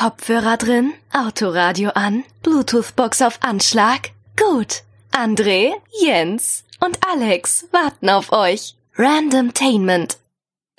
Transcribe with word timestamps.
Kopfhörer 0.00 0.56
drin, 0.56 0.94
Autoradio 1.12 1.90
an, 1.90 2.24
Bluetooth-Box 2.42 3.20
auf 3.20 3.38
Anschlag. 3.42 4.12
Gut. 4.34 4.82
André, 5.12 5.72
Jens 6.02 6.64
und 6.82 6.98
Alex 7.06 7.66
warten 7.70 8.08
auf 8.08 8.32
euch. 8.32 8.76
Randomtainment. 8.96 10.16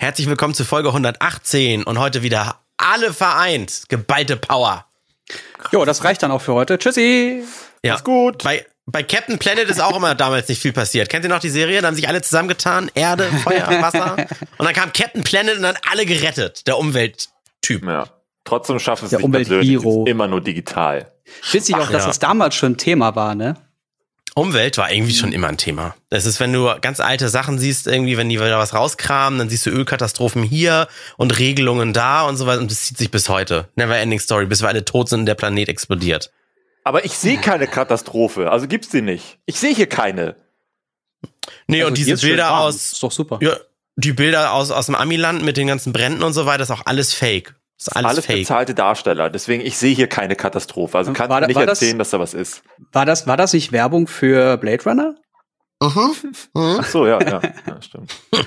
Herzlich 0.00 0.26
willkommen 0.26 0.54
zu 0.54 0.64
Folge 0.64 0.88
118 0.88 1.84
und 1.84 2.00
heute 2.00 2.24
wieder 2.24 2.62
alle 2.76 3.12
vereint. 3.12 3.84
Geballte 3.88 4.36
Power. 4.36 4.86
Jo, 5.70 5.84
das 5.84 6.02
reicht 6.02 6.24
dann 6.24 6.32
auch 6.32 6.42
für 6.42 6.54
heute. 6.54 6.76
Tschüssi. 6.76 7.44
Ja. 7.84 7.92
Mach's 7.92 8.02
gut. 8.02 8.42
Bei, 8.42 8.66
bei 8.86 9.04
Captain 9.04 9.38
Planet 9.38 9.70
ist 9.70 9.80
auch 9.80 9.96
immer 9.96 10.16
damals 10.16 10.48
nicht 10.48 10.60
viel 10.60 10.72
passiert. 10.72 11.08
Kennt 11.08 11.24
ihr 11.24 11.30
noch 11.30 11.38
die 11.38 11.48
Serie? 11.48 11.80
Da 11.80 11.86
haben 11.86 11.94
sich 11.94 12.08
alle 12.08 12.22
zusammengetan. 12.22 12.90
Erde, 12.96 13.30
Feuer, 13.44 13.68
Wasser. 13.82 14.16
Und 14.58 14.66
dann 14.66 14.74
kam 14.74 14.92
Captain 14.92 15.22
Planet 15.22 15.58
und 15.58 15.62
dann 15.62 15.76
alle 15.88 16.06
gerettet. 16.06 16.66
Der 16.66 16.76
Umwelttyp. 16.76 17.84
Ja. 17.84 18.08
Trotzdem 18.44 18.78
schafft 18.78 19.02
es 19.04 19.10
Der 19.10 19.20
sich 19.20 19.30
persönlich 19.30 19.84
immer 20.06 20.26
nur 20.26 20.40
digital. 20.40 21.12
Witzig 21.52 21.76
auch, 21.76 21.90
dass 21.90 22.02
ja. 22.02 22.08
das 22.08 22.18
damals 22.18 22.54
schon 22.54 22.76
Thema 22.76 23.14
war, 23.14 23.34
ne? 23.34 23.54
Umwelt 24.34 24.78
war 24.78 24.90
irgendwie 24.90 25.12
schon 25.12 25.32
immer 25.32 25.48
ein 25.48 25.58
Thema. 25.58 25.94
Das 26.08 26.24
ist, 26.24 26.40
wenn 26.40 26.52
du 26.54 26.70
ganz 26.80 27.00
alte 27.00 27.28
Sachen 27.28 27.58
siehst, 27.58 27.86
irgendwie, 27.86 28.16
wenn 28.16 28.30
die 28.30 28.40
wieder 28.40 28.58
was 28.58 28.72
rauskramen, 28.72 29.38
dann 29.38 29.50
siehst 29.50 29.66
du 29.66 29.70
Ölkatastrophen 29.70 30.42
hier 30.42 30.88
und 31.18 31.38
Regelungen 31.38 31.92
da 31.92 32.22
und 32.22 32.38
so 32.38 32.46
weiter. 32.46 32.60
Und 32.60 32.70
das 32.70 32.82
zieht 32.82 32.96
sich 32.96 33.10
bis 33.10 33.28
heute. 33.28 33.68
Never 33.74 33.96
ending 33.96 34.20
story, 34.20 34.46
bis 34.46 34.62
wir 34.62 34.68
alle 34.68 34.86
tot 34.86 35.10
sind 35.10 35.20
und 35.20 35.26
der 35.26 35.34
Planet 35.34 35.68
explodiert. 35.68 36.32
Aber 36.84 37.04
ich 37.04 37.12
sehe 37.12 37.38
keine 37.38 37.66
Katastrophe, 37.66 38.50
also 38.50 38.66
gibt's 38.66 38.88
die 38.88 39.02
nicht. 39.02 39.38
Ich 39.44 39.60
sehe 39.60 39.74
hier 39.74 39.86
keine. 39.86 40.36
Nee, 41.66 41.82
Also 41.82 41.88
und 41.88 41.98
diese 41.98 42.16
Bilder 42.16 42.56
aus, 42.58 42.74
Ist 42.74 43.02
doch 43.02 43.12
super. 43.12 43.38
ja, 43.42 43.56
die 43.96 44.12
Bilder 44.12 44.52
aus, 44.52 44.70
aus 44.70 44.86
dem 44.86 44.94
Amiland 44.94 45.44
mit 45.44 45.56
den 45.56 45.66
ganzen 45.66 45.92
Bränden 45.92 46.22
und 46.22 46.32
so 46.32 46.46
weiter, 46.46 46.62
ist 46.62 46.70
auch 46.70 46.86
alles 46.86 47.12
fake. 47.12 47.54
Ist 47.82 47.96
alles, 47.96 48.10
Alles, 48.10 48.26
fake. 48.26 48.38
bezahlte 48.38 48.74
Darsteller. 48.74 49.28
Deswegen, 49.30 49.64
ich 49.64 49.76
sehe 49.76 49.94
hier 49.94 50.06
keine 50.08 50.36
Katastrophe. 50.36 50.96
Also 50.98 51.12
kannst 51.12 51.30
War 51.30 51.40
nicht 51.46 51.54
war 51.56 51.66
das- 51.66 51.80
erzählen, 51.82 51.98
dass 51.98 52.10
da 52.10 52.20
was 52.20 52.32
ist. 52.34 52.62
War 52.92 53.04
das, 53.06 53.26
war 53.26 53.36
das 53.36 53.52
nicht 53.52 53.72
Werbung 53.72 54.06
für 54.06 54.56
Blade 54.56 54.84
Runner? 54.84 55.14
Mhm. 55.82 56.14
Mhm. 56.54 56.78
Ach 56.80 56.86
so, 56.86 57.06
ja, 57.06 57.20
ja, 57.20 57.40
ja 57.66 57.82
stimmt. 57.82 58.12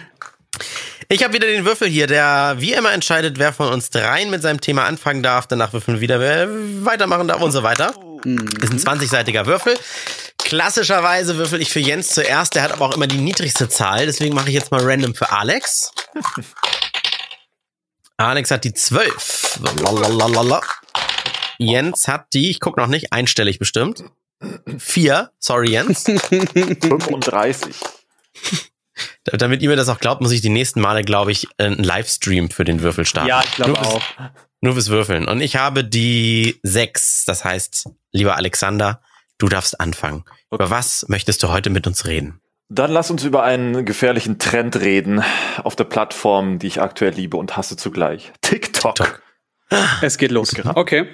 Ich 1.07 1.23
habe 1.23 1.33
wieder 1.33 1.45
den 1.45 1.65
Würfel 1.65 1.87
hier, 1.87 2.07
der 2.07 2.55
wie 2.57 2.73
immer 2.73 2.91
entscheidet, 2.91 3.37
wer 3.37 3.53
von 3.53 3.71
uns 3.71 3.91
dreien 3.91 4.31
mit 4.31 4.41
seinem 4.41 4.59
Thema 4.59 4.85
anfangen 4.85 5.21
darf. 5.21 5.45
Danach 5.45 5.71
würfeln 5.71 5.97
wir 5.97 6.01
wieder, 6.01 6.19
wer 6.19 6.47
weitermachen 6.83 7.27
darf 7.27 7.41
und 7.43 7.51
so 7.51 7.61
weiter. 7.61 7.93
Hm. 8.23 8.47
Ist 8.59 8.87
ein 8.87 8.99
20-seitiger 8.99 9.45
Würfel. 9.45 9.75
Klassischerweise 10.39 11.37
würfel 11.37 11.61
ich 11.61 11.69
für 11.69 11.79
Jens 11.79 12.07
zuerst. 12.09 12.55
Der 12.55 12.63
hat 12.63 12.71
aber 12.71 12.85
auch 12.85 12.95
immer 12.95 13.05
die 13.05 13.17
niedrigste 13.17 13.69
Zahl. 13.69 14.07
Deswegen 14.07 14.33
mache 14.33 14.47
ich 14.47 14.55
jetzt 14.55 14.71
mal 14.71 14.81
random 14.83 15.13
für 15.13 15.31
Alex. 15.31 15.91
Alex 18.17 18.51
hat 18.51 18.63
die 18.63 18.73
12. 18.73 19.59
Lalalala. 19.81 20.61
Jens 21.57 22.07
hat 22.07 22.33
die, 22.33 22.49
ich 22.49 22.59
guck 22.59 22.77
noch 22.77 22.87
nicht, 22.87 23.11
einstellig 23.13 23.59
bestimmt. 23.59 24.03
Vier. 24.77 25.31
Sorry, 25.39 25.71
Jens. 25.71 26.03
35. 26.03 27.75
Damit 29.25 29.61
ihr 29.61 29.69
mir 29.69 29.75
das 29.75 29.89
auch 29.89 29.99
glaubt, 29.99 30.21
muss 30.21 30.31
ich 30.31 30.41
die 30.41 30.49
nächsten 30.49 30.79
Male, 30.79 31.01
glaube 31.01 31.31
ich, 31.31 31.47
einen 31.57 31.83
Livestream 31.83 32.49
für 32.49 32.63
den 32.63 32.81
Würfel 32.81 33.05
starten. 33.05 33.29
Ja, 33.29 33.43
ich 33.43 33.55
glaube 33.55 33.79
auch. 33.79 34.01
Nur 34.61 34.73
fürs 34.73 34.89
Würfeln. 34.89 35.27
Und 35.27 35.41
ich 35.41 35.57
habe 35.57 35.83
die 35.83 36.59
sechs. 36.63 37.25
Das 37.25 37.43
heißt, 37.43 37.89
lieber 38.11 38.35
Alexander, 38.37 39.01
du 39.37 39.49
darfst 39.49 39.79
anfangen. 39.79 40.23
Über 40.51 40.69
was 40.69 41.05
möchtest 41.09 41.43
du 41.43 41.49
heute 41.49 41.69
mit 41.69 41.87
uns 41.87 42.05
reden? 42.05 42.39
Dann 42.69 42.91
lass 42.91 43.11
uns 43.11 43.23
über 43.23 43.43
einen 43.43 43.85
gefährlichen 43.85 44.39
Trend 44.39 44.79
reden 44.79 45.23
auf 45.63 45.75
der 45.75 45.83
Plattform, 45.83 46.57
die 46.57 46.67
ich 46.67 46.81
aktuell 46.81 47.13
liebe 47.13 47.37
und 47.37 47.55
hasse 47.57 47.77
zugleich. 47.77 48.33
TikTok. 48.41 48.95
TikTok. 48.95 49.21
Es 50.01 50.17
geht 50.17 50.31
los. 50.31 50.51
Genau. 50.51 50.73
Okay. 50.75 51.07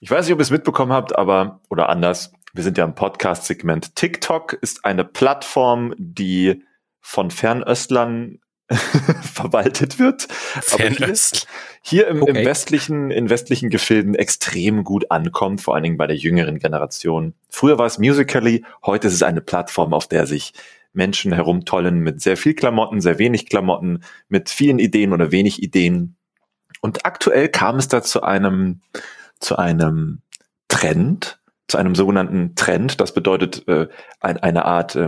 Ich 0.00 0.10
weiß 0.10 0.26
nicht, 0.26 0.34
ob 0.34 0.38
ihr 0.38 0.42
es 0.42 0.50
mitbekommen 0.50 0.92
habt, 0.92 1.16
aber, 1.16 1.60
oder 1.70 1.88
anders, 1.88 2.32
wir 2.52 2.62
sind 2.62 2.76
ja 2.76 2.84
im 2.84 2.94
Podcast-Segment. 2.94 3.96
TikTok 3.96 4.52
ist 4.52 4.84
eine 4.84 5.04
Plattform, 5.04 5.94
die 5.96 6.62
von 7.00 7.30
Fernöstlern 7.30 8.38
verwaltet 9.22 9.98
wird. 9.98 10.26
Aber 10.56 10.84
hier, 10.84 10.96
Fernöst. 10.96 11.46
hier 11.82 12.08
im, 12.08 12.22
Okay. 12.22 12.40
im 12.40 12.44
westlichen, 12.44 13.10
in 13.10 13.30
westlichen 13.30 13.70
Gefilden 13.70 14.14
extrem 14.14 14.82
gut 14.82 15.10
ankommt, 15.10 15.60
vor 15.60 15.74
allen 15.74 15.84
Dingen 15.84 15.96
bei 15.96 16.06
der 16.06 16.16
jüngeren 16.16 16.58
Generation. 16.58 17.34
Früher 17.48 17.78
war 17.78 17.86
es 17.86 17.98
Musically, 17.98 18.64
heute 18.84 19.06
ist 19.06 19.14
es 19.14 19.22
eine 19.22 19.40
Plattform, 19.40 19.94
auf 19.94 20.08
der 20.08 20.26
sich 20.26 20.52
Menschen 20.92 21.32
herumtollen 21.32 22.00
mit 22.00 22.20
sehr 22.20 22.36
viel 22.36 22.54
Klamotten, 22.54 23.00
sehr 23.00 23.18
wenig 23.18 23.48
Klamotten, 23.48 24.02
mit 24.28 24.50
vielen 24.50 24.78
Ideen 24.78 25.12
oder 25.12 25.30
wenig 25.30 25.62
Ideen. 25.62 26.16
Und 26.80 27.04
aktuell 27.06 27.48
kam 27.48 27.76
es 27.76 27.88
da 27.88 28.02
zu 28.02 28.22
einem, 28.22 28.80
zu 29.38 29.56
einem 29.56 30.22
Trend, 30.68 31.38
zu 31.68 31.78
einem 31.78 31.94
sogenannten 31.94 32.54
Trend. 32.56 33.00
Das 33.00 33.12
bedeutet 33.12 33.68
äh, 33.68 33.88
ein, 34.20 34.38
eine 34.38 34.64
Art, 34.64 34.98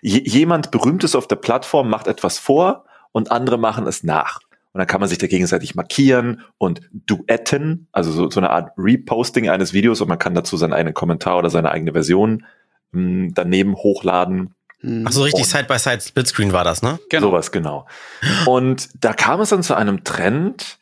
je, 0.00 0.22
jemand 0.24 0.70
Berühmtes 0.70 1.14
auf 1.14 1.28
der 1.28 1.36
Plattform 1.36 1.88
macht 1.88 2.08
etwas 2.08 2.38
vor 2.38 2.85
und 3.16 3.32
andere 3.32 3.56
machen 3.56 3.86
es 3.86 4.02
nach. 4.02 4.40
Und 4.72 4.78
dann 4.80 4.86
kann 4.86 5.00
man 5.00 5.08
sich 5.08 5.16
da 5.16 5.26
gegenseitig 5.26 5.74
markieren 5.74 6.42
und 6.58 6.82
duetten, 6.92 7.88
also 7.92 8.12
so, 8.12 8.28
so 8.28 8.40
eine 8.40 8.50
Art 8.50 8.72
Reposting 8.76 9.48
eines 9.48 9.72
Videos 9.72 10.02
und 10.02 10.08
man 10.08 10.18
kann 10.18 10.34
dazu 10.34 10.58
seinen 10.58 10.74
eigenen 10.74 10.92
Kommentar 10.92 11.38
oder 11.38 11.48
seine 11.48 11.70
eigene 11.70 11.92
Version 11.92 12.44
mh, 12.92 13.30
daneben 13.32 13.74
hochladen. 13.74 14.54
Hm. 14.80 15.06
Ach 15.08 15.12
so, 15.12 15.22
richtig 15.22 15.46
Side-by-Side 15.46 16.02
Splitscreen 16.02 16.52
war 16.52 16.62
das, 16.62 16.82
ne? 16.82 16.98
Genau. 17.08 17.28
Sowas, 17.28 17.52
genau. 17.52 17.86
Und 18.44 18.90
da 19.02 19.14
kam 19.14 19.40
es 19.40 19.48
dann 19.48 19.62
zu 19.62 19.74
einem 19.74 20.04
Trend, 20.04 20.78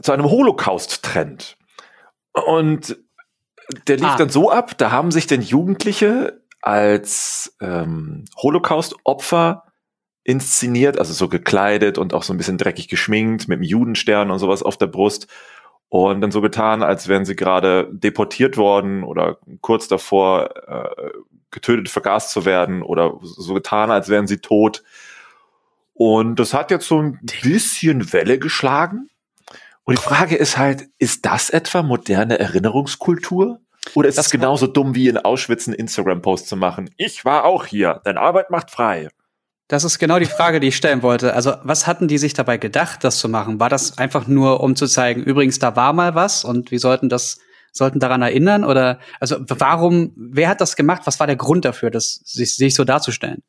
zu 0.00 0.12
einem 0.12 0.30
Holocaust-Trend. 0.30 1.56
Und 2.46 2.96
der 3.88 3.96
lief 3.96 4.06
Ah. 4.06 4.16
dann 4.18 4.28
so 4.30 4.52
ab, 4.52 4.78
da 4.78 4.92
haben 4.92 5.10
sich 5.10 5.26
denn 5.26 5.42
Jugendliche 5.42 6.42
als 6.62 7.56
ähm, 7.60 8.24
Holocaust-Opfer 8.36 9.64
inszeniert, 10.28 10.98
also 10.98 11.14
so 11.14 11.26
gekleidet 11.26 11.96
und 11.96 12.12
auch 12.12 12.22
so 12.22 12.34
ein 12.34 12.36
bisschen 12.36 12.58
dreckig 12.58 12.88
geschminkt, 12.88 13.48
mit 13.48 13.56
einem 13.56 13.62
Judenstern 13.62 14.30
und 14.30 14.38
sowas 14.38 14.62
auf 14.62 14.76
der 14.76 14.86
Brust. 14.86 15.26
Und 15.88 16.20
dann 16.20 16.30
so 16.30 16.42
getan, 16.42 16.82
als 16.82 17.08
wären 17.08 17.24
sie 17.24 17.34
gerade 17.34 17.88
deportiert 17.90 18.58
worden 18.58 19.04
oder 19.04 19.38
kurz 19.62 19.88
davor 19.88 20.50
äh, 20.68 21.10
getötet, 21.50 21.88
vergast 21.88 22.28
zu 22.28 22.44
werden 22.44 22.82
oder 22.82 23.18
so 23.22 23.54
getan, 23.54 23.90
als 23.90 24.10
wären 24.10 24.26
sie 24.26 24.36
tot. 24.36 24.82
Und 25.94 26.38
das 26.38 26.52
hat 26.52 26.70
jetzt 26.70 26.86
so 26.86 27.00
ein 27.00 27.18
bisschen 27.42 28.12
Welle 28.12 28.38
geschlagen. 28.38 29.08
Und 29.84 29.96
die 29.96 30.02
Frage 30.02 30.36
ist 30.36 30.58
halt, 30.58 30.90
ist 30.98 31.24
das 31.24 31.48
etwa 31.48 31.82
moderne 31.82 32.38
Erinnerungskultur? 32.38 33.60
Oder 33.94 34.10
ist 34.10 34.18
Das 34.18 34.26
es 34.26 34.32
genauso 34.32 34.66
dumm 34.66 34.94
wie 34.94 35.08
in 35.08 35.16
Auschwitz 35.16 35.66
einen 35.66 35.78
Instagram-Post 35.78 36.48
zu 36.48 36.56
machen? 36.56 36.90
Ich 36.98 37.24
war 37.24 37.46
auch 37.46 37.64
hier, 37.64 38.02
denn 38.04 38.18
Arbeit 38.18 38.50
macht 38.50 38.70
frei. 38.70 39.08
Das 39.68 39.84
ist 39.84 39.98
genau 39.98 40.18
die 40.18 40.24
Frage, 40.24 40.60
die 40.60 40.68
ich 40.68 40.76
stellen 40.76 41.02
wollte. 41.02 41.34
Also, 41.34 41.52
was 41.62 41.86
hatten 41.86 42.08
die 42.08 42.16
sich 42.16 42.32
dabei 42.32 42.56
gedacht, 42.56 43.04
das 43.04 43.18
zu 43.18 43.28
machen? 43.28 43.60
War 43.60 43.68
das 43.68 43.98
einfach 43.98 44.26
nur, 44.26 44.60
um 44.60 44.74
zu 44.74 44.86
zeigen, 44.86 45.22
übrigens, 45.22 45.58
da 45.58 45.76
war 45.76 45.92
mal 45.92 46.14
was 46.14 46.42
und 46.42 46.70
wir 46.70 46.80
sollten 46.80 47.10
das, 47.10 47.38
sollten 47.70 48.00
daran 48.00 48.22
erinnern? 48.22 48.64
Oder, 48.64 48.98
also, 49.20 49.36
warum, 49.46 50.12
wer 50.16 50.48
hat 50.48 50.62
das 50.62 50.74
gemacht? 50.74 51.02
Was 51.04 51.20
war 51.20 51.26
der 51.26 51.36
Grund 51.36 51.66
dafür, 51.66 51.90
das 51.90 52.22
sich, 52.24 52.56
sich 52.56 52.74
so 52.74 52.84
darzustellen? 52.84 53.42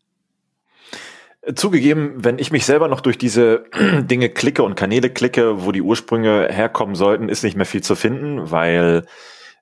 Zugegeben, 1.55 2.15
wenn 2.17 2.37
ich 2.37 2.51
mich 2.51 2.65
selber 2.65 2.89
noch 2.89 2.99
durch 2.99 3.17
diese 3.17 3.63
Dinge 4.01 4.27
klicke 4.27 4.61
und 4.63 4.75
Kanäle 4.75 5.09
klicke, 5.09 5.63
wo 5.63 5.71
die 5.71 5.81
Ursprünge 5.81 6.49
herkommen 6.51 6.95
sollten, 6.95 7.29
ist 7.29 7.45
nicht 7.45 7.55
mehr 7.55 7.65
viel 7.65 7.81
zu 7.81 7.95
finden, 7.95 8.51
weil 8.51 9.05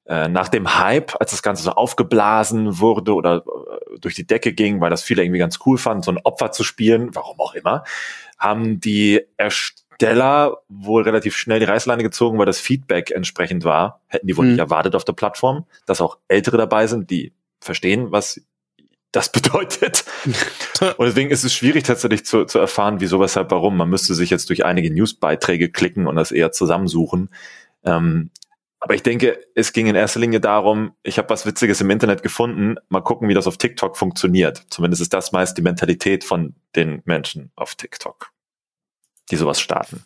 äh, 0.07 0.27
nach 0.29 0.47
dem 0.47 0.79
Hype, 0.79 1.19
als 1.19 1.31
das 1.31 1.43
Ganze 1.43 1.63
so 1.63 1.71
aufgeblasen 1.71 2.79
wurde 2.79 3.13
oder 3.13 3.43
äh, 3.45 3.99
durch 3.99 4.15
die 4.15 4.25
Decke 4.25 4.53
ging, 4.53 4.79
weil 4.79 4.89
das 4.89 5.03
viele 5.03 5.23
irgendwie 5.23 5.39
ganz 5.39 5.59
cool 5.65 5.77
fanden, 5.77 6.03
so 6.03 6.11
ein 6.11 6.19
Opfer 6.23 6.51
zu 6.51 6.63
spielen, 6.63 7.13
warum 7.13 7.39
auch 7.39 7.53
immer, 7.55 7.83
haben 8.37 8.79
die 8.79 9.21
Ersteller 9.35 10.57
wohl 10.69 11.03
relativ 11.03 11.35
schnell 11.35 11.59
die 11.59 11.65
Reißleine 11.65 12.03
gezogen, 12.03 12.37
weil 12.37 12.45
das 12.45 12.59
Feedback 12.59 13.11
entsprechend 13.11 13.65
war. 13.65 14.01
Hätten 14.07 14.27
die 14.27 14.37
wohl 14.37 14.45
Mhm. 14.45 14.51
nicht 14.51 14.59
erwartet 14.59 14.95
auf 14.95 15.03
der 15.03 15.13
Plattform, 15.13 15.65
dass 15.85 16.01
auch 16.01 16.17
Ältere 16.27 16.57
dabei 16.57 16.87
sind, 16.87 17.09
die 17.09 17.33
verstehen, 17.59 18.11
was 18.11 18.39
das 19.11 19.31
bedeutet. 19.31 20.05
Und 20.97 21.05
deswegen 21.05 21.31
ist 21.31 21.43
es 21.43 21.53
schwierig 21.53 21.83
tatsächlich 21.83 22.25
zu, 22.25 22.45
zu 22.45 22.59
erfahren, 22.59 22.99
wieso, 22.99 23.19
weshalb, 23.19 23.51
warum. 23.51 23.75
Man 23.75 23.89
müsste 23.89 24.13
sich 24.13 24.29
jetzt 24.29 24.49
durch 24.49 24.63
einige 24.63 24.93
Newsbeiträge 24.93 25.69
klicken 25.69 26.07
und 26.07 26.15
das 26.15 26.31
eher 26.31 26.51
zusammensuchen. 26.51 27.29
Ähm, 27.83 28.29
aber 28.87 28.95
ich 28.95 29.03
denke, 29.03 29.45
es 29.53 29.73
ging 29.73 29.87
in 29.87 29.95
erster 29.95 30.21
Linie 30.21 30.39
darum, 30.39 30.93
ich 31.03 31.17
habe 31.17 31.29
was 31.29 31.45
Witziges 31.45 31.81
im 31.81 31.89
Internet 31.89 32.23
gefunden, 32.23 32.77
mal 32.87 33.01
gucken, 33.01 33.27
wie 33.27 33.33
das 33.33 33.45
auf 33.45 33.57
TikTok 33.57 33.97
funktioniert. 33.97 34.63
Zumindest 34.69 35.01
ist 35.01 35.13
das 35.13 35.33
meist 35.33 35.57
die 35.57 35.61
Mentalität 35.61 36.23
von 36.23 36.55
den 36.73 37.01
Menschen 37.03 37.51
auf 37.57 37.75
TikTok, 37.75 38.31
die 39.29 39.35
sowas 39.35 39.59
starten. 39.59 40.05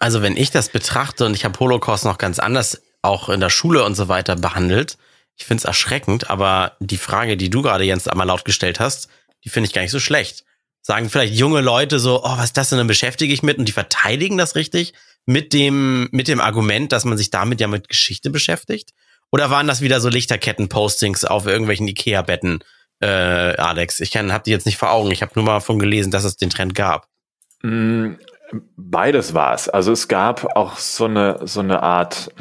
Also 0.00 0.20
wenn 0.20 0.36
ich 0.36 0.50
das 0.50 0.68
betrachte 0.68 1.24
und 1.24 1.32
ich 1.32 1.46
habe 1.46 1.58
Holocaust 1.58 2.04
noch 2.04 2.18
ganz 2.18 2.38
anders 2.38 2.82
auch 3.00 3.30
in 3.30 3.40
der 3.40 3.48
Schule 3.48 3.84
und 3.84 3.94
so 3.94 4.08
weiter 4.08 4.36
behandelt, 4.36 4.98
ich 5.34 5.46
finde 5.46 5.62
es 5.62 5.64
erschreckend, 5.64 6.28
aber 6.28 6.76
die 6.78 6.98
Frage, 6.98 7.38
die 7.38 7.48
du 7.48 7.62
gerade 7.62 7.84
Jens 7.84 8.06
einmal 8.06 8.26
laut 8.26 8.44
gestellt 8.44 8.80
hast, 8.80 9.08
die 9.44 9.48
finde 9.48 9.68
ich 9.68 9.72
gar 9.72 9.80
nicht 9.80 9.92
so 9.92 10.00
schlecht. 10.00 10.44
Sagen 10.82 11.08
vielleicht 11.08 11.32
junge 11.32 11.62
Leute 11.62 12.00
so, 12.00 12.22
oh, 12.22 12.36
was 12.36 12.44
ist 12.44 12.58
das 12.58 12.68
denn, 12.68 12.76
dann 12.76 12.86
beschäftige 12.86 13.32
ich 13.32 13.42
mit 13.42 13.56
und 13.56 13.66
die 13.66 13.72
verteidigen 13.72 14.36
das 14.36 14.56
richtig. 14.56 14.92
Mit 15.28 15.52
dem, 15.52 16.08
mit 16.10 16.26
dem 16.26 16.40
Argument, 16.40 16.90
dass 16.90 17.04
man 17.04 17.18
sich 17.18 17.28
damit 17.28 17.60
ja 17.60 17.68
mit 17.68 17.90
Geschichte 17.90 18.30
beschäftigt? 18.30 18.94
Oder 19.30 19.50
waren 19.50 19.66
das 19.66 19.82
wieder 19.82 20.00
so 20.00 20.08
Lichterketten-Postings 20.08 21.26
auf 21.26 21.46
irgendwelchen 21.46 21.86
Ikea-Betten, 21.86 22.64
äh, 23.00 23.06
Alex? 23.06 24.00
Ich 24.00 24.10
kann, 24.10 24.32
hab 24.32 24.44
die 24.44 24.52
jetzt 24.52 24.64
nicht 24.64 24.78
vor 24.78 24.90
Augen. 24.90 25.10
Ich 25.10 25.20
habe 25.20 25.32
nur 25.34 25.44
mal 25.44 25.60
von 25.60 25.78
gelesen, 25.78 26.10
dass 26.10 26.24
es 26.24 26.38
den 26.38 26.48
Trend 26.48 26.74
gab. 26.74 27.08
Mm, 27.60 28.14
Beides 28.76 29.34
war 29.34 29.52
es. 29.52 29.68
Also 29.68 29.92
es 29.92 30.08
gab 30.08 30.56
auch 30.56 30.76
so 30.78 31.04
eine, 31.04 31.40
so 31.46 31.60
eine 31.60 31.82
Art, 31.82 32.32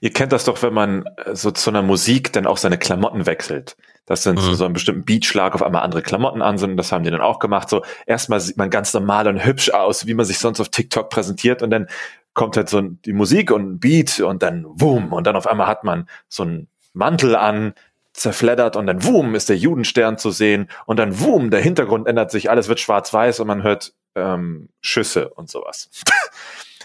ihr 0.00 0.12
kennt 0.12 0.32
das 0.32 0.44
doch, 0.44 0.62
wenn 0.62 0.74
man 0.74 1.04
so 1.32 1.50
zu 1.50 1.70
einer 1.70 1.80
Musik 1.80 2.32
dann 2.34 2.46
auch 2.46 2.58
seine 2.58 2.76
Klamotten 2.76 3.24
wechselt. 3.24 3.76
Dass 4.04 4.22
dann 4.22 4.34
mhm. 4.34 4.40
zu 4.40 4.54
so 4.54 4.66
einem 4.66 4.74
bestimmten 4.74 5.06
Beatschlag 5.06 5.54
auf 5.54 5.62
einmal 5.62 5.82
andere 5.82 6.02
Klamotten 6.02 6.42
an 6.42 6.58
sind. 6.58 6.76
Das 6.76 6.92
haben 6.92 7.04
die 7.04 7.10
dann 7.10 7.22
auch 7.22 7.38
gemacht. 7.38 7.70
So 7.70 7.82
erstmal 8.04 8.40
sieht 8.40 8.58
man 8.58 8.68
ganz 8.68 8.92
normal 8.92 9.26
und 9.28 9.46
hübsch 9.46 9.70
aus, 9.70 10.06
wie 10.06 10.12
man 10.12 10.26
sich 10.26 10.38
sonst 10.38 10.60
auf 10.60 10.68
TikTok 10.68 11.08
präsentiert 11.08 11.62
und 11.62 11.70
dann 11.70 11.86
kommt 12.34 12.56
halt 12.56 12.68
so 12.68 12.80
die 12.80 13.12
Musik 13.12 13.50
und 13.50 13.62
ein 13.62 13.78
Beat 13.78 14.20
und 14.20 14.42
dann 14.42 14.64
wumm 14.66 15.12
und 15.12 15.26
dann 15.26 15.36
auf 15.36 15.46
einmal 15.46 15.66
hat 15.66 15.84
man 15.84 16.08
so 16.28 16.42
einen 16.42 16.68
Mantel 16.92 17.36
an, 17.36 17.74
zerfleddert 18.12 18.76
und 18.76 18.86
dann 18.86 19.04
wumm 19.04 19.34
ist 19.34 19.48
der 19.48 19.56
Judenstern 19.56 20.18
zu 20.18 20.30
sehen 20.30 20.68
und 20.86 20.98
dann 20.98 21.18
wumm 21.20 21.50
der 21.50 21.60
Hintergrund 21.60 22.06
ändert 22.06 22.30
sich, 22.30 22.48
alles 22.48 22.68
wird 22.68 22.80
schwarz-weiß 22.80 23.40
und 23.40 23.48
man 23.48 23.62
hört 23.62 23.92
ähm, 24.14 24.68
Schüsse 24.80 25.28
und 25.30 25.50
sowas. 25.50 25.90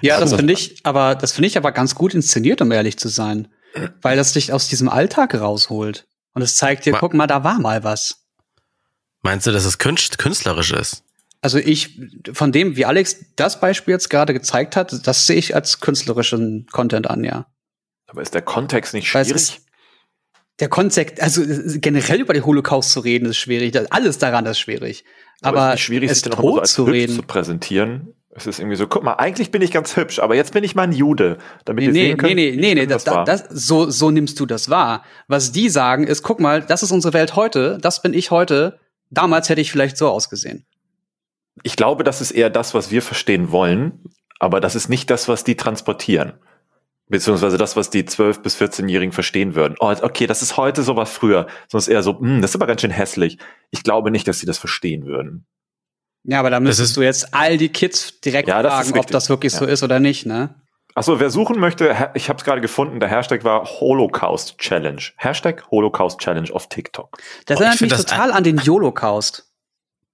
Ja, 0.02 0.14
das 0.14 0.32
also 0.32 0.38
finde 0.38 0.54
ich, 0.54 0.80
aber 0.84 1.14
das 1.14 1.34
finde 1.34 1.48
ich 1.48 1.58
aber 1.58 1.74
ganz 1.74 1.94
gut 1.94 2.14
inszeniert, 2.14 2.62
um 2.62 2.72
ehrlich 2.72 2.98
zu 2.98 3.10
sein, 3.10 3.50
weil 4.02 4.16
das 4.16 4.32
dich 4.32 4.54
aus 4.54 4.70
diesem 4.70 4.88
Alltag 4.88 5.36
rausholt 5.36 6.08
und 6.34 6.42
es 6.42 6.56
zeigt 6.56 6.86
dir, 6.86 6.94
guck 6.94 7.14
mal, 7.14 7.28
da 7.28 7.44
war 7.44 7.60
mal 7.60 7.84
was. 7.84 8.24
Meinst 9.24 9.46
du, 9.46 9.52
dass 9.52 9.66
es 9.66 9.78
künstlerisch 9.78 10.72
ist? 10.72 11.04
Also 11.42 11.58
ich, 11.58 12.00
von 12.34 12.52
dem, 12.52 12.76
wie 12.76 12.86
Alex 12.86 13.34
das 13.36 13.62
Beispiel 13.62 13.94
jetzt 13.94 14.10
gerade 14.10 14.34
gezeigt 14.34 14.76
hat, 14.76 15.08
das 15.08 15.26
sehe 15.26 15.38
ich 15.38 15.56
als 15.56 15.80
künstlerischen 15.80 16.68
Content 16.72 17.10
an, 17.10 17.24
ja. 17.24 17.48
Aber 18.08 18.22
ist 18.22 18.34
der 18.34 18.42
Kontext 18.42 18.94
nicht 18.94 19.08
schwierig? 19.08 19.62
der 20.60 20.70
Kontext, 20.70 21.22
also 21.22 21.42
generell 21.80 22.22
über 22.22 22.34
den 22.34 22.46
Holocaust 22.46 22.92
zu 22.92 23.00
reden, 23.00 23.30
ist 23.30 23.38
schwierig. 23.38 23.74
Alles 23.92 24.18
daran 24.18 24.46
ist 24.46 24.60
schwierig. 24.60 25.06
Aber, 25.42 25.62
aber 25.62 25.70
es 25.70 25.80
ist 25.80 25.86
schwierig, 25.86 26.12
es 26.12 26.20
sich 26.22 26.34
auch 26.34 26.66
so 26.66 26.84
zu 26.84 26.84
reden. 26.84 27.16
zu 27.16 27.24
präsentieren. 27.24 28.14
Es 28.32 28.46
ist 28.46 28.60
irgendwie 28.60 28.76
so, 28.76 28.88
guck 28.88 29.04
mal, 29.04 29.14
eigentlich 29.14 29.52
bin 29.52 29.62
ich 29.62 29.72
ganz 29.72 29.96
hübsch, 29.96 30.20
aber 30.20 30.36
jetzt 30.36 30.54
bin 30.54 30.64
ich 30.64 30.76
mal 30.76 30.84
ein 30.84 30.92
Jude, 30.92 31.40
damit 31.66 31.82
nee, 31.82 31.88
ihr 31.88 31.94
sehen 31.94 32.18
könnt, 32.18 32.36
nee, 32.36 32.52
nee, 32.52 32.58
nee, 32.58 32.76
nee, 32.76 32.86
das, 32.86 33.04
das, 33.04 33.26
das, 33.26 33.46
so, 33.50 33.90
so 33.90 34.12
nimmst 34.12 34.40
du 34.40 34.46
das 34.46 34.70
wahr. 34.70 35.04
Was 35.28 35.52
die 35.52 35.68
sagen 35.68 36.06
ist, 36.06 36.22
guck 36.22 36.40
mal, 36.40 36.62
das 36.62 36.84
ist 36.84 36.92
unsere 36.92 37.14
Welt 37.14 37.36
heute, 37.36 37.80
das 37.82 38.02
bin 38.02 38.14
ich 38.14 38.30
heute, 38.30 38.80
damals 39.10 39.50
hätte 39.50 39.62
ich 39.62 39.72
vielleicht 39.72 39.98
so 39.98 40.10
ausgesehen. 40.10 40.66
Ich 41.64 41.76
glaube, 41.76 42.04
das 42.04 42.22
ist 42.22 42.32
eher 42.32 42.50
das, 42.50 42.74
was 42.74 42.92
wir 42.92 43.02
verstehen 43.02 43.52
wollen, 43.52 44.04
aber 44.40 44.62
das 44.62 44.76
ist 44.76 44.90
nicht 44.90 45.10
das, 45.10 45.28
was 45.28 45.44
die 45.44 45.56
transportieren. 45.56 46.34
Beziehungsweise 47.08 47.58
das, 47.58 47.76
was 47.76 47.90
die 47.90 48.04
12- 48.04 48.42
bis 48.42 48.56
14-Jährigen 48.62 49.12
verstehen 49.12 49.56
würden. 49.56 49.76
Oh, 49.80 49.94
okay, 50.02 50.28
das 50.28 50.44
ist 50.44 50.58
heute 50.58 50.84
so 50.84 50.96
was 50.96 51.10
früher. 51.10 51.48
Sonst 51.68 51.88
eher 51.88 52.04
so, 52.04 52.20
hm, 52.20 52.42
das 52.42 52.52
ist 52.52 52.56
aber 52.56 52.68
ganz 52.68 52.82
schön 52.82 52.92
hässlich. 52.92 53.40
Ich 53.72 53.84
glaube 53.84 54.12
nicht, 54.12 54.28
dass 54.28 54.40
sie 54.40 54.46
das 54.46 54.60
verstehen 54.60 55.06
würden. 55.06 55.48
Ja, 56.24 56.40
aber 56.40 56.52
da 56.52 56.60
müsstest 56.60 56.96
du 56.98 57.02
jetzt 57.02 57.34
all 57.34 57.58
die 57.58 57.70
Kids 57.70 58.22
direkt 58.22 58.48
ja, 58.48 58.62
fragen, 58.62 59.00
ob 59.00 59.08
das 59.08 59.30
wirklich 59.30 59.54
ja. 59.54 59.60
so 59.60 59.66
ist 59.66 59.82
oder 59.82 60.00
nicht, 60.00 60.28
ne? 60.28 60.54
Achso, 60.94 61.20
wer 61.20 61.30
suchen 61.30 61.60
möchte, 61.60 62.12
ich 62.14 62.30
habe 62.30 62.38
es 62.38 62.44
gerade 62.44 62.62
gefunden, 62.62 63.00
der 63.00 63.10
Hashtag 63.10 63.44
war 63.44 63.64
Holocaust 63.66 64.58
Challenge. 64.58 65.02
Hashtag 65.18 65.66
Holocaust 65.72 66.20
Challenge 66.20 66.50
auf 66.52 66.68
TikTok. 66.68 67.18
Das 67.46 67.58
oh, 67.58 67.64
erinnert 67.64 67.82
mich 67.82 67.94
total 67.94 68.32
an 68.32 68.44
den 68.44 68.62
Holocaust. 68.64 69.49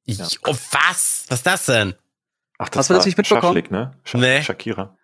Ja. 0.05 0.27
Oh, 0.45 0.55
was? 0.71 1.25
Was 1.27 1.39
ist 1.39 1.45
das 1.47 1.65
denn? 1.65 1.95
Ach, 2.57 2.69
das 2.69 2.79
Hast 2.79 2.89
du 2.89 2.93
das 2.93 3.05
nicht 3.05 3.17
mitbekommen? 3.17 3.41
Schaschlik, 3.43 3.71
ne? 3.71 3.93
Sch 4.03 4.13
nee. 4.15 4.41
Shakira. 4.41 4.95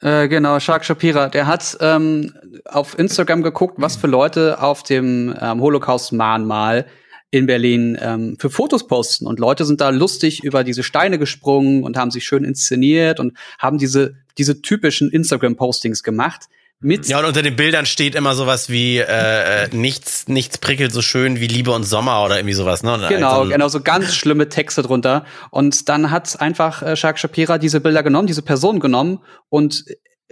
Äh, 0.00 0.28
genau, 0.28 0.58
Shark 0.60 0.84
Shapira. 0.84 1.28
Der 1.28 1.46
hat 1.46 1.76
ähm, 1.80 2.34
auf 2.64 2.98
Instagram 2.98 3.42
geguckt, 3.42 3.74
was 3.78 3.96
für 3.96 4.06
Leute 4.06 4.62
auf 4.62 4.82
dem 4.82 5.34
ähm, 5.38 5.60
Holocaust-Mahnmal 5.60 6.86
in 7.30 7.46
Berlin 7.46 7.98
ähm, 8.00 8.36
für 8.38 8.50
Fotos 8.50 8.86
posten. 8.86 9.26
Und 9.26 9.38
Leute 9.38 9.64
sind 9.64 9.80
da 9.80 9.90
lustig 9.90 10.42
über 10.42 10.64
diese 10.64 10.82
Steine 10.82 11.18
gesprungen 11.18 11.84
und 11.84 11.96
haben 11.96 12.10
sich 12.10 12.24
schön 12.24 12.44
inszeniert 12.44 13.20
und 13.20 13.36
haben 13.58 13.78
diese, 13.78 14.16
diese 14.38 14.62
typischen 14.62 15.10
Instagram-Postings 15.10 16.02
gemacht. 16.02 16.46
Mit 16.82 17.06
ja, 17.08 17.18
und 17.18 17.26
unter 17.26 17.42
den 17.42 17.56
Bildern 17.56 17.84
steht 17.84 18.14
immer 18.14 18.34
sowas 18.34 18.70
wie 18.70 18.96
äh, 18.96 19.64
äh, 19.64 19.68
nichts, 19.76 20.28
nichts 20.28 20.56
prickelt 20.56 20.92
so 20.92 21.02
schön 21.02 21.38
wie 21.38 21.46
Liebe 21.46 21.72
und 21.72 21.84
Sommer 21.84 22.24
oder 22.24 22.38
irgendwie 22.38 22.54
sowas, 22.54 22.82
ne? 22.82 23.06
Genau, 23.10 23.40
also, 23.40 23.50
genau, 23.50 23.68
so 23.68 23.82
ganz 23.82 24.14
schlimme 24.14 24.48
Texte 24.48 24.80
drunter. 24.80 25.26
Und 25.50 25.90
dann 25.90 26.10
hat 26.10 26.40
einfach 26.40 26.82
äh, 26.82 26.96
Shark 26.96 27.18
Shapira 27.18 27.58
diese 27.58 27.82
Bilder 27.82 28.02
genommen, 28.02 28.26
diese 28.26 28.40
Person 28.40 28.80
genommen 28.80 29.20
und 29.50 29.84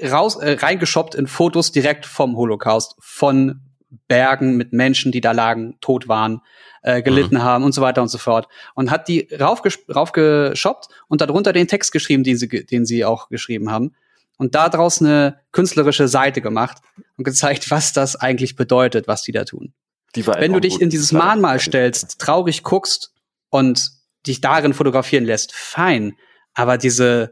raus 0.03 0.37
äh, 0.37 0.56
reingeschoppt 0.59 1.15
in 1.15 1.27
Fotos 1.27 1.71
direkt 1.71 2.06
vom 2.06 2.35
Holocaust, 2.35 2.97
von 2.99 3.61
Bergen 4.06 4.56
mit 4.56 4.73
Menschen, 4.73 5.12
die 5.12 5.21
da 5.21 5.33
lagen, 5.33 5.77
tot 5.83 6.09
waren, 6.09 6.41
äh, 6.83 7.03
gelitten 7.03 7.37
mhm. 7.37 7.43
haben 7.43 7.65
und 7.65 7.73
so 7.73 7.83
weiter 7.83 8.01
und 8.01 8.09
so 8.09 8.17
fort. 8.17 8.49
Und 8.75 8.91
hat 8.91 9.06
die 9.09 9.29
raufgeschoppt 9.39 10.89
und 11.09 11.21
darunter 11.21 11.53
den 11.53 11.69
Text 11.69 11.93
geschrieben, 11.93 12.25
den 12.25 12.39
sie, 12.39 12.49
den 12.49 12.87
sie 12.87 13.05
auch 13.05 13.29
geschrieben 13.29 13.71
haben 13.71 13.93
und 14.38 14.55
daraus 14.55 15.02
eine 15.02 15.40
künstlerische 15.52 16.08
Seite 16.08 16.40
gemacht 16.40 16.79
und 17.17 17.25
gezeigt, 17.25 17.70
was 17.70 17.93
das 17.93 18.17
eigentlich 18.17 18.56
bedeutet, 18.56 19.06
was 19.06 19.23
die 19.23 19.32
da 19.32 19.44
tun. 19.44 19.75
Die 20.14 20.26
Wenn 20.26 20.55
du 20.55 20.61
dich 20.61 20.81
in 20.81 20.88
dieses 20.88 21.12
Mahnmal 21.12 21.61
stellst, 21.61 22.19
traurig 22.19 22.62
guckst 22.62 23.12
und 23.50 23.90
dich 24.26 24.40
darin 24.40 24.73
fotografieren 24.73 25.25
lässt, 25.25 25.55
fein. 25.55 26.17
Aber 26.55 26.79
diese, 26.79 27.31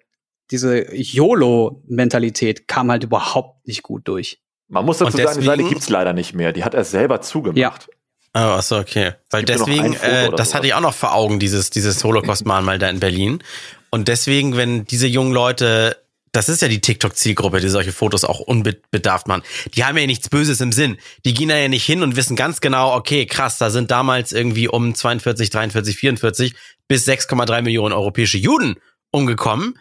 diese 0.50 0.94
YOLO-Mentalität 0.94 2.68
kam 2.68 2.90
halt 2.90 3.04
überhaupt 3.04 3.66
nicht 3.66 3.82
gut 3.82 4.06
durch. 4.06 4.42
Man 4.68 4.84
muss 4.84 4.98
dazu 4.98 5.16
deswegen, 5.16 5.26
sagen, 5.26 5.40
die 5.40 5.46
Seite 5.46 5.64
gibt's 5.64 5.88
leider 5.88 6.12
nicht 6.12 6.34
mehr. 6.34 6.52
Die 6.52 6.64
hat 6.64 6.74
er 6.74 6.84
selber 6.84 7.22
zugemacht. 7.22 7.58
Ja. 7.58 7.72
Oh, 8.34 8.58
achso, 8.58 8.78
okay. 8.78 9.12
Weil 9.30 9.44
deswegen, 9.44 9.94
äh, 9.94 10.30
das 10.36 10.54
hatte 10.54 10.66
ich 10.66 10.74
auch 10.74 10.80
noch 10.80 10.92
vor 10.92 11.14
Augen, 11.14 11.38
dieses, 11.38 11.70
dieses 11.70 12.04
Holocaust-Mahnmal 12.04 12.78
da 12.78 12.90
in 12.90 13.00
Berlin. 13.00 13.42
Und 13.88 14.08
deswegen, 14.08 14.56
wenn 14.56 14.84
diese 14.84 15.06
jungen 15.06 15.32
Leute 15.32 15.96
das 16.36 16.50
ist 16.50 16.60
ja 16.60 16.68
die 16.68 16.82
TikTok-Zielgruppe, 16.82 17.60
die 17.60 17.68
solche 17.68 17.92
Fotos 17.92 18.22
auch 18.22 18.40
unbedarft 18.40 19.26
machen. 19.26 19.42
Die 19.74 19.84
haben 19.84 19.96
ja 19.96 20.06
nichts 20.06 20.28
Böses 20.28 20.60
im 20.60 20.70
Sinn. 20.70 20.98
Die 21.24 21.32
gehen 21.32 21.48
da 21.48 21.56
ja 21.56 21.68
nicht 21.68 21.86
hin 21.86 22.02
und 22.02 22.14
wissen 22.14 22.36
ganz 22.36 22.60
genau, 22.60 22.94
okay, 22.94 23.24
krass, 23.24 23.56
da 23.56 23.70
sind 23.70 23.90
damals 23.90 24.32
irgendwie 24.32 24.68
um 24.68 24.94
42, 24.94 25.48
43, 25.48 25.96
44 25.96 26.54
bis 26.88 27.08
6,3 27.08 27.62
Millionen 27.62 27.94
europäische 27.94 28.36
Juden 28.36 28.76
umgekommen. 29.10 29.78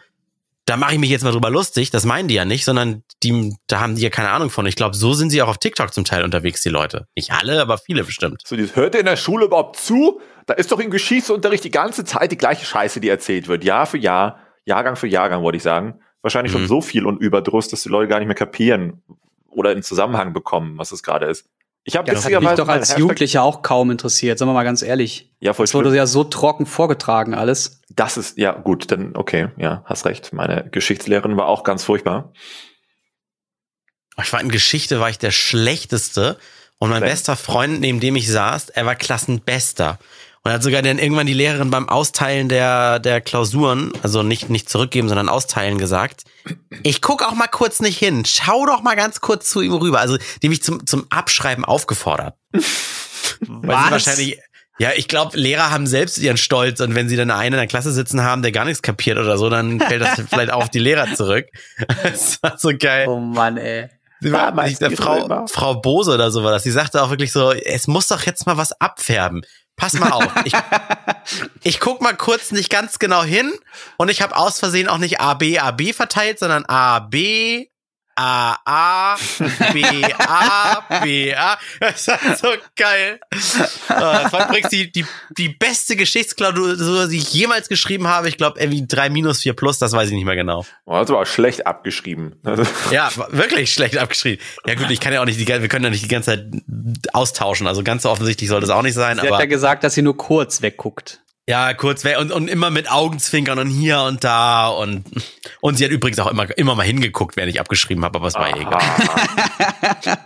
Da 0.64 0.78
mache 0.78 0.94
ich 0.94 0.98
mich 0.98 1.10
jetzt 1.10 1.24
mal 1.24 1.30
drüber 1.30 1.50
lustig. 1.50 1.90
Das 1.90 2.06
meinen 2.06 2.26
die 2.26 2.34
ja 2.34 2.46
nicht, 2.46 2.64
sondern 2.64 3.02
die, 3.22 3.54
da 3.66 3.80
haben 3.80 3.96
die 3.96 4.02
ja 4.02 4.10
keine 4.10 4.30
Ahnung 4.30 4.48
von. 4.48 4.64
Ich 4.64 4.76
glaube, 4.76 4.96
so 4.96 5.12
sind 5.12 5.28
sie 5.28 5.42
auch 5.42 5.48
auf 5.48 5.58
TikTok 5.58 5.92
zum 5.92 6.06
Teil 6.06 6.24
unterwegs, 6.24 6.62
die 6.62 6.70
Leute. 6.70 7.06
Nicht 7.14 7.32
alle, 7.32 7.60
aber 7.60 7.76
viele 7.76 8.02
bestimmt. 8.02 8.40
So, 8.46 8.56
das 8.56 8.74
hört 8.76 8.94
ihr 8.94 9.00
in 9.00 9.06
der 9.06 9.16
Schule 9.16 9.44
überhaupt 9.44 9.76
zu? 9.76 10.22
Da 10.46 10.54
ist 10.54 10.72
doch 10.72 10.80
im 10.80 10.90
Geschichtsunterricht 10.90 11.64
die 11.64 11.70
ganze 11.70 12.04
Zeit 12.04 12.32
die 12.32 12.38
gleiche 12.38 12.64
Scheiße, 12.64 12.98
die 12.98 13.10
erzählt 13.10 13.46
wird. 13.46 13.62
Jahr 13.62 13.84
für 13.84 13.98
Jahr, 13.98 14.40
Jahrgang 14.64 14.96
für 14.96 15.06
Jahrgang, 15.06 15.42
wollte 15.42 15.58
ich 15.58 15.62
sagen 15.62 16.00
wahrscheinlich 16.26 16.52
mhm. 16.52 16.58
schon 16.58 16.68
so 16.68 16.80
viel 16.80 17.06
und 17.06 17.20
Überdruss, 17.20 17.68
dass 17.68 17.84
die 17.84 17.88
Leute 17.88 18.08
gar 18.08 18.18
nicht 18.18 18.26
mehr 18.26 18.34
kapieren 18.34 19.00
oder 19.48 19.70
in 19.70 19.82
Zusammenhang 19.82 20.32
bekommen, 20.32 20.76
was 20.76 20.90
es 20.90 21.04
gerade 21.04 21.26
ist. 21.26 21.48
Ich 21.84 21.94
habe 21.96 22.08
ja, 22.08 22.14
das 22.14 22.24
hat 22.24 22.42
mich 22.42 22.50
doch 22.50 22.66
als 22.66 22.96
Jugendlicher 22.96 23.44
auch 23.44 23.62
kaum 23.62 23.92
interessiert, 23.92 24.40
sagen 24.40 24.50
wir 24.50 24.54
mal 24.54 24.64
ganz 24.64 24.82
ehrlich. 24.82 25.30
Ja, 25.38 25.52
voll 25.52 25.66
Das 25.66 25.74
wurde 25.74 25.94
ja 25.94 26.06
so 26.06 26.24
trocken 26.24 26.66
vorgetragen 26.66 27.32
alles. 27.32 27.80
Das 27.90 28.16
ist, 28.16 28.38
ja 28.38 28.52
gut, 28.52 28.90
dann 28.90 29.14
okay, 29.14 29.50
ja, 29.56 29.84
hast 29.84 30.04
recht. 30.04 30.32
Meine 30.32 30.68
Geschichtslehrerin 30.68 31.36
war 31.36 31.46
auch 31.46 31.62
ganz 31.62 31.84
furchtbar. 31.84 32.32
Ich 34.20 34.32
war 34.32 34.40
in 34.40 34.48
Geschichte 34.48 34.98
war 34.98 35.10
ich 35.10 35.18
der 35.18 35.30
schlechteste 35.30 36.38
und 36.78 36.90
mein 36.90 37.02
Wenn. 37.02 37.10
bester 37.10 37.36
Freund, 37.36 37.80
neben 37.80 38.00
dem 38.00 38.16
ich 38.16 38.30
saß, 38.32 38.70
er 38.70 38.84
war 38.84 38.96
Klassenbester. 38.96 40.00
Und 40.46 40.52
hat 40.52 40.62
sogar 40.62 40.80
dann 40.80 41.00
irgendwann 41.00 41.26
die 41.26 41.34
Lehrerin 41.34 41.72
beim 41.72 41.88
Austeilen 41.88 42.48
der, 42.48 43.00
der 43.00 43.20
Klausuren, 43.20 43.90
also 44.04 44.22
nicht, 44.22 44.48
nicht 44.48 44.70
zurückgeben, 44.70 45.08
sondern 45.08 45.28
austeilen 45.28 45.76
gesagt, 45.76 46.22
ich 46.84 47.02
guck 47.02 47.24
auch 47.26 47.34
mal 47.34 47.48
kurz 47.48 47.80
nicht 47.80 47.98
hin, 47.98 48.24
schau 48.24 48.64
doch 48.64 48.80
mal 48.80 48.94
ganz 48.94 49.20
kurz 49.20 49.50
zu 49.50 49.60
ihm 49.60 49.72
rüber. 49.72 49.98
Also 49.98 50.18
die 50.42 50.48
mich 50.48 50.62
zum, 50.62 50.86
zum 50.86 51.08
Abschreiben 51.10 51.64
aufgefordert. 51.64 52.36
Weil 53.40 53.76
sie 53.86 53.90
wahrscheinlich, 53.90 54.38
ja, 54.78 54.90
ich 54.94 55.08
glaube, 55.08 55.36
Lehrer 55.36 55.72
haben 55.72 55.88
selbst 55.88 56.16
ihren 56.16 56.36
Stolz 56.36 56.78
und 56.78 56.94
wenn 56.94 57.08
sie 57.08 57.16
dann 57.16 57.32
einen 57.32 57.54
in 57.54 57.58
der 57.58 57.66
Klasse 57.66 57.90
sitzen 57.90 58.22
haben, 58.22 58.42
der 58.42 58.52
gar 58.52 58.66
nichts 58.66 58.82
kapiert 58.82 59.18
oder 59.18 59.38
so, 59.38 59.50
dann 59.50 59.80
fällt 59.80 60.02
das 60.02 60.22
vielleicht 60.30 60.52
auf 60.52 60.68
die 60.68 60.78
Lehrer 60.78 61.12
zurück. 61.12 61.46
Das 62.04 62.40
war 62.40 62.56
so 62.56 62.70
geil. 62.78 63.08
Oh 63.08 63.18
Mann, 63.18 63.56
ey. 63.56 63.88
Sie 64.20 64.30
war, 64.30 64.52
nicht 64.64 64.80
der 64.80 64.92
Frau, 64.92 65.46
Frau 65.48 65.74
Bose 65.74 66.14
oder 66.14 66.30
so 66.30 66.44
war 66.44 66.52
das. 66.52 66.62
Sie 66.62 66.70
sagte 66.70 67.02
auch 67.02 67.10
wirklich 67.10 67.32
so, 67.32 67.50
es 67.50 67.88
muss 67.88 68.06
doch 68.06 68.22
jetzt 68.22 68.46
mal 68.46 68.56
was 68.56 68.80
abfärben. 68.80 69.42
Pass 69.76 69.92
mal 69.94 70.10
auf. 70.10 70.32
Ich, 70.44 70.54
ich 71.62 71.80
guck 71.80 72.00
mal 72.00 72.16
kurz 72.16 72.50
nicht 72.50 72.70
ganz 72.70 72.98
genau 72.98 73.22
hin 73.22 73.52
und 73.98 74.10
ich 74.10 74.22
habe 74.22 74.36
aus 74.36 74.58
Versehen 74.58 74.88
auch 74.88 74.98
nicht 74.98 75.20
A, 75.20 75.34
B, 75.34 75.58
A, 75.58 75.70
B 75.70 75.92
verteilt, 75.92 76.38
sondern 76.38 76.64
A, 76.66 77.00
B, 77.00 77.68
A, 78.16 78.56
A, 78.64 79.16
B, 79.72 79.84
A, 80.18 80.80
B, 81.02 81.34
A. 81.34 81.58
Das 81.80 82.08
war 82.08 82.36
so 82.36 82.48
geil. 82.74 83.20
Das 83.30 84.32
war 84.32 84.48
übrigens 84.48 84.70
die, 84.70 84.90
die, 84.90 85.04
die 85.36 85.50
beste 85.50 85.96
Geschichtsklausur, 85.96 87.08
die 87.08 87.18
ich 87.18 87.32
jemals 87.34 87.68
geschrieben 87.68 88.08
habe. 88.08 88.28
Ich 88.28 88.38
glaube, 88.38 88.58
irgendwie 88.58 88.86
3 88.86 89.10
minus 89.10 89.42
4 89.42 89.54
plus, 89.54 89.78
das 89.78 89.92
weiß 89.92 90.08
ich 90.08 90.14
nicht 90.14 90.24
mehr 90.24 90.36
genau. 90.36 90.64
Oh, 90.86 90.98
das 90.98 91.10
war 91.10 91.26
schlecht 91.26 91.66
abgeschrieben. 91.66 92.40
Ja, 92.90 93.10
wirklich 93.30 93.72
schlecht 93.72 93.98
abgeschrieben. 93.98 94.42
Ja 94.66 94.74
gut, 94.74 94.90
ich 94.90 95.00
kann 95.00 95.12
ja 95.12 95.20
auch 95.20 95.24
nicht 95.24 95.38
die, 95.38 95.46
wir 95.46 95.68
können 95.68 95.84
ja 95.84 95.90
nicht 95.90 96.04
die 96.04 96.08
ganze 96.08 96.30
Zeit 96.30 96.46
austauschen. 97.12 97.66
Also 97.66 97.82
ganz 97.82 98.02
so 98.02 98.10
offensichtlich 98.10 98.48
sollte 98.48 98.64
es 98.64 98.70
auch 98.70 98.82
nicht 98.82 98.94
sein. 98.94 99.16
Sie 99.16 99.22
hat 99.22 99.28
aber 99.28 99.40
ja 99.40 99.46
gesagt, 99.46 99.84
dass 99.84 99.94
sie 99.94 100.02
nur 100.02 100.16
kurz 100.16 100.62
wegguckt. 100.62 101.20
Ja, 101.48 101.74
kurz 101.74 102.04
weg 102.04 102.18
und, 102.18 102.32
und 102.32 102.48
immer 102.48 102.70
mit 102.70 102.90
Augenzwinkern 102.90 103.60
und 103.60 103.68
hier 103.68 104.00
und 104.00 104.24
da 104.24 104.66
und 104.66 105.04
und 105.60 105.76
sie 105.76 105.84
hat 105.84 105.92
übrigens 105.92 106.18
auch 106.18 106.26
immer 106.26 106.46
immer 106.58 106.74
mal 106.74 106.82
hingeguckt, 106.82 107.36
während 107.36 107.52
ich 107.52 107.60
abgeschrieben 107.60 108.04
habe, 108.04 108.18
aber 108.18 108.26
es 108.26 108.34
war 108.34 108.48
eh 108.48 108.60
egal. 108.60 108.82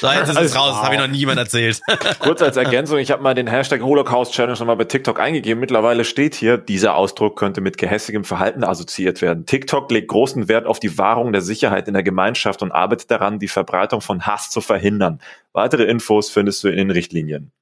So, 0.00 0.10
jetzt 0.10 0.30
ist 0.30 0.40
es 0.40 0.56
raus, 0.56 0.74
das 0.74 0.82
habe 0.82 0.94
ich 0.94 1.00
noch 1.00 1.08
nie 1.08 1.18
jemand 1.18 1.38
erzählt. 1.38 1.80
Kurz 2.20 2.40
als 2.40 2.56
Ergänzung, 2.56 2.98
ich 2.98 3.10
habe 3.10 3.22
mal 3.22 3.34
den 3.34 3.46
Hashtag 3.46 3.82
Holocaust 3.82 4.32
Challenge 4.32 4.58
nochmal 4.58 4.76
bei 4.76 4.84
TikTok 4.84 5.20
eingegeben. 5.20 5.60
Mittlerweile 5.60 6.04
steht 6.04 6.34
hier, 6.34 6.56
dieser 6.56 6.94
Ausdruck 6.94 7.38
könnte 7.38 7.60
mit 7.60 7.76
gehässigem 7.76 8.24
Verhalten 8.24 8.64
assoziiert 8.64 9.20
werden. 9.20 9.44
TikTok 9.44 9.90
legt 9.90 10.08
großen 10.08 10.48
Wert 10.48 10.66
auf 10.66 10.80
die 10.80 10.96
Wahrung 10.96 11.32
der 11.32 11.42
Sicherheit 11.42 11.86
in 11.88 11.94
der 11.94 12.02
Gemeinschaft 12.02 12.62
und 12.62 12.72
arbeitet 12.72 13.10
daran, 13.10 13.38
die 13.38 13.48
Verbreitung 13.48 14.00
von 14.00 14.26
Hass 14.26 14.50
zu 14.50 14.60
verhindern. 14.60 15.20
Weitere 15.52 15.84
Infos 15.84 16.30
findest 16.30 16.64
du 16.64 16.68
in 16.68 16.76
den 16.76 16.90
Richtlinien. 16.90 17.52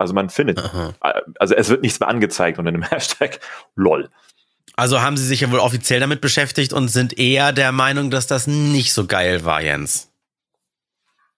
Also 0.00 0.14
man 0.14 0.30
findet, 0.30 0.58
Aha. 0.58 0.94
also 1.38 1.54
es 1.54 1.68
wird 1.68 1.82
nichts 1.82 2.00
mehr 2.00 2.08
angezeigt 2.08 2.58
unter 2.58 2.72
dem 2.72 2.82
Hashtag 2.90 3.38
LOL. 3.76 4.08
Also 4.74 5.02
haben 5.02 5.18
sie 5.18 5.26
sich 5.26 5.42
ja 5.42 5.52
wohl 5.52 5.58
offiziell 5.58 6.00
damit 6.00 6.22
beschäftigt 6.22 6.72
und 6.72 6.88
sind 6.88 7.18
eher 7.18 7.52
der 7.52 7.70
Meinung, 7.70 8.10
dass 8.10 8.26
das 8.26 8.46
nicht 8.46 8.94
so 8.94 9.06
geil 9.06 9.44
war, 9.44 9.60
Jens. 9.60 10.10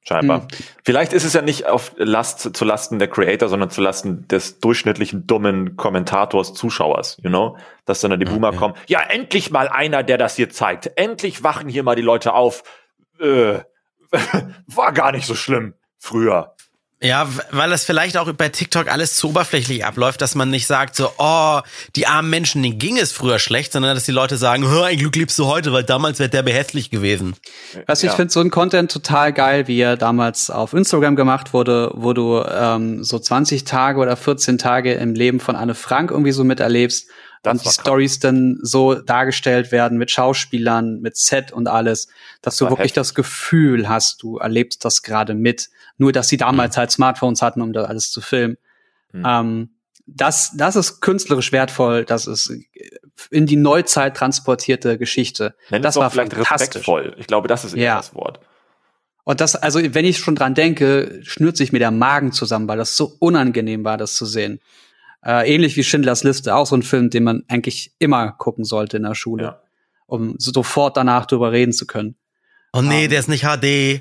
Scheinbar. 0.06 0.42
Hm. 0.42 0.48
Vielleicht 0.84 1.12
ist 1.12 1.24
es 1.24 1.32
ja 1.32 1.42
nicht 1.42 1.66
auf 1.66 1.92
Last, 1.96 2.54
zu 2.54 2.64
Lasten 2.64 3.00
der 3.00 3.08
Creator, 3.08 3.48
sondern 3.48 3.68
zu 3.68 3.80
Lasten 3.80 4.28
des 4.28 4.60
durchschnittlichen 4.60 5.26
dummen 5.26 5.76
Kommentators, 5.76 6.54
Zuschauers, 6.54 7.18
you 7.20 7.30
know? 7.30 7.56
Dass 7.84 8.00
dann, 8.00 8.16
die 8.20 8.26
Boomer 8.26 8.50
Okay. 8.50 8.58
kommen. 8.58 8.74
Ja, 8.86 9.00
endlich 9.00 9.50
mal 9.50 9.66
einer, 9.66 10.04
der 10.04 10.18
das 10.18 10.36
hier 10.36 10.50
zeigt. 10.50 10.86
Endlich 10.96 11.42
wachen 11.42 11.68
hier 11.68 11.82
mal 11.82 11.96
die 11.96 12.02
Leute 12.02 12.32
auf. 12.32 12.62
Äh, 13.18 13.58
war 14.66 14.92
gar 14.92 15.10
nicht 15.10 15.26
so 15.26 15.34
schlimm 15.34 15.74
früher. 15.98 16.54
Ja, 17.02 17.28
weil 17.50 17.68
das 17.70 17.84
vielleicht 17.84 18.16
auch 18.16 18.32
bei 18.32 18.48
TikTok 18.48 18.90
alles 18.90 19.16
zu 19.16 19.30
oberflächlich 19.30 19.84
abläuft, 19.84 20.20
dass 20.20 20.34
man 20.34 20.50
nicht 20.50 20.66
sagt 20.66 20.94
so, 20.94 21.10
oh, 21.18 21.60
die 21.96 22.06
armen 22.06 22.30
Menschen, 22.30 22.62
denen 22.62 22.78
ging 22.78 22.96
es 22.96 23.10
früher 23.12 23.38
schlecht, 23.38 23.72
sondern 23.72 23.94
dass 23.94 24.04
die 24.04 24.12
Leute 24.12 24.36
sagen, 24.36 24.68
hör, 24.68 24.84
ein 24.86 24.98
Glück 24.98 25.16
lebst 25.16 25.38
du 25.38 25.46
heute, 25.46 25.72
weil 25.72 25.82
damals 25.84 26.18
wäre 26.20 26.30
der 26.30 26.42
behässlich 26.42 26.90
gewesen. 26.90 27.34
Also 27.86 28.06
ich 28.06 28.12
Ja. 28.12 28.16
finde 28.16 28.32
so 28.32 28.40
ein 28.40 28.50
Content 28.50 28.90
total 28.92 29.32
geil, 29.32 29.66
wie 29.66 29.80
er 29.80 29.96
damals 29.96 30.48
auf 30.50 30.74
Instagram 30.74 31.16
gemacht 31.16 31.52
wurde, 31.52 31.90
wo 31.94 32.12
du 32.12 32.42
ähm, 32.48 33.02
so 33.02 33.18
20 33.18 33.64
Tage 33.64 33.98
oder 33.98 34.16
14 34.16 34.58
Tage 34.58 34.94
im 34.94 35.14
Leben 35.14 35.40
von 35.40 35.56
Anne 35.56 35.74
Frank 35.74 36.10
irgendwie 36.10 36.32
so 36.32 36.44
miterlebst 36.44 37.08
Das 37.42 37.58
und 37.58 37.64
die. 37.64 37.70
Stories 37.70 38.18
dann 38.20 38.58
so 38.62 38.94
dargestellt 38.94 39.72
werden 39.72 39.98
mit 39.98 40.10
Schauspielern, 40.10 41.00
mit 41.00 41.16
Set 41.16 41.52
und 41.52 41.68
alles, 41.68 42.08
dass 42.40 42.56
du 42.56 42.64
war 42.64 42.72
wirklich 42.72 42.90
heftig. 42.90 42.94
das 42.94 43.14
Gefühl 43.14 43.88
hast, 43.88 44.22
du 44.22 44.38
erlebst 44.38 44.84
das 44.84 45.02
gerade 45.02 45.34
mit. 45.34 45.68
Nur, 45.98 46.12
dass 46.12 46.28
sie 46.28 46.36
damals 46.36 46.76
halt 46.76 46.90
Smartphones 46.90 47.42
hatten, 47.42 47.60
um 47.60 47.72
das 47.72 47.86
alles 47.88 48.10
zu 48.10 48.20
filmen. 48.20 48.56
Mhm. 49.12 49.24
Ähm, 49.26 49.70
das, 50.06 50.52
das 50.56 50.76
ist 50.76 51.00
künstlerisch 51.00 51.52
wertvoll, 51.52 52.04
das 52.04 52.26
ist 52.26 52.52
in 53.30 53.46
die 53.46 53.56
Neuzeit 53.56 54.16
transportierte 54.16 54.98
Geschichte. 54.98 55.54
Nenn 55.70 55.82
das 55.82 55.96
war 55.96 56.10
vielleicht 56.10 56.36
respektvoll. 56.36 57.14
Ich 57.18 57.26
glaube, 57.26 57.48
das 57.48 57.64
ist 57.64 57.74
eher 57.74 57.84
Ja. 57.84 57.96
das 57.96 58.14
Wort. 58.14 58.40
Und 59.24 59.40
das, 59.40 59.54
also 59.54 59.80
wenn 59.80 60.04
ich 60.04 60.18
schon 60.18 60.34
dran 60.34 60.54
denke, 60.54 61.20
schnürt 61.22 61.56
sich 61.56 61.72
mir 61.72 61.78
der 61.78 61.92
Magen 61.92 62.32
zusammen, 62.32 62.66
weil 62.66 62.78
das 62.78 62.96
so 62.96 63.14
unangenehm 63.20 63.84
war, 63.84 63.96
das 63.96 64.16
zu 64.16 64.26
sehen. 64.26 64.60
Äh, 65.24 65.54
ähnlich 65.54 65.76
wie 65.76 65.84
Schindlers 65.84 66.24
Liste, 66.24 66.54
auch 66.54 66.66
so 66.66 66.76
ein 66.76 66.82
Film, 66.82 67.10
den 67.10 67.22
man 67.24 67.44
eigentlich 67.48 67.92
immer 67.98 68.32
gucken 68.32 68.64
sollte 68.64 68.96
in 68.96 69.04
der 69.04 69.14
Schule, 69.14 69.42
Ja. 69.44 69.62
um 70.06 70.34
sofort 70.38 70.96
danach 70.96 71.26
drüber 71.26 71.52
reden 71.52 71.72
zu 71.72 71.86
können. 71.86 72.16
Oh 72.72 72.82
nee, 72.82 73.04
Ähm. 73.04 73.10
der 73.10 73.20
ist 73.20 73.28
nicht 73.28 73.42
HD. 73.44 74.00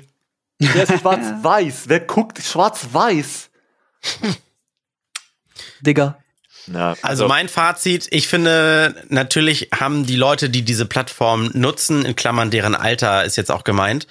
Der 0.60 0.82
ist 0.82 0.92
schwarz-weiß. 1.00 1.84
Wer 1.86 2.00
guckt 2.00 2.38
schwarz-weiß? 2.42 3.50
Digga. 5.80 6.18
Na, 6.68 6.94
Also 7.02 7.26
mein 7.26 7.48
Fazit, 7.48 8.06
ich 8.10 8.28
finde, 8.28 8.94
natürlich 9.08 9.70
haben 9.74 10.06
die 10.06 10.14
Leute, 10.16 10.48
die 10.48 10.62
diese 10.62 10.86
Plattform 10.86 11.50
nutzen, 11.54 12.04
in 12.04 12.14
Klammern 12.14 12.50
deren 12.50 12.76
Alter 12.76 13.24
ist 13.24 13.36
jetzt 13.36 13.50
auch 13.50 13.64
gemeint, 13.64 14.06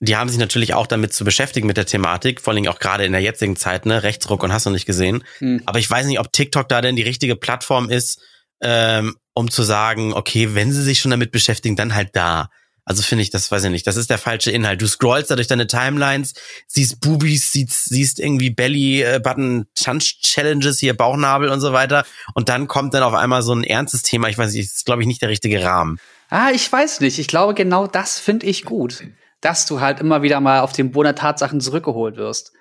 die 0.00 0.16
haben 0.16 0.28
sich 0.28 0.38
natürlich 0.38 0.74
auch 0.74 0.86
damit 0.86 1.12
zu 1.12 1.24
beschäftigen 1.24 1.66
mit 1.66 1.76
der 1.76 1.86
Thematik, 1.86 2.40
vor 2.40 2.54
allem 2.54 2.66
auch 2.68 2.78
gerade 2.78 3.04
in 3.04 3.12
der 3.12 3.20
jetzigen 3.20 3.56
Zeit, 3.56 3.84
ne, 3.84 4.02
Rechtsruck 4.02 4.42
und 4.42 4.50
hast 4.52 4.64
du 4.66 4.70
nicht 4.70 4.86
gesehen. 4.86 5.24
Hm. 5.38 5.62
Aber 5.66 5.78
ich 5.78 5.90
weiß 5.90 6.06
nicht, 6.06 6.20
ob 6.20 6.32
TikTok 6.32 6.66
da 6.68 6.80
denn 6.80 6.96
die 6.96 7.02
richtige 7.02 7.36
Plattform 7.36 7.90
ist, 7.90 8.22
ähm, 8.60 9.16
um 9.34 9.50
zu 9.50 9.62
sagen, 9.62 10.14
okay, 10.14 10.54
wenn 10.54 10.72
sie 10.72 10.82
sich 10.82 11.00
schon 11.00 11.10
damit 11.10 11.32
beschäftigen, 11.32 11.76
dann 11.76 11.94
halt 11.94 12.10
da. 12.14 12.48
Also 12.84 13.02
finde 13.02 13.22
ich, 13.22 13.30
das 13.30 13.50
weiß 13.52 13.64
ich 13.64 13.70
nicht, 13.70 13.86
das 13.86 13.96
ist 13.96 14.08
der 14.08 14.16
falsche 14.16 14.50
Inhalt. 14.50 14.80
Du 14.80 14.86
scrollst 14.86 15.30
da 15.30 15.36
durch 15.36 15.48
deine 15.48 15.66
Timelines, 15.66 16.32
siehst 16.66 17.00
Boobies, 17.00 17.52
siehst, 17.52 17.84
siehst 17.84 18.18
irgendwie 18.18 18.48
Belly-Button-Challenges, 18.48 20.78
hier 20.78 20.96
Bauchnabel 20.96 21.50
und 21.50 21.60
so 21.60 21.74
weiter. 21.74 22.06
Und 22.34 22.48
dann 22.48 22.66
kommt 22.66 22.94
dann 22.94 23.02
auf 23.02 23.12
einmal 23.12 23.42
so 23.42 23.52
ein 23.52 23.62
ernstes 23.62 24.00
Thema. 24.02 24.30
Ich 24.30 24.38
weiß 24.38 24.54
nicht, 24.54 24.70
das 24.70 24.76
ist, 24.76 24.86
glaube 24.86 25.02
ich, 25.02 25.06
nicht 25.06 25.20
der 25.20 25.28
richtige 25.28 25.62
Rahmen. 25.62 25.98
Ah, 26.30 26.50
ich 26.54 26.72
weiß 26.72 27.00
nicht. 27.00 27.18
Ich 27.18 27.28
glaube, 27.28 27.52
genau 27.52 27.86
das 27.86 28.18
finde 28.18 28.46
ich 28.46 28.64
gut. 28.64 29.04
Dass 29.40 29.66
du 29.66 29.80
halt 29.80 30.00
immer 30.00 30.22
wieder 30.22 30.40
mal 30.40 30.60
auf 30.60 30.72
den 30.72 30.90
Boden 30.90 31.06
der 31.06 31.14
Tatsachen 31.14 31.60
zurückgeholt 31.60 32.16
wirst. 32.16 32.52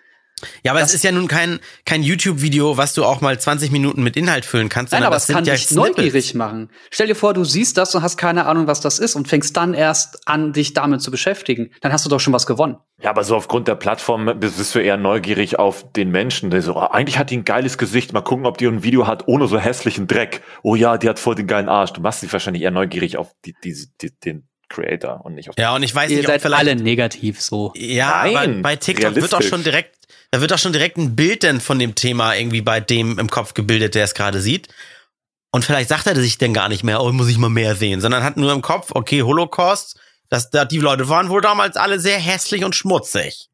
Ja, 0.63 0.71
aber 0.71 0.81
es 0.81 0.93
ist 0.93 1.03
ja 1.03 1.11
nun 1.11 1.27
kein, 1.27 1.59
kein 1.85 2.03
YouTube-Video, 2.03 2.77
was 2.77 2.93
du 2.93 3.03
auch 3.03 3.21
mal 3.21 3.39
20 3.39 3.71
Minuten 3.71 4.03
mit 4.03 4.15
Inhalt 4.15 4.45
füllen 4.45 4.69
kannst. 4.69 4.91
Nein, 4.91 4.99
sondern 4.99 5.07
aber 5.07 5.15
das 5.15 5.29
es 5.29 5.33
kann 5.33 5.45
sind 5.45 5.47
ja 5.47 5.53
dich 5.55 5.67
Snippets. 5.67 5.97
neugierig 5.97 6.35
machen. 6.35 6.69
Stell 6.91 7.07
dir 7.07 7.15
vor, 7.15 7.33
du 7.33 7.43
siehst 7.43 7.75
das 7.77 7.95
und 7.95 8.03
hast 8.03 8.17
keine 8.17 8.45
Ahnung, 8.45 8.67
was 8.67 8.79
das 8.79 8.99
ist 8.99 9.15
und 9.15 9.27
fängst 9.27 9.57
dann 9.57 9.73
erst 9.73 10.27
an, 10.27 10.53
dich 10.53 10.73
damit 10.73 11.01
zu 11.01 11.09
beschäftigen. 11.09 11.71
Dann 11.81 11.91
hast 11.91 12.05
du 12.05 12.09
doch 12.09 12.19
schon 12.19 12.33
was 12.33 12.45
gewonnen. 12.45 12.77
Ja, 13.01 13.09
aber 13.09 13.23
so 13.23 13.35
aufgrund 13.35 13.67
der 13.67 13.75
Plattform 13.75 14.31
bist 14.39 14.75
du 14.75 14.79
eher 14.79 14.97
neugierig 14.97 15.57
auf 15.57 15.91
den 15.91 16.11
Menschen, 16.11 16.51
der 16.51 16.61
so, 16.61 16.75
ah, 16.75 16.91
eigentlich 16.91 17.17
hat 17.17 17.31
die 17.31 17.37
ein 17.37 17.45
geiles 17.45 17.79
Gesicht, 17.79 18.13
mal 18.13 18.21
gucken, 18.21 18.45
ob 18.45 18.59
die 18.59 18.67
ein 18.67 18.83
Video 18.83 19.07
hat 19.07 19.27
ohne 19.27 19.47
so 19.47 19.57
hässlichen 19.57 20.05
Dreck. 20.05 20.43
Oh 20.61 20.75
ja, 20.75 20.99
die 20.99 21.09
hat 21.09 21.17
voll 21.17 21.33
den 21.33 21.47
geilen 21.47 21.69
Arsch. 21.69 21.93
Du 21.93 22.01
machst 22.01 22.21
dich 22.21 22.31
wahrscheinlich 22.31 22.61
eher 22.61 22.71
neugierig 22.71 23.17
auf 23.17 23.33
die, 23.43 23.55
die, 23.63 23.75
die, 24.01 24.11
den 24.19 24.47
Creator 24.69 25.25
und 25.25 25.35
nicht 25.35 25.49
auf 25.49 25.55
Ja, 25.57 25.75
und 25.75 25.83
ich 25.83 25.93
weiß 25.93 26.09
Ihr 26.11 26.17
nicht, 26.17 26.25
ob 26.27 26.31
seid 26.33 26.41
vielleicht 26.41 26.59
alle 26.59 26.75
negativ 26.75 27.41
so. 27.41 27.71
Ja, 27.75 28.25
Nein, 28.25 28.61
bei 28.61 28.75
TikTok 28.75 29.15
wird 29.15 29.25
doch 29.25 29.39
realistisch. 29.39 29.49
schon 29.49 29.63
direkt, 29.63 29.95
da 30.31 30.41
wird 30.41 30.51
doch 30.51 30.57
schon 30.59 30.73
direkt 30.73 30.97
ein 30.97 31.15
Bild 31.15 31.43
denn 31.43 31.61
von 31.61 31.79
dem 31.79 31.95
Thema 31.95 32.35
irgendwie 32.35 32.61
bei 32.61 32.79
dem 32.79 33.17
im 33.19 33.29
Kopf 33.29 33.53
gebildet, 33.53 33.95
der 33.95 34.03
es 34.03 34.13
gerade 34.13 34.41
sieht. 34.41 34.67
Und 35.51 35.63
vielleicht 35.65 35.89
sagt 35.89 36.05
er 36.07 36.15
sich 36.15 36.37
denn 36.37 36.53
gar 36.53 36.69
nicht 36.69 36.83
mehr, 36.83 37.01
oh, 37.01 37.11
muss 37.11 37.29
ich 37.29 37.37
mal 37.37 37.49
mehr 37.49 37.75
sehen, 37.75 38.01
sondern 38.01 38.23
hat 38.23 38.37
nur 38.37 38.51
im 38.51 38.61
Kopf, 38.61 38.91
okay, 38.93 39.23
Holocaust, 39.23 39.99
dass 40.29 40.49
da 40.49 40.65
die 40.65 40.79
Leute 40.79 41.07
waren 41.09 41.29
wohl 41.29 41.41
damals 41.41 41.77
alle 41.77 41.99
sehr 41.99 42.19
hässlich 42.19 42.65
und 42.65 42.75
schmutzig. 42.75 43.49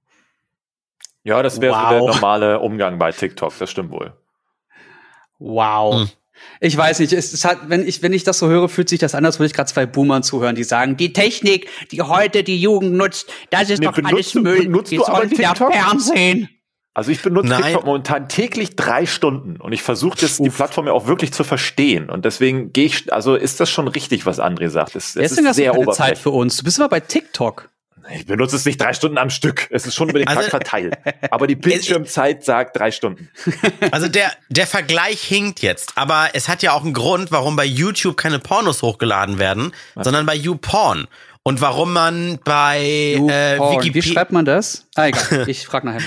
Ja, 1.24 1.42
das 1.44 1.62
wäre 1.62 1.74
so 1.74 1.80
Wow. 1.80 1.90
der 1.90 2.00
normale 2.00 2.60
Umgang 2.60 2.98
bei 2.98 3.12
TikTok, 3.12 3.54
das 3.60 3.70
stimmt 3.70 3.92
wohl. 3.92 4.12
Wow. 5.40 6.02
Hm. 6.02 6.10
Ich 6.60 6.76
weiß 6.76 7.00
nicht, 7.00 7.14
es 7.14 7.34
ist 7.34 7.46
halt, 7.46 7.60
wenn 7.68 7.88
ich, 7.88 8.02
wenn 8.02 8.14
ich 8.14 8.24
das 8.24 8.40
so 8.40 8.48
höre, 8.48 8.68
fühlt 8.70 8.90
sich 8.90 9.00
das 9.00 9.16
an, 9.16 9.26
als 9.26 9.40
würde 9.40 9.48
ich 9.48 9.54
gerade 9.54 9.72
zwei 9.72 9.86
Boomern 9.86 10.24
zuhören, 10.24 10.56
die 10.56 10.64
sagen, 10.64 10.98
die 10.98 11.14
Technik, 11.14 11.70
die 11.92 12.02
heute 12.02 12.44
die 12.44 12.60
Jugend 12.60 12.94
nutzt, 12.94 13.32
das 13.50 13.70
ist 13.70 13.80
Nee, 13.80 13.86
doch 13.86 13.94
benutzt 13.94 14.14
alles 14.14 14.32
du- 14.32 14.42
Müll. 14.42 14.64
benutzt 14.64 14.92
die 14.92 14.98
du 14.98 15.06
aber 15.06 15.28
TikTok? 15.28 15.74
Fernsehen. 15.74 16.50
Also 16.96 17.10
ich 17.12 17.22
benutze 17.24 17.48
Nein. 17.50 17.64
TikTok 17.64 17.86
momentan 17.86 18.30
täglich 18.30 18.76
drei 18.76 19.06
Stunden 19.08 19.58
und 19.60 19.74
ich 19.74 19.82
versuche 19.82 20.18
das 20.20 20.38
die 20.38 20.50
Plattform 20.52 20.86
ja 20.86 20.94
auch 20.94 21.08
wirklich 21.08 21.34
zu 21.34 21.44
verstehen 21.44 22.10
und 22.10 22.24
deswegen 22.24 22.72
gehe 22.72 22.86
ich, 22.86 23.12
also 23.12 23.36
ist 23.36 23.60
das 23.60 23.70
schon 23.72 23.88
richtig, 23.88 24.28
was 24.28 24.40
André 24.40 24.70
sagt. 24.70 24.96
Es, 24.96 25.16
es 25.16 25.32
ist 25.32 25.38
hast 25.40 25.48
du 25.48 25.54
sehr 25.54 25.72
keine 25.72 25.86
Zeit 25.86 25.88
oberflächlich. 25.88 26.20
für 26.20 26.30
uns. 26.30 26.58
Du 26.58 26.64
bist 26.64 26.78
immer 26.78 26.90
bei 26.90 27.00
TikTok. 27.00 27.70
Ich 28.12 28.26
benutze 28.26 28.56
es 28.56 28.66
nicht 28.66 28.80
drei 28.80 28.94
Stunden 28.94 29.18
am 29.18 29.30
Stück. 29.30 29.68
Es 29.72 29.86
ist 29.86 29.96
schon 29.96 30.10
über 30.10 30.20
den 30.20 30.28
Also- 30.28 30.42
Tag 30.42 30.50
verteilt. 30.50 30.98
Aber 31.32 31.48
die 31.48 31.56
Bildschirmzeit 31.58 32.44
sagt 32.44 32.78
drei 32.78 32.92
Stunden. 32.92 33.30
Also 33.92 34.08
der, 34.08 34.32
der 34.50 34.66
Vergleich 34.68 35.22
hinkt 35.22 35.62
jetzt, 35.62 35.98
aber 35.98 36.30
es 36.34 36.48
hat 36.48 36.64
ja 36.64 36.74
auch 36.74 36.84
einen 36.84 36.94
Grund, 36.94 37.32
warum 37.32 37.56
bei 37.56 37.66
YouTube 37.66 38.18
keine 38.18 38.40
Pornos 38.40 38.82
hochgeladen 38.82 39.38
werden, 39.40 39.74
sondern 39.96 40.26
bei 40.26 40.36
YouPorn. 40.36 41.08
Und 41.44 41.62
warum 41.62 41.92
man 41.94 42.40
bei 42.44 42.80
äh, 42.82 43.58
Porn. 43.58 43.74
Wie 43.74 43.80
Wikipedia 43.88 44.14
schreibt 44.14 44.32
man 44.32 44.46
das? 44.46 44.88
Ah, 44.96 45.08
egal. 45.08 45.44
Ich 45.48 45.66
frage 45.66 45.88
nachher 45.88 46.02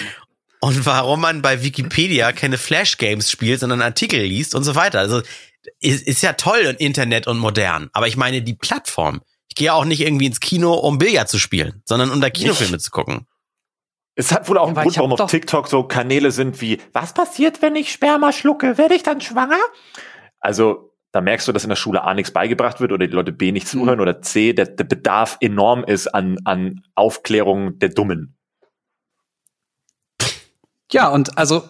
und 0.61 0.87
warum 0.87 1.21
man 1.21 1.43
bei 1.43 1.63
Wikipedia 1.63 2.33
keine 2.33 2.59
Flash 2.59 2.97
Games 2.99 3.31
spielt, 3.31 3.61
sondern 3.61 3.83
Artikel 3.83 4.21
liest 4.23 4.55
und 4.55 4.65
so 4.65 4.75
weiter. 4.75 4.99
Also 4.99 5.23
ist, 5.81 6.07
ist 6.07 6.23
ja 6.23 6.33
toll 6.33 6.65
und 6.69 6.81
Internet 6.81 7.27
und 7.27 7.39
modern, 7.39 7.91
aber 7.93 8.09
ich 8.09 8.17
meine 8.17 8.43
die 8.43 8.55
Plattform. 8.55 9.21
Ich 9.57 9.61
gehe 9.61 9.73
auch 9.73 9.87
nicht 9.87 10.03
irgendwie 10.03 10.27
ins 10.27 10.41
Kino, 10.41 10.75
um 10.75 10.99
Billard 10.99 11.31
zu 11.31 11.39
spielen, 11.39 11.81
sondern 11.87 12.11
um 12.11 12.21
da 12.21 12.29
Kinofilme 12.29 12.79
zu 12.79 12.91
gucken. 12.91 13.27
Es 14.15 14.31
hat 14.31 14.51
wohl 14.51 14.59
auch 14.59 14.67
einen 14.67 14.77
Aber 14.77 14.83
Grund, 14.83 14.97
ich 14.97 14.99
warum 14.99 15.13
auf 15.15 15.31
TikTok 15.31 15.69
so 15.69 15.83
Kanäle 15.83 16.31
sind 16.31 16.61
wie, 16.61 16.79
was 16.93 17.15
passiert, 17.15 17.63
wenn 17.63 17.75
ich 17.75 17.91
Sperma 17.91 18.33
schlucke? 18.33 18.77
Werde 18.77 18.95
ich 18.95 19.03
dann 19.03 19.23
schwanger? 19.23 19.57
Also, 20.41 20.93
da 21.11 21.23
merkst 21.23 21.49
du, 21.49 21.53
dass 21.53 21.63
in 21.63 21.71
der 21.71 21.77
Schule 21.77 22.03
A 22.03 22.13
nichts 22.13 22.33
beigebracht 22.33 22.81
wird 22.81 22.93
oder 22.93 23.07
die 23.07 23.15
Leute 23.15 23.33
B 23.33 23.51
nicht 23.51 23.67
zuhören 23.67 23.95
mhm. 23.95 24.03
oder 24.03 24.21
C, 24.21 24.53
der, 24.53 24.67
der 24.67 24.85
Bedarf 24.85 25.39
enorm 25.41 25.85
ist 25.85 26.09
an, 26.09 26.37
an 26.45 26.83
Aufklärung 26.95 27.79
der 27.79 27.89
Dummen. 27.89 28.37
Ja, 30.93 31.09
und 31.09 31.39
also 31.39 31.67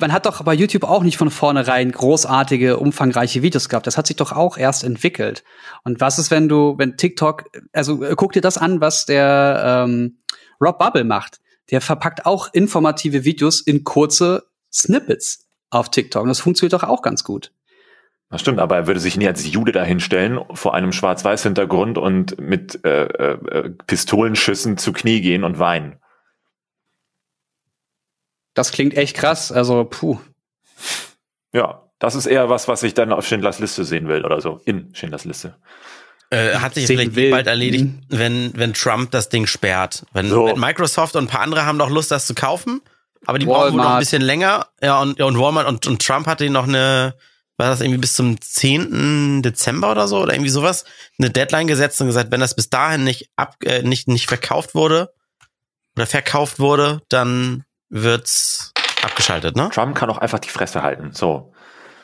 man 0.00 0.12
hat 0.12 0.26
doch 0.26 0.42
bei 0.42 0.54
YouTube 0.54 0.84
auch 0.84 1.02
nicht 1.02 1.16
von 1.16 1.30
vornherein 1.30 1.92
großartige, 1.92 2.78
umfangreiche 2.78 3.42
Videos 3.42 3.68
gehabt. 3.68 3.86
Das 3.86 3.96
hat 3.96 4.06
sich 4.06 4.16
doch 4.16 4.32
auch 4.32 4.56
erst 4.56 4.84
entwickelt. 4.84 5.44
Und 5.84 6.00
was 6.00 6.18
ist, 6.18 6.30
wenn 6.30 6.48
du, 6.48 6.74
wenn 6.78 6.96
TikTok, 6.96 7.44
also 7.72 8.02
äh, 8.02 8.14
guck 8.16 8.32
dir 8.32 8.42
das 8.42 8.58
an, 8.58 8.80
was 8.80 9.06
der 9.06 9.84
ähm, 9.86 10.18
Rob 10.60 10.78
Bubble 10.78 11.04
macht. 11.04 11.40
Der 11.70 11.80
verpackt 11.80 12.26
auch 12.26 12.52
informative 12.52 13.24
Videos 13.24 13.60
in 13.60 13.84
kurze 13.84 14.44
Snippets 14.72 15.48
auf 15.70 15.90
TikTok. 15.90 16.22
Und 16.22 16.28
das 16.28 16.40
funktioniert 16.40 16.72
doch 16.72 16.82
auch 16.82 17.02
ganz 17.02 17.24
gut. 17.24 17.52
Das 18.28 18.40
stimmt, 18.40 18.60
aber 18.60 18.76
er 18.76 18.86
würde 18.86 19.00
sich 19.00 19.16
nie 19.16 19.26
als 19.26 19.50
Jude 19.50 19.72
dahinstellen 19.72 20.38
vor 20.52 20.74
einem 20.74 20.92
Schwarz-Weiß-Hintergrund 20.92 21.98
und 21.98 22.40
mit 22.40 22.84
äh, 22.84 23.04
äh, 23.06 23.70
Pistolenschüssen 23.86 24.78
zu 24.78 24.92
Knie 24.92 25.20
gehen 25.20 25.42
und 25.42 25.58
weinen. 25.58 25.99
Das 28.54 28.72
klingt 28.72 28.96
echt 28.96 29.16
krass. 29.16 29.52
Also, 29.52 29.84
puh. 29.84 30.18
Ja, 31.52 31.90
das 31.98 32.14
ist 32.14 32.26
eher 32.26 32.48
was, 32.48 32.68
was 32.68 32.82
ich 32.82 32.94
dann 32.94 33.12
auf 33.12 33.26
Schindlers 33.26 33.58
Liste 33.58 33.84
sehen 33.84 34.08
will 34.08 34.24
oder 34.24 34.40
so. 34.40 34.60
In 34.64 34.94
Schindlers 34.94 35.24
Liste. 35.24 35.56
Äh, 36.30 36.56
hat 36.56 36.74
sich 36.74 36.86
vielleicht 36.86 37.16
will. 37.16 37.30
bald 37.30 37.48
erledigt, 37.48 37.84
mhm. 37.84 38.02
wenn, 38.08 38.52
wenn 38.54 38.72
Trump 38.72 39.10
das 39.10 39.28
Ding 39.28 39.46
sperrt. 39.46 40.04
Wenn, 40.12 40.28
so. 40.28 40.46
wenn, 40.46 40.58
Microsoft 40.58 41.16
und 41.16 41.24
ein 41.24 41.28
paar 41.28 41.40
andere 41.40 41.66
haben 41.66 41.78
doch 41.78 41.90
Lust, 41.90 42.12
das 42.12 42.26
zu 42.26 42.34
kaufen, 42.34 42.80
aber 43.26 43.38
die 43.38 43.46
Walmart. 43.46 43.62
brauchen 43.62 43.78
wohl 43.78 43.84
noch 43.84 43.90
ein 43.94 43.98
bisschen 43.98 44.22
länger. 44.22 44.68
Ja, 44.80 45.00
und, 45.00 45.20
und 45.20 45.38
Walmart 45.38 45.66
und, 45.66 45.86
und 45.88 46.00
Trump 46.06 46.26
hatte 46.26 46.48
noch 46.48 46.68
eine, 46.68 47.14
war 47.56 47.68
das 47.68 47.80
irgendwie 47.80 47.98
bis 47.98 48.14
zum 48.14 48.40
10. 48.40 49.42
Dezember 49.42 49.90
oder 49.90 50.06
so 50.06 50.20
oder 50.20 50.32
irgendwie 50.32 50.50
sowas, 50.50 50.84
eine 51.18 51.30
Deadline 51.30 51.66
gesetzt 51.66 52.00
und 52.00 52.06
gesagt, 52.06 52.30
wenn 52.30 52.40
das 52.40 52.54
bis 52.54 52.70
dahin 52.70 53.02
nicht 53.02 53.28
ab, 53.34 53.56
äh, 53.64 53.82
nicht, 53.82 54.06
nicht 54.06 54.28
verkauft 54.28 54.76
wurde 54.76 55.12
oder 55.96 56.06
verkauft 56.06 56.60
wurde, 56.60 57.02
dann 57.08 57.64
wird's 57.90 58.72
abgeschaltet, 59.02 59.56
ne? 59.56 59.68
Trump 59.72 59.94
kann 59.94 60.10
auch 60.10 60.18
einfach 60.18 60.38
die 60.38 60.48
Fresse 60.48 60.82
halten. 60.82 61.10
So. 61.12 61.52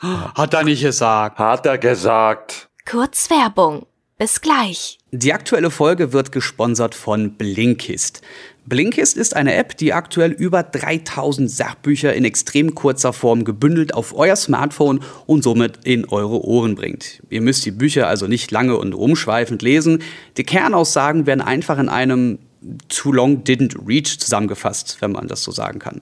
Hat 0.35 0.53
er 0.53 0.63
nicht 0.63 0.81
gesagt. 0.81 1.39
Hat 1.39 1.65
er 1.65 1.77
gesagt. 1.77 2.69
Kurz 2.85 3.29
Werbung. 3.29 3.85
Bis 4.19 4.41
gleich. 4.41 4.97
Die 5.11 5.31
aktuelle 5.31 5.69
Folge 5.69 6.11
wird 6.11 6.31
gesponsert 6.31 6.95
von 6.95 7.35
Blinkist. 7.35 8.21
Blinkist 8.65 9.15
ist 9.15 9.35
eine 9.35 9.53
App, 9.53 9.77
die 9.77 9.93
aktuell 9.93 10.31
über 10.31 10.63
3000 10.63 11.49
Sachbücher 11.49 12.13
in 12.13 12.25
extrem 12.25 12.73
kurzer 12.73 13.13
Form 13.13 13.45
gebündelt 13.45 13.93
auf 13.93 14.13
euer 14.15 14.35
Smartphone 14.35 15.01
und 15.27 15.43
somit 15.43 15.85
in 15.85 16.05
eure 16.05 16.43
Ohren 16.43 16.73
bringt. 16.75 17.21
Ihr 17.29 17.41
müsst 17.41 17.63
die 17.65 17.71
Bücher 17.71 18.07
also 18.07 18.27
nicht 18.27 18.49
lange 18.49 18.75
und 18.77 18.95
umschweifend 18.95 19.61
lesen. 19.61 20.03
Die 20.35 20.43
Kernaussagen 20.43 21.27
werden 21.27 21.41
einfach 21.41 21.77
in 21.77 21.87
einem 21.87 22.39
Too 22.89 23.11
Long 23.11 23.43
Didn't 23.43 23.75
Reach 23.87 24.19
zusammengefasst, 24.19 24.97
wenn 24.99 25.11
man 25.11 25.27
das 25.27 25.43
so 25.43 25.51
sagen 25.51 25.79
kann. 25.79 26.01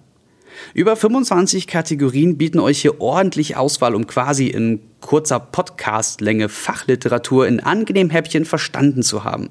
Über 0.73 0.95
25 0.95 1.67
Kategorien 1.67 2.37
bieten 2.37 2.59
euch 2.59 2.81
hier 2.81 3.01
ordentlich 3.01 3.57
Auswahl, 3.57 3.95
um 3.95 4.07
quasi 4.07 4.47
in 4.47 4.79
kurzer 5.01 5.39
Podcast-Länge 5.39 6.49
Fachliteratur 6.49 7.47
in 7.47 7.59
angenehm 7.59 8.09
Häppchen 8.09 8.45
verstanden 8.45 9.03
zu 9.03 9.23
haben. 9.23 9.49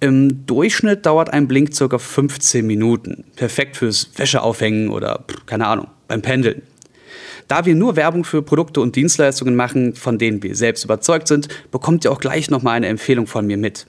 Im 0.00 0.46
Durchschnitt 0.46 1.06
dauert 1.06 1.30
ein 1.32 1.48
Blink 1.48 1.76
ca. 1.76 1.98
15 1.98 2.66
Minuten. 2.66 3.24
Perfekt 3.34 3.76
fürs 3.76 4.10
Wäscheaufhängen 4.16 4.90
oder 4.90 5.24
keine 5.46 5.66
Ahnung, 5.66 5.88
beim 6.06 6.22
Pendeln. 6.22 6.62
Da 7.48 7.64
wir 7.64 7.74
nur 7.74 7.96
Werbung 7.96 8.24
für 8.24 8.42
Produkte 8.42 8.80
und 8.80 8.94
Dienstleistungen 8.94 9.56
machen, 9.56 9.94
von 9.94 10.18
denen 10.18 10.42
wir 10.42 10.54
selbst 10.54 10.84
überzeugt 10.84 11.26
sind, 11.26 11.48
bekommt 11.70 12.04
ihr 12.04 12.12
auch 12.12 12.20
gleich 12.20 12.50
nochmal 12.50 12.76
eine 12.76 12.88
Empfehlung 12.88 13.26
von 13.26 13.46
mir 13.46 13.56
mit. 13.56 13.86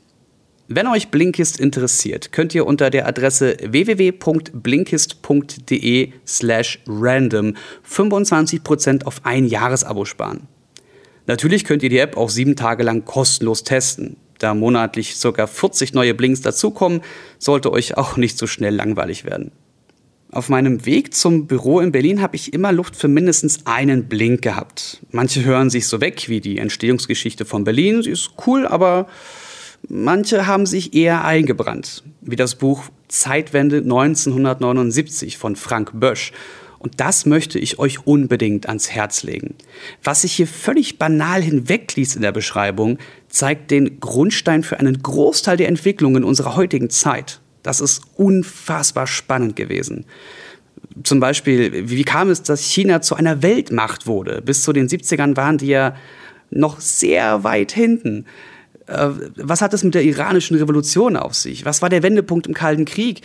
Wenn 0.71 0.85
euch 0.85 1.09
Blinkist 1.09 1.59
interessiert, 1.59 2.31
könnt 2.31 2.53
ihr 2.53 2.67
unter 2.67 2.91
der 2.91 3.07
Adresse 3.07 3.57
www.blinkist.de 3.59 6.11
slash 6.27 6.79
random 6.85 7.55
25% 7.89 9.05
auf 9.05 9.21
ein 9.23 9.45
Jahresabo 9.45 10.05
sparen. 10.05 10.47
Natürlich 11.25 11.65
könnt 11.65 11.81
ihr 11.81 11.89
die 11.89 11.97
App 11.97 12.17
auch 12.17 12.29
sieben 12.29 12.55
Tage 12.55 12.83
lang 12.83 13.03
kostenlos 13.03 13.63
testen. 13.63 14.17
Da 14.37 14.53
monatlich 14.53 15.19
ca. 15.19 15.47
40 15.47 15.95
neue 15.95 16.13
Blinks 16.13 16.41
dazukommen, 16.41 17.01
sollte 17.39 17.71
euch 17.71 17.97
auch 17.97 18.15
nicht 18.15 18.37
so 18.37 18.45
schnell 18.45 18.75
langweilig 18.75 19.25
werden. 19.25 19.51
Auf 20.31 20.49
meinem 20.49 20.85
Weg 20.85 21.15
zum 21.15 21.47
Büro 21.47 21.79
in 21.79 21.91
Berlin 21.91 22.21
habe 22.21 22.35
ich 22.35 22.53
immer 22.53 22.71
Luft 22.71 22.95
für 22.95 23.07
mindestens 23.07 23.65
einen 23.65 24.07
Blink 24.07 24.43
gehabt. 24.43 24.99
Manche 25.09 25.43
hören 25.43 25.71
sich 25.71 25.87
so 25.87 25.99
weg 25.99 26.29
wie 26.29 26.41
die 26.41 26.59
Entstehungsgeschichte 26.59 27.45
von 27.45 27.63
Berlin. 27.63 28.03
Sie 28.03 28.11
ist 28.11 28.33
cool, 28.45 28.67
aber 28.67 29.07
Manche 29.89 30.45
haben 30.45 30.67
sich 30.67 30.93
eher 30.93 31.25
eingebrannt, 31.25 32.03
wie 32.21 32.35
das 32.35 32.55
Buch 32.55 32.83
Zeitwende 33.07 33.77
1979 33.77 35.39
von 35.39 35.55
Frank 35.55 35.91
Bösch. 35.93 36.31
Und 36.77 37.01
das 37.01 37.25
möchte 37.25 37.57
ich 37.59 37.79
euch 37.79 38.05
unbedingt 38.05 38.67
ans 38.67 38.91
Herz 38.91 39.23
legen. 39.23 39.55
Was 40.03 40.21
sich 40.21 40.33
hier 40.33 40.47
völlig 40.47 40.99
banal 40.99 41.41
hinwegliest 41.41 42.15
in 42.15 42.21
der 42.21 42.31
Beschreibung, 42.31 42.99
zeigt 43.27 43.71
den 43.71 43.99
Grundstein 43.99 44.63
für 44.63 44.79
einen 44.79 45.01
Großteil 45.01 45.57
der 45.57 45.67
Entwicklungen 45.67 46.23
unserer 46.23 46.55
heutigen 46.55 46.91
Zeit. 46.91 47.41
Das 47.63 47.81
ist 47.81 48.03
unfassbar 48.15 49.07
spannend 49.07 49.55
gewesen. 49.55 50.05
Zum 51.03 51.19
Beispiel, 51.19 51.89
wie 51.89 52.03
kam 52.03 52.29
es, 52.29 52.43
dass 52.43 52.61
China 52.61 53.01
zu 53.01 53.15
einer 53.15 53.41
Weltmacht 53.41 54.07
wurde? 54.07 54.41
Bis 54.41 54.63
zu 54.63 54.71
den 54.71 54.87
70ern 54.87 55.35
waren 55.35 55.57
die 55.57 55.67
ja 55.67 55.95
noch 56.51 56.79
sehr 56.79 57.43
weit 57.43 57.71
hinten. 57.71 58.25
Äh, 58.89 59.09
was 59.35 59.61
hat 59.61 59.73
es 59.73 59.83
mit 59.83 59.95
der 59.95 60.03
iranischen 60.03 60.57
Revolution 60.57 61.15
auf 61.15 61.35
sich? 61.35 61.65
Was 61.65 61.81
war 61.81 61.89
der 61.89 62.03
Wendepunkt 62.03 62.47
im 62.47 62.53
Kalten 62.53 62.85
Krieg? 62.85 63.21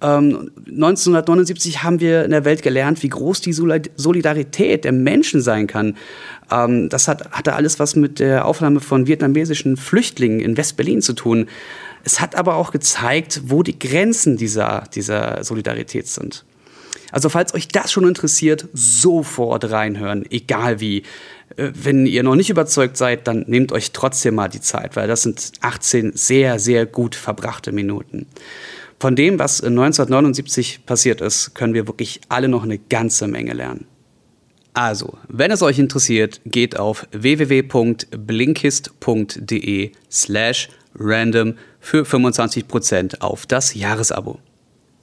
1979 0.00 1.74
ähm, 1.74 1.82
haben 1.82 2.00
wir 2.00 2.24
in 2.24 2.30
der 2.30 2.44
Welt 2.44 2.62
gelernt, 2.62 3.02
wie 3.02 3.08
groß 3.08 3.40
die 3.40 3.52
Solidarität 3.52 4.84
der 4.84 4.92
Menschen 4.92 5.40
sein 5.40 5.66
kann. 5.66 5.96
Ähm, 6.50 6.88
das 6.90 7.08
hat, 7.08 7.30
hatte 7.30 7.54
alles 7.54 7.78
was 7.78 7.96
mit 7.96 8.18
der 8.18 8.44
Aufnahme 8.44 8.80
von 8.80 9.06
vietnamesischen 9.06 9.76
Flüchtlingen 9.76 10.40
in 10.40 10.56
West-Berlin 10.56 11.00
zu 11.00 11.14
tun. 11.14 11.46
Es 12.04 12.20
hat 12.20 12.34
aber 12.34 12.56
auch 12.56 12.70
gezeigt, 12.70 13.42
wo 13.46 13.62
die 13.62 13.78
Grenzen 13.78 14.36
dieser, 14.36 14.84
dieser 14.94 15.42
Solidarität 15.42 16.06
sind. 16.06 16.44
Also 17.14 17.28
falls 17.28 17.54
euch 17.54 17.68
das 17.68 17.92
schon 17.92 18.08
interessiert, 18.08 18.66
sofort 18.72 19.70
reinhören, 19.70 20.24
egal 20.30 20.80
wie. 20.80 21.04
Äh, 21.56 21.70
wenn 21.72 22.06
ihr 22.06 22.24
noch 22.24 22.34
nicht 22.34 22.50
überzeugt 22.50 22.96
seid, 22.96 23.28
dann 23.28 23.44
nehmt 23.46 23.70
euch 23.70 23.92
trotzdem 23.92 24.34
mal 24.34 24.48
die 24.48 24.60
Zeit, 24.60 24.96
weil 24.96 25.06
das 25.06 25.22
sind 25.22 25.52
18 25.60 26.16
sehr, 26.16 26.58
sehr 26.58 26.86
gut 26.86 27.14
verbrachte 27.14 27.70
Minuten. 27.70 28.26
Von 28.98 29.14
dem, 29.14 29.38
was 29.38 29.62
1979 29.62 30.86
passiert 30.86 31.20
ist, 31.20 31.54
können 31.54 31.74
wir 31.74 31.86
wirklich 31.86 32.20
alle 32.28 32.48
noch 32.48 32.64
eine 32.64 32.78
ganze 32.78 33.28
Menge 33.28 33.52
lernen. 33.52 33.86
Also, 34.72 35.16
wenn 35.28 35.52
es 35.52 35.62
euch 35.62 35.78
interessiert, 35.78 36.40
geht 36.44 36.76
auf 36.76 37.06
www.blinkist.de 37.12 39.92
slash 40.10 40.68
random 40.98 41.54
für 41.78 42.02
25% 42.02 43.20
auf 43.20 43.46
das 43.46 43.74
Jahresabo. 43.74 44.40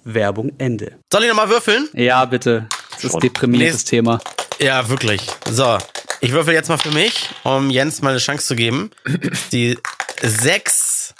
Werbung 0.03 0.53
Ende. 0.57 0.99
Soll 1.11 1.23
ich 1.23 1.29
nochmal 1.29 1.49
würfeln? 1.49 1.89
Ja, 1.93 2.25
bitte. 2.25 2.67
Das 2.91 3.03
ist 3.05 3.13
ein 3.15 3.19
deprimierendes 3.19 3.85
Thema. 3.85 4.19
Ja, 4.59 4.89
wirklich. 4.89 5.21
So, 5.49 5.77
ich 6.19 6.31
würfel 6.31 6.53
jetzt 6.53 6.69
mal 6.69 6.77
für 6.77 6.91
mich, 6.91 7.29
um 7.43 7.69
Jens 7.69 8.01
mal 8.01 8.09
eine 8.11 8.19
Chance 8.19 8.45
zu 8.45 8.55
geben. 8.55 8.91
Die 9.51 9.77
sechs 10.21 11.13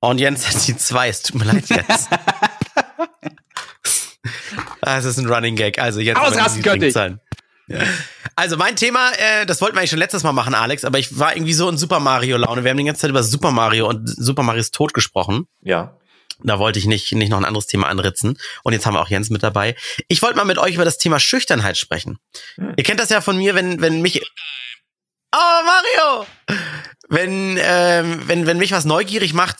und 0.00 0.18
Jens 0.18 0.48
hat 0.48 0.66
die 0.66 0.76
zwei. 0.76 1.08
Es 1.08 1.22
tut 1.22 1.38
mir 1.40 1.44
leid, 1.44 1.68
Jens. 1.68 2.08
ah, 4.80 4.98
es 4.98 5.04
ist 5.04 5.18
ein 5.18 5.26
Running 5.26 5.56
Gag. 5.56 5.78
Also 5.78 6.00
Jens 6.00 6.18
Ausrasten 6.18 6.62
könnte 6.62 6.86
ich. 6.86 6.94
Ja. 6.94 7.18
Also 8.36 8.56
mein 8.56 8.76
Thema, 8.76 9.10
äh, 9.18 9.44
das 9.46 9.60
wollten 9.60 9.76
wir 9.76 9.80
eigentlich 9.80 9.90
schon 9.90 9.98
letztes 9.98 10.22
Mal 10.22 10.32
machen, 10.32 10.54
Alex, 10.54 10.84
aber 10.84 10.98
ich 10.98 11.18
war 11.18 11.36
irgendwie 11.36 11.52
so 11.52 11.68
in 11.68 11.76
Super 11.76 12.00
Mario 12.00 12.36
Laune. 12.38 12.64
Wir 12.64 12.70
haben 12.70 12.78
die 12.78 12.84
ganze 12.84 13.02
Zeit 13.02 13.10
über 13.10 13.22
Super 13.22 13.50
Mario 13.50 13.88
und 13.88 14.08
Super 14.08 14.42
Marios 14.42 14.70
Tod 14.70 14.94
gesprochen. 14.94 15.48
Ja. 15.60 15.98
Da 16.42 16.58
wollte 16.58 16.78
ich 16.78 16.86
nicht, 16.86 17.12
nicht 17.12 17.30
noch 17.30 17.38
ein 17.38 17.44
anderes 17.44 17.66
Thema 17.66 17.88
anritzen. 17.88 18.38
Und 18.62 18.72
jetzt 18.72 18.86
haben 18.86 18.94
wir 18.94 19.00
auch 19.00 19.08
Jens 19.08 19.30
mit 19.30 19.42
dabei. 19.42 19.74
Ich 20.06 20.22
wollte 20.22 20.36
mal 20.36 20.44
mit 20.44 20.58
euch 20.58 20.74
über 20.74 20.84
das 20.84 20.98
Thema 20.98 21.18
Schüchternheit 21.18 21.76
sprechen. 21.76 22.18
Hm. 22.56 22.74
Ihr 22.76 22.84
kennt 22.84 23.00
das 23.00 23.08
ja 23.08 23.20
von 23.20 23.36
mir, 23.36 23.54
wenn, 23.54 23.80
wenn 23.80 24.02
mich. 24.02 24.22
Oh, 25.34 25.64
Mario! 25.64 26.26
Wenn, 27.08 27.58
ähm, 27.60 28.22
wenn, 28.26 28.46
wenn 28.46 28.58
mich 28.58 28.72
was 28.72 28.84
neugierig 28.84 29.34
macht. 29.34 29.56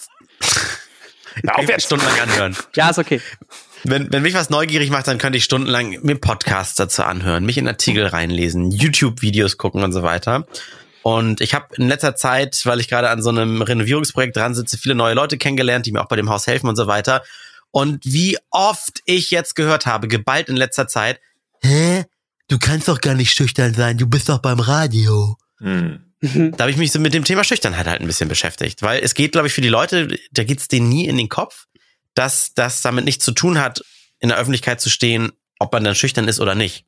Na, 1.42 1.58
ich 1.60 1.68
werde 1.68 1.82
stundenlang 1.82 2.20
anhören. 2.20 2.56
Ja, 2.74 2.90
ist 2.90 2.98
okay. 2.98 3.20
Wenn, 3.84 4.12
wenn 4.12 4.22
mich 4.22 4.34
was 4.34 4.50
neugierig 4.50 4.90
macht, 4.90 5.06
dann 5.08 5.18
könnte 5.18 5.38
ich 5.38 5.44
stundenlang 5.44 5.98
mir 6.02 6.16
Podcasts 6.16 6.74
dazu 6.74 7.04
anhören, 7.04 7.44
mich 7.44 7.58
in 7.58 7.68
Artikel 7.68 8.06
reinlesen, 8.06 8.70
YouTube-Videos 8.70 9.56
gucken 9.56 9.82
und 9.82 9.92
so 9.92 10.02
weiter. 10.02 10.46
Und 11.02 11.40
ich 11.40 11.54
habe 11.54 11.74
in 11.76 11.88
letzter 11.88 12.16
Zeit, 12.16 12.60
weil 12.64 12.80
ich 12.80 12.88
gerade 12.88 13.10
an 13.10 13.22
so 13.22 13.30
einem 13.30 13.62
Renovierungsprojekt 13.62 14.36
dran 14.36 14.54
sitze, 14.54 14.78
viele 14.78 14.94
neue 14.94 15.14
Leute 15.14 15.38
kennengelernt, 15.38 15.86
die 15.86 15.92
mir 15.92 16.02
auch 16.02 16.08
bei 16.08 16.16
dem 16.16 16.30
Haus 16.30 16.46
helfen 16.46 16.68
und 16.68 16.76
so 16.76 16.86
weiter. 16.86 17.22
Und 17.70 18.04
wie 18.04 18.36
oft 18.50 19.00
ich 19.04 19.30
jetzt 19.30 19.54
gehört 19.54 19.86
habe, 19.86 20.08
geballt 20.08 20.48
in 20.48 20.56
letzter 20.56 20.88
Zeit, 20.88 21.20
hä? 21.62 22.04
du 22.48 22.58
kannst 22.58 22.88
doch 22.88 23.00
gar 23.00 23.14
nicht 23.14 23.32
schüchtern 23.32 23.74
sein, 23.74 23.98
du 23.98 24.06
bist 24.06 24.28
doch 24.28 24.38
beim 24.38 24.60
Radio. 24.60 25.36
Hm. 25.58 26.00
Da 26.20 26.64
habe 26.64 26.70
ich 26.72 26.76
mich 26.76 26.90
so 26.90 26.98
mit 26.98 27.14
dem 27.14 27.22
Thema 27.22 27.44
Schüchternheit 27.44 27.86
halt 27.86 28.00
ein 28.00 28.06
bisschen 28.08 28.28
beschäftigt, 28.28 28.82
weil 28.82 29.00
es 29.00 29.14
geht, 29.14 29.32
glaube 29.32 29.46
ich, 29.46 29.52
für 29.54 29.60
die 29.60 29.68
Leute, 29.68 30.18
da 30.32 30.42
geht's 30.42 30.66
denen 30.66 30.88
nie 30.88 31.06
in 31.06 31.16
den 31.16 31.28
Kopf, 31.28 31.66
dass 32.14 32.54
das 32.54 32.82
damit 32.82 33.04
nichts 33.04 33.24
zu 33.24 33.30
tun 33.30 33.60
hat, 33.60 33.84
in 34.18 34.30
der 34.30 34.38
Öffentlichkeit 34.38 34.80
zu 34.80 34.90
stehen, 34.90 35.30
ob 35.60 35.72
man 35.72 35.84
dann 35.84 35.94
schüchtern 35.94 36.26
ist 36.26 36.40
oder 36.40 36.56
nicht. 36.56 36.86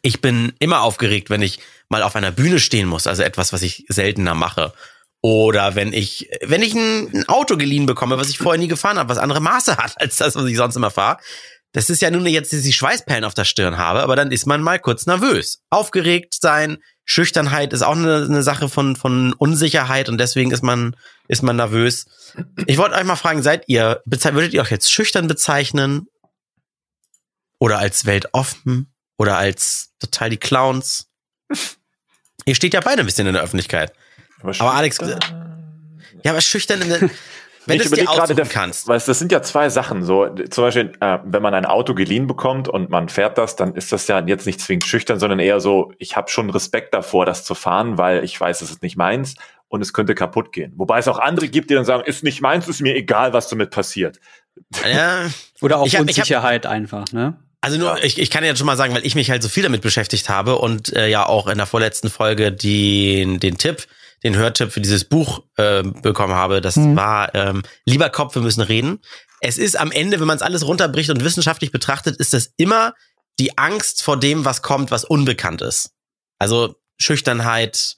Ich 0.00 0.20
bin 0.20 0.52
immer 0.58 0.82
aufgeregt, 0.82 1.30
wenn 1.30 1.42
ich 1.42 1.60
mal 1.88 2.02
auf 2.02 2.16
einer 2.16 2.30
Bühne 2.30 2.58
stehen 2.58 2.88
muss, 2.88 3.06
also 3.06 3.22
etwas, 3.22 3.52
was 3.52 3.62
ich 3.62 3.84
seltener 3.88 4.34
mache. 4.34 4.72
Oder 5.20 5.76
wenn 5.76 5.92
ich, 5.92 6.28
wenn 6.42 6.62
ich 6.62 6.74
ein, 6.74 7.08
ein 7.14 7.28
Auto 7.28 7.56
geliehen 7.56 7.86
bekomme, 7.86 8.18
was 8.18 8.28
ich 8.28 8.38
vorher 8.38 8.60
nie 8.60 8.68
gefahren 8.68 8.98
habe, 8.98 9.08
was 9.08 9.18
andere 9.18 9.40
Maße 9.40 9.76
hat 9.78 10.00
als 10.00 10.16
das, 10.16 10.34
was 10.34 10.46
ich 10.46 10.56
sonst 10.56 10.76
immer 10.76 10.90
fahre. 10.90 11.18
Das 11.72 11.88
ist 11.88 12.02
ja 12.02 12.10
nur 12.10 12.26
jetzt, 12.26 12.52
dass 12.52 12.66
ich 12.66 12.76
Schweißperlen 12.76 13.24
auf 13.24 13.32
der 13.32 13.44
Stirn 13.46 13.78
habe, 13.78 14.02
aber 14.02 14.14
dann 14.14 14.30
ist 14.30 14.46
man 14.46 14.62
mal 14.62 14.78
kurz 14.78 15.06
nervös. 15.06 15.62
Aufgeregt 15.70 16.34
sein, 16.38 16.78
Schüchternheit 17.04 17.72
ist 17.72 17.82
auch 17.82 17.96
eine, 17.96 18.26
eine 18.28 18.42
Sache 18.42 18.68
von, 18.68 18.94
von 18.94 19.32
Unsicherheit 19.32 20.08
und 20.08 20.18
deswegen 20.18 20.50
ist 20.50 20.62
man, 20.62 20.96
ist 21.28 21.42
man 21.42 21.56
nervös. 21.56 22.06
Ich 22.66 22.76
wollte 22.76 22.96
euch 22.96 23.04
mal 23.04 23.16
fragen, 23.16 23.42
seid 23.42 23.64
ihr, 23.68 24.02
würdet 24.04 24.52
ihr 24.52 24.60
euch 24.60 24.70
jetzt 24.70 24.92
schüchtern 24.92 25.28
bezeichnen? 25.28 26.08
Oder 27.58 27.78
als 27.78 28.06
weltoffen? 28.06 28.91
Oder 29.18 29.36
als 29.36 29.92
total 30.00 30.30
die 30.30 30.36
Clowns? 30.38 31.08
Ihr 32.44 32.54
steht 32.54 32.74
ja 32.74 32.80
beide 32.80 33.00
ein 33.02 33.06
bisschen 33.06 33.26
in 33.26 33.34
der 33.34 33.42
Öffentlichkeit. 33.42 33.92
Aber 34.42 34.74
Alex, 34.74 34.98
ja, 36.24 36.30
aber 36.32 36.40
schüchtern, 36.40 36.82
in 36.82 36.88
der, 36.88 37.00
wenn 37.66 37.78
du 37.78 37.84
es 37.84 37.90
dir 37.90 38.02
überleg 38.02 38.06
gerade, 38.06 38.34
der- 38.34 38.46
kannst. 38.46 38.88
Weißt, 38.88 39.06
das 39.06 39.18
sind 39.20 39.30
ja 39.30 39.42
zwei 39.42 39.68
Sachen. 39.68 40.02
So, 40.02 40.28
zum 40.50 40.64
Beispiel, 40.64 40.92
äh, 41.00 41.18
wenn 41.24 41.42
man 41.42 41.54
ein 41.54 41.64
Auto 41.66 41.94
geliehen 41.94 42.26
bekommt 42.26 42.68
und 42.68 42.90
man 42.90 43.08
fährt 43.08 43.38
das, 43.38 43.54
dann 43.54 43.74
ist 43.76 43.92
das 43.92 44.08
ja 44.08 44.18
jetzt 44.26 44.46
nicht 44.46 44.60
zwingend 44.60 44.84
schüchtern, 44.84 45.20
sondern 45.20 45.38
eher 45.38 45.60
so, 45.60 45.92
ich 45.98 46.16
habe 46.16 46.28
schon 46.30 46.50
Respekt 46.50 46.92
davor, 46.94 47.24
das 47.26 47.44
zu 47.44 47.54
fahren, 47.54 47.98
weil 47.98 48.24
ich 48.24 48.40
weiß, 48.40 48.62
es 48.62 48.70
ist 48.70 48.82
nicht 48.82 48.96
meins 48.96 49.34
und 49.68 49.80
es 49.82 49.92
könnte 49.92 50.14
kaputt 50.16 50.52
gehen. 50.52 50.72
Wobei 50.76 50.98
es 50.98 51.06
auch 51.06 51.18
andere 51.20 51.48
gibt, 51.48 51.70
die 51.70 51.74
dann 51.74 51.84
sagen, 51.84 52.02
ist 52.04 52.24
nicht 52.24 52.40
meins, 52.40 52.66
ist 52.66 52.80
mir 52.80 52.96
egal, 52.96 53.32
was 53.32 53.48
damit 53.48 53.70
passiert. 53.70 54.18
Ja, 54.92 55.26
Oder 55.60 55.78
auch 55.78 55.86
Ich 55.86 55.94
hab- 55.96 56.02
ich 56.08 56.16
hab- 56.16 56.22
Unsicherheit 56.24 56.66
einfach, 56.66 57.06
ne? 57.12 57.38
Also 57.62 57.78
nur, 57.78 58.02
ich, 58.02 58.18
ich 58.18 58.28
kann 58.28 58.44
ja 58.44 58.56
schon 58.56 58.66
mal 58.66 58.76
sagen, 58.76 58.92
weil 58.92 59.06
ich 59.06 59.14
mich 59.14 59.30
halt 59.30 59.40
so 59.42 59.48
viel 59.48 59.62
damit 59.62 59.82
beschäftigt 59.82 60.28
habe 60.28 60.58
und 60.58 60.92
äh, 60.94 61.08
ja 61.08 61.24
auch 61.24 61.46
in 61.46 61.58
der 61.58 61.66
vorletzten 61.66 62.10
Folge 62.10 62.50
den, 62.50 63.38
den 63.38 63.56
Tipp, 63.56 63.86
den 64.24 64.36
Hörtipp 64.36 64.72
für 64.72 64.80
dieses 64.80 65.04
Buch 65.04 65.44
äh, 65.56 65.84
bekommen 65.84 66.34
habe. 66.34 66.60
Das 66.60 66.76
war 66.76 67.32
ähm, 67.36 67.62
Lieber 67.84 68.10
Kopf, 68.10 68.34
wir 68.34 68.42
müssen 68.42 68.62
reden. 68.62 69.00
Es 69.40 69.58
ist 69.58 69.78
am 69.78 69.92
Ende, 69.92 70.18
wenn 70.18 70.26
man 70.26 70.36
es 70.36 70.42
alles 70.42 70.66
runterbricht 70.66 71.10
und 71.10 71.22
wissenschaftlich 71.22 71.70
betrachtet, 71.70 72.16
ist 72.16 72.32
das 72.32 72.52
immer 72.56 72.94
die 73.38 73.56
Angst 73.56 74.02
vor 74.02 74.18
dem, 74.18 74.44
was 74.44 74.62
kommt, 74.62 74.90
was 74.90 75.04
unbekannt 75.04 75.62
ist. 75.62 75.90
Also 76.40 76.74
Schüchternheit, 76.98 77.94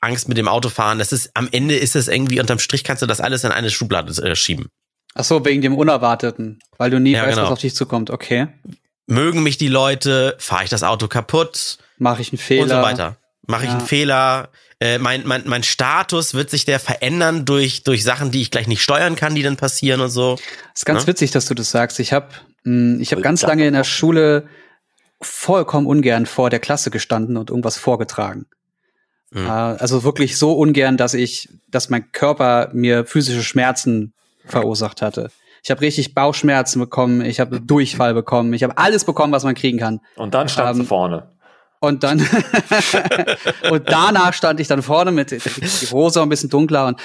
Angst 0.00 0.28
mit 0.28 0.38
dem 0.38 0.48
Autofahren, 0.48 0.98
das 0.98 1.12
ist 1.12 1.30
am 1.34 1.48
Ende 1.52 1.76
ist 1.76 1.94
es 1.94 2.08
irgendwie 2.08 2.40
unterm 2.40 2.58
Strich 2.58 2.82
kannst 2.82 3.02
du 3.02 3.06
das 3.06 3.20
alles 3.20 3.44
in 3.44 3.52
eine 3.52 3.70
Schublade 3.70 4.12
äh, 4.22 4.34
schieben. 4.34 4.70
Ach 5.14 5.24
so, 5.24 5.44
wegen 5.44 5.60
dem 5.62 5.76
Unerwarteten, 5.76 6.58
weil 6.78 6.90
du 6.90 6.98
nie 7.00 7.12
Ja, 7.12 7.22
weißt, 7.24 7.32
genau. 7.36 7.44
was 7.46 7.52
auf 7.52 7.58
dich 7.60 7.74
zukommt. 7.74 8.10
Okay, 8.10 8.48
Mögen 9.06 9.42
mich 9.42 9.58
die 9.58 9.68
Leute, 9.68 10.36
fahre 10.38 10.64
ich 10.64 10.70
das 10.70 10.82
Auto 10.82 11.08
kaputt? 11.08 11.78
mache 11.98 12.22
ich 12.22 12.32
einen 12.32 12.38
Fehler. 12.38 12.62
und 12.62 12.68
so 12.70 12.74
weiter. 12.76 13.16
Mache 13.46 13.64
ich 13.64 13.70
Ja. 13.70 13.76
einen 13.78 13.86
Fehler? 13.86 14.48
Äh, 14.80 14.98
mein, 14.98 15.22
mein, 15.26 15.42
mein 15.46 15.62
Status 15.62 16.34
wird 16.34 16.50
sich 16.50 16.64
der 16.64 16.80
verändern 16.80 17.44
durch, 17.44 17.82
durch 17.84 18.02
Sachen, 18.04 18.30
die 18.30 18.40
ich 18.40 18.50
gleich 18.50 18.66
nicht 18.68 18.82
steuern 18.82 19.14
kann, 19.16 19.34
die 19.34 19.42
dann 19.42 19.56
passieren 19.56 20.00
und 20.00 20.10
so. 20.10 20.38
ist 20.74 20.86
ganz 20.86 21.02
Ne? 21.02 21.08
witzig, 21.08 21.30
dass 21.32 21.46
du 21.46 21.54
das 21.54 21.70
sagst. 21.70 22.00
Ich 22.00 22.12
habe 22.12 22.28
ich 23.00 23.12
hab 23.12 23.22
ganz 23.22 23.42
lange 23.42 23.66
in 23.66 23.74
der 23.74 23.84
Schule 23.84 24.48
vollkommen 25.20 25.86
ungern 25.86 26.26
vor 26.26 26.48
der 26.50 26.60
Klasse 26.60 26.90
gestanden 26.90 27.36
und 27.36 27.50
irgendwas 27.50 27.76
vorgetragen. 27.76 28.46
Mhm. 29.30 29.48
Also 29.48 30.02
wirklich 30.04 30.36
so 30.38 30.52
ungern, 30.54 30.96
dass 30.96 31.14
ich, 31.14 31.48
dass 31.68 31.90
mein 31.90 32.10
Körper 32.12 32.70
mir 32.72 33.04
physische 33.04 33.42
Schmerzen 33.42 34.14
verursacht 34.46 35.02
hatte. 35.02 35.30
Ich 35.64 35.70
habe 35.70 35.80
richtig 35.80 36.14
Bauchschmerzen 36.14 36.80
bekommen, 36.80 37.20
ich 37.24 37.38
habe 37.40 37.60
Durchfall 37.64 38.14
bekommen, 38.14 38.52
ich 38.52 38.62
habe 38.62 38.76
alles 38.78 39.04
bekommen, 39.04 39.32
was 39.32 39.44
man 39.44 39.54
kriegen 39.54 39.78
kann. 39.78 40.00
Und 40.16 40.34
dann 40.34 40.48
stand 40.48 40.74
sie 40.76 40.80
Ähm, 40.82 40.86
vorne. 40.88 41.28
Und 41.80 42.04
dann 42.04 42.20
und 43.70 43.88
danach 43.88 44.34
stand 44.34 44.60
ich 44.60 44.68
dann 44.68 44.82
vorne 44.82 45.10
mit 45.10 45.30
die 45.32 45.90
Hose 45.90 46.22
ein 46.22 46.28
bisschen 46.28 46.48
dunkler 46.48 46.86
und 46.86 47.00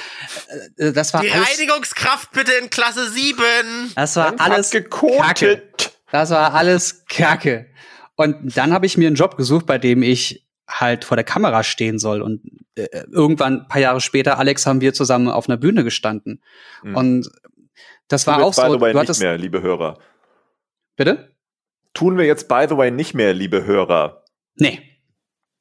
äh, 0.77 0.91
das 0.93 1.13
war 1.15 1.21
Die 1.21 1.31
alles, 1.31 1.49
Reinigungskraft 1.49 2.31
bitte 2.31 2.51
in 2.61 2.69
Klasse 2.69 3.09
7. 3.09 3.37
das 3.95 4.15
war 4.15 4.31
Dann 4.35 4.39
alles 4.51 4.69
Kacke. 4.69 4.83
gekotet. 4.83 5.91
Das 6.11 6.29
war 6.29 6.53
alles 6.53 7.05
Kacke. 7.09 7.65
Und 8.15 8.55
dann 8.57 8.71
habe 8.71 8.85
ich 8.85 8.97
mir 8.97 9.07
einen 9.07 9.15
Job 9.15 9.35
gesucht, 9.37 9.65
bei 9.65 9.77
dem 9.77 10.03
ich 10.03 10.46
halt 10.67 11.05
vor 11.05 11.15
der 11.17 11.23
Kamera 11.23 11.63
stehen 11.63 11.97
soll. 11.99 12.21
Und 12.21 12.41
äh, 12.75 12.87
irgendwann, 13.11 13.61
ein 13.61 13.67
paar 13.67 13.81
Jahre 13.81 14.01
später, 14.01 14.37
Alex, 14.39 14.65
haben 14.65 14.81
wir 14.81 14.93
zusammen 14.93 15.27
auf 15.29 15.47
einer 15.49 15.57
Bühne 15.57 15.83
gestanden. 15.83 16.41
Mhm. 16.83 16.95
Und 16.95 17.29
das 18.07 18.25
Tun 18.25 18.33
war 18.35 18.43
auch 18.43 18.53
so. 18.53 18.61
the 18.63 18.81
way, 18.81 18.91
Du 18.91 18.97
nicht 18.99 19.07
hattest, 19.09 19.21
mehr, 19.21 19.37
liebe 19.37 19.61
Hörer. 19.61 19.99
bitte? 20.95 21.35
Tun 21.93 22.17
wir 22.17 22.25
jetzt, 22.25 22.47
by 22.47 22.65
the 22.69 22.77
way, 22.77 22.91
nicht 22.91 23.13
mehr, 23.13 23.33
liebe 23.33 23.65
Hörer. 23.65 24.23
Nee. 24.55 24.79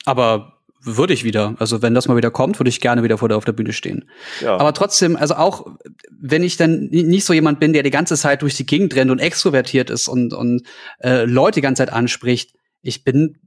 Aber 0.05 0.53
würde 0.83 1.15
ich 1.15 1.25
wieder. 1.25 1.57
Also 1.59 1.83
wenn 1.83 1.95
das 1.95 2.07
mal 2.09 2.17
wieder 2.17 2.31
kommt, 2.31 2.61
würde 2.61 2.69
ich 2.69 2.81
gerne 2.81 3.03
wieder 3.03 3.19
vor 3.19 3.29
der 3.29 3.39
auf 3.39 3.45
der 3.45 3.53
Bühne 3.53 3.73
stehen. 3.73 4.09
Ja. 4.41 4.57
Aber 4.59 4.73
trotzdem, 4.75 5.17
also 5.17 5.35
auch 5.35 5.67
wenn 6.11 6.45
ich 6.45 6.57
dann 6.57 6.89
ni- 6.91 7.03
nicht 7.03 7.25
so 7.25 7.33
jemand 7.33 7.59
bin, 7.59 7.73
der 7.73 7.83
die 7.83 7.91
ganze 7.91 8.17
Zeit 8.17 8.43
durch 8.43 8.55
die 8.55 8.67
Gegend 8.67 8.95
rennt 8.95 9.11
und 9.11 9.19
extrovertiert 9.19 9.91
ist 9.91 10.07
und, 10.09 10.33
und 10.33 10.63
äh, 11.01 11.25
Leute 11.25 11.57
die 11.57 11.61
ganze 11.63 11.81
Zeit 11.85 11.93
anspricht, 11.93 12.55
ich 12.83 13.03
bin, 13.03 13.39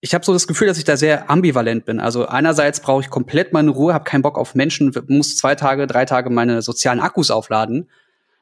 ich 0.00 0.14
habe 0.14 0.24
so 0.24 0.32
das 0.32 0.46
Gefühl, 0.46 0.68
dass 0.68 0.78
ich 0.78 0.84
da 0.84 0.96
sehr 0.96 1.30
ambivalent 1.30 1.84
bin. 1.84 2.00
Also 2.00 2.26
einerseits 2.26 2.80
brauche 2.80 3.02
ich 3.02 3.10
komplett 3.10 3.52
meine 3.52 3.70
Ruhe, 3.70 3.94
habe 3.94 4.04
keinen 4.04 4.22
Bock 4.22 4.38
auf 4.38 4.54
Menschen, 4.54 4.92
muss 5.08 5.36
zwei 5.36 5.54
Tage, 5.54 5.86
drei 5.86 6.04
Tage 6.04 6.30
meine 6.30 6.62
sozialen 6.62 7.00
Akkus 7.00 7.30
aufladen. 7.30 7.90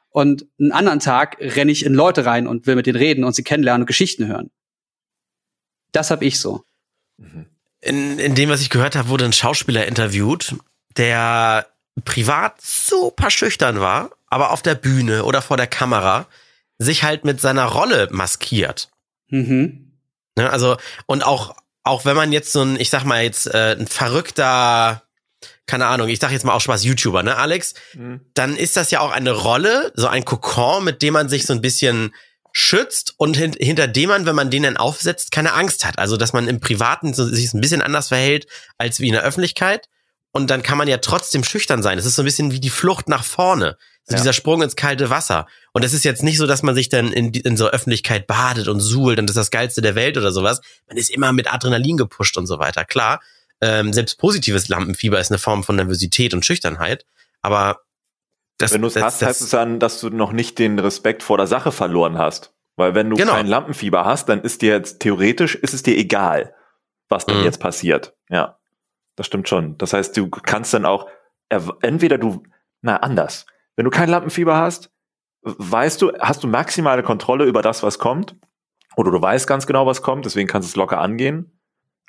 Und 0.09 0.45
einen 0.59 0.71
anderen 0.71 0.99
Tag 0.99 1.37
renne 1.39 1.71
ich 1.71 1.85
in 1.85 1.93
Leute 1.93 2.25
rein 2.25 2.47
und 2.47 2.67
will 2.67 2.75
mit 2.75 2.85
denen 2.85 2.97
reden 2.97 3.23
und 3.23 3.35
sie 3.35 3.43
kennenlernen 3.43 3.83
und 3.83 3.87
Geschichten 3.87 4.27
hören. 4.27 4.49
Das 5.91 6.11
hab 6.11 6.21
ich 6.21 6.39
so. 6.39 6.63
Mhm. 7.17 7.47
In, 7.81 8.19
in 8.19 8.35
dem, 8.35 8.49
was 8.49 8.61
ich 8.61 8.69
gehört 8.69 8.95
habe, 8.95 9.09
wurde 9.09 9.25
ein 9.25 9.33
Schauspieler 9.33 9.85
interviewt, 9.85 10.55
der 10.97 11.67
privat 12.03 12.61
super 12.61 13.29
schüchtern 13.29 13.79
war, 13.79 14.11
aber 14.27 14.51
auf 14.51 14.61
der 14.61 14.75
Bühne 14.75 15.23
oder 15.23 15.41
vor 15.41 15.57
der 15.57 15.67
Kamera 15.67 16.27
sich 16.77 17.03
halt 17.03 17.23
mit 17.23 17.39
seiner 17.39 17.65
Rolle 17.65 18.09
maskiert. 18.11 18.89
Mhm. 19.29 19.84
Ne? 20.37 20.49
Also, 20.49 20.77
und 21.05 21.25
auch, 21.25 21.55
auch 21.83 22.05
wenn 22.05 22.15
man 22.15 22.31
jetzt 22.31 22.51
so 22.51 22.61
ein, 22.61 22.79
ich 22.79 22.89
sag 22.89 23.03
mal 23.03 23.23
jetzt, 23.23 23.47
äh, 23.47 23.75
ein 23.77 23.87
verrückter, 23.87 25.03
keine 25.67 25.87
Ahnung, 25.87 26.09
ich 26.09 26.19
sag 26.19 26.31
jetzt 26.31 26.45
mal 26.45 26.53
auch 26.53 26.61
Spaß, 26.61 26.83
YouTuber, 26.83 27.23
ne, 27.23 27.37
Alex? 27.37 27.73
Mhm. 27.93 28.21
Dann 28.33 28.55
ist 28.55 28.77
das 28.77 28.91
ja 28.91 28.99
auch 28.99 29.11
eine 29.11 29.31
Rolle, 29.31 29.91
so 29.95 30.07
ein 30.07 30.25
Kokon, 30.25 30.83
mit 30.83 31.01
dem 31.01 31.13
man 31.13 31.29
sich 31.29 31.45
so 31.45 31.53
ein 31.53 31.61
bisschen 31.61 32.13
schützt 32.51 33.13
und 33.17 33.35
hin, 33.35 33.53
hinter 33.59 33.87
dem 33.87 34.09
man, 34.09 34.25
wenn 34.25 34.35
man 34.35 34.49
den 34.49 34.63
dann 34.63 34.77
aufsetzt, 34.77 35.31
keine 35.31 35.53
Angst 35.53 35.85
hat. 35.85 35.99
Also, 35.99 36.17
dass 36.17 36.33
man 36.33 36.47
im 36.47 36.59
Privaten 36.59 37.13
so, 37.13 37.25
sich 37.25 37.53
ein 37.53 37.61
bisschen 37.61 37.81
anders 37.81 38.09
verhält 38.09 38.47
als 38.77 38.99
wie 38.99 39.07
in 39.07 39.13
der 39.13 39.23
Öffentlichkeit. 39.23 39.89
Und 40.31 40.49
dann 40.49 40.63
kann 40.63 40.77
man 40.77 40.87
ja 40.87 40.97
trotzdem 40.97 41.43
schüchtern 41.43 41.81
sein. 41.81 41.97
Das 41.97 42.05
ist 42.05 42.15
so 42.15 42.21
ein 42.21 42.25
bisschen 42.25 42.51
wie 42.51 42.59
die 42.59 42.69
Flucht 42.69 43.07
nach 43.09 43.23
vorne. 43.23 43.77
So 44.07 44.13
Ja. 44.13 44.19
dieser 44.21 44.33
Sprung 44.33 44.61
ins 44.61 44.75
kalte 44.75 45.09
Wasser. 45.09 45.47
Und 45.73 45.83
es 45.83 45.93
ist 45.93 46.05
jetzt 46.05 46.21
nicht 46.23 46.37
so, 46.37 46.45
dass 46.47 46.61
man 46.63 46.75
sich 46.75 46.89
dann 46.89 47.11
in, 47.11 47.33
in 47.33 47.57
so 47.57 47.67
Öffentlichkeit 47.67 48.27
badet 48.27 48.67
und 48.67 48.79
suhlt 48.79 49.17
und 49.19 49.25
das 49.27 49.35
ist 49.35 49.41
das 49.41 49.51
Geilste 49.51 49.81
der 49.81 49.95
Welt 49.95 50.17
oder 50.17 50.31
sowas. 50.31 50.61
Man 50.87 50.97
ist 50.97 51.09
immer 51.09 51.33
mit 51.33 51.51
Adrenalin 51.51 51.97
gepusht 51.97 52.37
und 52.37 52.45
so 52.45 52.59
weiter. 52.59 52.85
Klar, 52.85 53.19
ähm, 53.61 53.93
selbst 53.93 54.19
positives 54.19 54.67
Lampenfieber 54.67 55.19
ist 55.19 55.31
eine 55.31 55.39
Form 55.39 55.63
von 55.63 55.75
Nervosität 55.77 56.33
und 56.35 56.45
Schüchternheit. 56.45 57.05
Aber 57.41 57.79
das, 58.59 58.73
Wenn 58.73 58.81
du 58.83 58.87
es 58.87 58.95
hast, 58.95 59.21
das, 59.21 59.27
heißt 59.29 59.41
es 59.41 59.49
dann, 59.49 59.79
dass 59.79 59.99
du 59.99 60.09
noch 60.09 60.31
nicht 60.31 60.59
den 60.59 60.77
Respekt 60.79 61.23
vor 61.23 61.37
der 61.37 61.47
Sache 61.47 61.71
verloren 61.71 62.17
hast. 62.17 62.53
Weil 62.77 62.93
wenn 62.93 63.09
du 63.09 63.15
Genau. 63.15 63.31
kein 63.33 63.47
Lampenfieber 63.47 64.05
hast, 64.05 64.29
dann 64.29 64.41
ist 64.41 64.61
dir 64.61 64.73
jetzt 64.73 64.99
theoretisch, 64.99 65.55
ist 65.55 65.73
es 65.73 65.81
dir 65.83 65.97
egal, 65.97 66.53
was 67.09 67.25
denn 67.25 67.37
Mhm. 67.39 67.43
jetzt 67.43 67.59
passiert. 67.59 68.13
Ja, 68.29 68.59
das 69.15 69.25
stimmt 69.25 69.49
schon. 69.49 69.77
Das 69.77 69.93
heißt, 69.93 70.15
du 70.15 70.29
kannst 70.29 70.73
dann 70.73 70.85
auch, 70.85 71.07
entweder 71.81 72.17
du, 72.17 72.43
na 72.81 72.97
anders, 72.97 73.45
wenn 73.75 73.85
du 73.85 73.91
kein 73.91 74.09
Lampenfieber 74.09 74.55
hast, 74.57 74.89
weißt 75.43 76.01
du, 76.01 76.11
hast 76.19 76.43
du 76.43 76.47
maximale 76.47 77.03
Kontrolle 77.03 77.45
über 77.45 77.61
das, 77.61 77.83
was 77.83 77.99
kommt. 77.99 78.35
Oder 78.95 79.11
du 79.11 79.21
weißt 79.21 79.45
ganz 79.47 79.67
genau, 79.67 79.85
was 79.85 80.01
kommt, 80.01 80.25
deswegen 80.25 80.47
kannst 80.47 80.69
du 80.69 80.71
es 80.71 80.75
locker 80.75 80.99
angehen. 80.99 81.51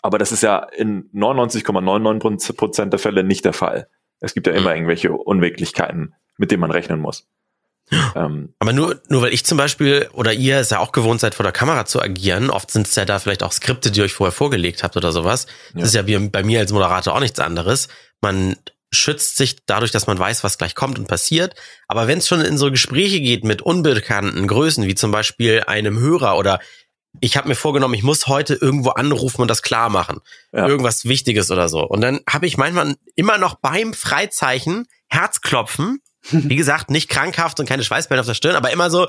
Aber 0.03 0.19
das 0.19 0.31
ist 0.31 0.43
ja 0.43 0.59
in 0.59 1.11
99,99 1.13 2.57
Prozent 2.57 2.93
der 2.93 3.01
Fälle 3.01 3.25
nicht 3.25 3.45
der 3.45 3.53
Fall. 3.53 3.89
Es 4.21 4.35
gibt 4.35 4.47
ja 4.47 4.53
immer 4.53 4.71
Mhm. 4.71 4.77
irgendwelche 4.77 5.13
Unwirklichkeiten, 5.13 6.15
mit 6.39 6.51
denen 6.51 6.61
man 6.61 6.71
rechnen 6.71 7.01
muss. 7.01 7.27
Ähm, 8.17 8.53
aber 8.59 8.73
nur, 8.73 9.01
nur 9.09 9.23
weil 9.23 9.33
ich 9.33 9.45
zum 9.45 9.59
Beispiel 9.59 10.09
oder 10.13 10.33
ihr 10.33 10.59
es 10.59 10.71
ja 10.71 10.81
auch 10.81 10.91
gewohnt 10.91 11.21
seid, 11.21 11.37
vor 11.37 11.45
der 11.45 11.53
Kamera 11.53 11.85
zu 11.85 12.03
agieren, 12.03 12.51
oft 12.51 12.71
sind 12.71 12.87
es 12.89 12.95
ja 12.97 13.05
da 13.05 13.19
vielleicht 13.21 13.45
auch 13.45 13.53
Skripte, 13.53 13.91
die 13.93 14.01
ihr 14.01 14.05
euch 14.05 14.15
vorher 14.15 14.33
vorgelegt 14.33 14.83
habt 14.83 14.97
oder 14.97 15.13
sowas. 15.13 15.47
Ja. 15.73 15.81
Das 15.81 15.89
ist 15.91 15.95
ja 15.95 16.07
wie 16.07 16.19
bei 16.29 16.43
mir 16.43 16.59
als 16.61 16.73
Moderator 16.73 17.15
auch 17.15 17.21
nichts 17.21 17.39
anderes. 17.39 17.89
Man 18.21 18.57
schützt 18.93 19.37
sich 19.37 19.65
dadurch, 19.67 19.91
dass 19.91 20.07
man 20.07 20.19
weiß, 20.19 20.45
was 20.45 20.59
gleich 20.59 20.75
kommt 20.75 20.99
und 20.99 21.09
passiert. 21.09 21.55
Aber 21.89 22.07
wenn 22.07 22.19
es 22.19 22.29
schon 22.29 22.41
in 22.41 22.59
so 22.59 22.71
Gespräche 22.71 23.21
geht 23.21 23.45
mit 23.45 23.63
unbekannten 23.63 24.47
Größen, 24.47 24.87
wie 24.87 24.95
zum 24.95 25.11
Beispiel 25.11 25.65
einem 25.67 25.99
Hörer 25.99 26.37
oder 26.39 26.61
ich 27.21 27.37
habe 27.37 27.49
mir 27.49 27.55
vorgenommen, 27.55 27.95
ich 27.95 28.03
muss 28.03 28.27
heute 28.27 28.55
irgendwo 28.55 28.91
anrufen 28.91 29.43
und 29.43 29.49
das 29.49 29.63
klar 29.63 29.89
machen. 29.89 30.21
Ja. 30.53 30.69
Irgendwas 30.69 31.07
Wichtiges 31.07 31.51
oder 31.51 31.69
so. 31.69 31.81
Und 31.81 32.01
dann 32.01 32.21
habe 32.29 32.47
ich 32.47 32.57
manchmal 32.57 32.95
immer 33.15 33.39
noch 33.39 33.55
beim 33.55 33.95
Freizeichen 33.95 34.87
Herzklopfen. 35.09 36.01
Wie 36.31 36.57
gesagt, 36.57 36.91
nicht 36.91 37.09
krankhaft 37.09 37.61
und 37.61 37.69
keine 37.69 37.85
Schweißbälle 37.85 38.21
auf 38.21 38.27
der 38.27 38.35
Stirn, 38.35 38.57
aber 38.57 38.71
immer 38.73 38.91
so, 38.91 39.07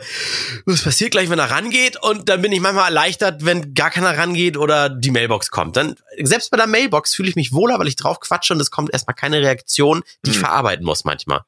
was 0.66 0.84
passiert 0.84 1.12
gleich, 1.12 1.30
wenn 1.30 1.40
er 1.40 1.50
rangeht? 1.50 1.98
Und 2.02 2.30
dann 2.30 2.42
bin 2.42 2.52
ich 2.52 2.60
manchmal 2.60 2.86
erleichtert, 2.86 3.44
wenn 3.46 3.74
gar 3.74 3.90
keiner 3.90 4.18
rangeht 4.18 4.58
oder 4.58 4.90
die 4.90 5.12
Mailbox 5.12 5.50
kommt. 5.50 5.78
Dann, 5.78 5.96
selbst 6.22 6.52
bei 6.52 6.58
der 6.58 6.68
Mailbox 6.68 7.16
fühle 7.16 7.30
ich 7.30 7.36
mich 7.36 7.54
wohler, 7.54 7.80
weil 7.80 7.88
ich 7.88 7.96
drauf 7.96 8.20
quatsche 8.20 8.54
und 8.54 8.60
es 8.60 8.72
kommt 8.72 8.92
erstmal 8.94 9.16
keine 9.16 9.42
Reaktion, 9.42 10.04
die 10.26 10.32
ich 10.32 10.36
Hm. 10.38 10.44
verarbeiten 10.44 10.86
muss 10.86 11.06
manchmal. 11.06 11.42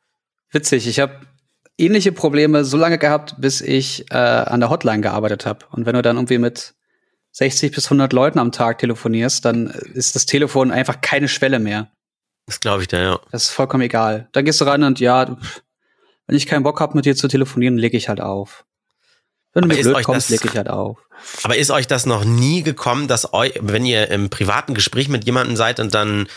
Witzig, 0.51 0.88
ich 0.88 0.99
habe 0.99 1.19
ähnliche 1.77 2.12
Probleme 2.12 2.65
so 2.65 2.75
lange 2.77 2.97
gehabt, 2.97 3.36
bis 3.38 3.62
ich 3.62 4.10
äh, 4.12 4.15
an 4.15 4.60
der 4.60 4.69
Hotline 4.69 5.01
gearbeitet 5.01 5.45
habe. 5.45 5.65
Und 5.71 5.86
wenn 5.86 5.93
du 5.95 6.01
dann 6.01 6.17
irgendwie 6.17 6.39
mit 6.39 6.73
60 7.32 7.71
bis 7.71 7.86
100 7.86 8.12
Leuten 8.12 8.39
am 8.39 8.51
Tag 8.51 8.79
telefonierst, 8.79 9.45
dann 9.45 9.67
ist 9.67 10.15
das 10.15 10.25
Telefon 10.25 10.71
einfach 10.71 10.99
keine 11.01 11.27
Schwelle 11.27 11.60
mehr. 11.60 11.91
Das 12.49 12.59
glaube 12.59 12.81
ich 12.81 12.88
da, 12.88 12.99
ja. 12.99 13.19
Das 13.31 13.43
ist 13.43 13.51
vollkommen 13.51 13.83
egal. 13.83 14.27
Dann 14.31 14.43
gehst 14.43 14.59
du 14.59 14.65
ran 14.65 14.83
und 14.83 14.99
ja, 14.99 15.38
wenn 16.27 16.35
ich 16.35 16.47
keinen 16.47 16.63
Bock 16.63 16.79
hab, 16.79 16.95
mit 16.95 17.05
dir 17.05 17.15
zu 17.15 17.27
telefonieren, 17.27 17.77
leg 17.77 17.93
ich 17.93 18.09
halt 18.09 18.19
auf. 18.21 18.65
Wenn 19.53 19.62
du 19.63 19.67
mir 19.67 19.81
blöd 19.81 20.03
kommst, 20.03 20.29
das- 20.29 20.41
leg 20.41 20.45
ich 20.45 20.57
halt 20.57 20.69
auf. 20.69 20.97
Aber 21.43 21.57
ist 21.57 21.69
euch 21.69 21.85
das 21.85 22.05
noch 22.05 22.23
nie 22.25 22.63
gekommen, 22.63 23.07
dass 23.07 23.33
euch, 23.33 23.53
wenn 23.62 23.85
ihr 23.85 24.09
im 24.09 24.29
privaten 24.29 24.73
Gespräch 24.73 25.09
mit 25.09 25.25
jemandem 25.25 25.55
seid 25.57 25.79
und 25.79 25.93
dann 25.93 26.27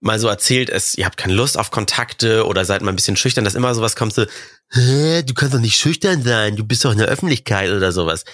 mal 0.00 0.18
so 0.18 0.28
erzählt, 0.28 0.70
es, 0.70 0.96
ihr 0.96 1.04
habt 1.04 1.18
keine 1.18 1.34
Lust 1.34 1.58
auf 1.58 1.70
Kontakte 1.70 2.46
oder 2.46 2.64
seid 2.64 2.80
mal 2.82 2.90
ein 2.90 2.96
bisschen 2.96 3.16
schüchtern, 3.16 3.44
dass 3.44 3.54
immer 3.54 3.74
sowas 3.74 3.96
kommt 3.96 4.14
so, 4.14 4.24
Hä, 4.70 5.22
du 5.22 5.34
kannst 5.34 5.54
doch 5.54 5.60
nicht 5.60 5.76
schüchtern 5.78 6.22
sein, 6.22 6.56
du 6.56 6.64
bist 6.64 6.84
doch 6.84 6.92
in 6.92 6.98
der 6.98 7.08
Öffentlichkeit 7.08 7.70
oder 7.70 7.92
sowas. 7.92 8.24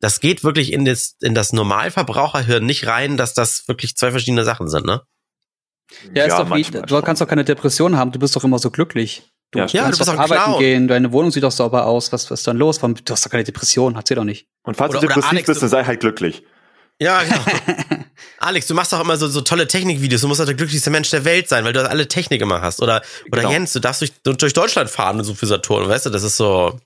Das 0.00 0.20
geht 0.20 0.42
wirklich 0.44 0.72
in 0.72 0.84
das, 0.86 1.16
in 1.20 1.34
das 1.34 1.52
Normalverbraucherhirn 1.52 2.64
nicht 2.64 2.86
rein, 2.86 3.16
dass 3.18 3.34
das 3.34 3.68
wirklich 3.68 3.96
zwei 3.96 4.12
verschiedene 4.12 4.44
Sachen 4.44 4.68
sind, 4.68 4.86
ne? 4.86 5.02
Ja, 6.14 6.24
ist 6.26 6.36
doch 6.38 6.54
wie, 6.54 6.62
du 6.62 6.82
schon. 6.88 7.02
kannst 7.04 7.20
doch 7.20 7.28
keine 7.28 7.44
Depression 7.44 7.96
haben, 7.96 8.12
du 8.12 8.18
bist 8.18 8.34
doch 8.36 8.44
immer 8.44 8.58
so 8.58 8.70
glücklich. 8.70 9.22
Du 9.50 9.58
Ja, 9.58 9.62
kannst 9.64 9.74
Ja, 9.74 9.82
du 9.90 9.96
bist 9.98 10.08
doch 10.08 10.18
arbeiten 10.18 10.42
Clown. 10.44 10.58
gehen, 10.60 10.88
deine 10.88 11.12
Wohnung 11.12 11.30
sieht 11.32 11.42
doch 11.42 11.50
sauber 11.52 11.86
aus, 11.86 12.12
was, 12.12 12.30
was 12.30 12.40
ist 12.40 12.46
dann 12.46 12.56
los? 12.56 12.80
Warum, 12.82 12.94
du 12.94 13.12
hast 13.12 13.26
doch 13.26 13.30
keine 13.30 13.44
Depression, 13.44 13.96
hat 13.96 14.06
sie 14.08 14.14
doch 14.14 14.24
nicht. 14.24 14.46
Und 14.62 14.76
falls 14.76 14.90
Oder- 14.92 15.00
du 15.00 15.06
depressiv 15.08 15.30
Alex, 15.30 15.46
bist, 15.46 15.58
du- 15.60 15.64
dann 15.64 15.70
sei 15.70 15.84
halt 15.84 16.00
glücklich. 16.00 16.44
Ja, 17.00 17.22
genau. 17.24 17.40
Alex, 18.38 18.66
du 18.66 18.74
machst 18.74 18.92
doch 18.92 19.00
immer 19.00 19.16
so, 19.16 19.26
so 19.28 19.40
tolle 19.40 19.66
Technikvideos. 19.66 20.20
Du 20.20 20.28
musst 20.28 20.40
doch 20.40 20.44
der 20.46 20.54
glücklichste 20.54 20.90
Mensch 20.90 21.10
der 21.10 21.24
Welt 21.24 21.48
sein, 21.48 21.64
weil 21.64 21.72
du 21.72 21.88
alle 21.88 22.06
Technik 22.08 22.40
immer 22.42 22.60
hast. 22.60 22.80
Oder, 22.82 23.02
oder 23.32 23.40
Genau. 23.42 23.50
Jens, 23.52 23.72
du 23.72 23.80
darfst 23.80 24.02
durch, 24.02 24.36
durch 24.38 24.52
Deutschland 24.52 24.90
fahren 24.90 25.18
und 25.18 25.24
so 25.24 25.34
für 25.34 25.46
Saturn. 25.46 25.88
Weißt 25.88 26.06
du, 26.06 26.10
das 26.10 26.22
ist 26.22 26.36
so, 26.36 26.78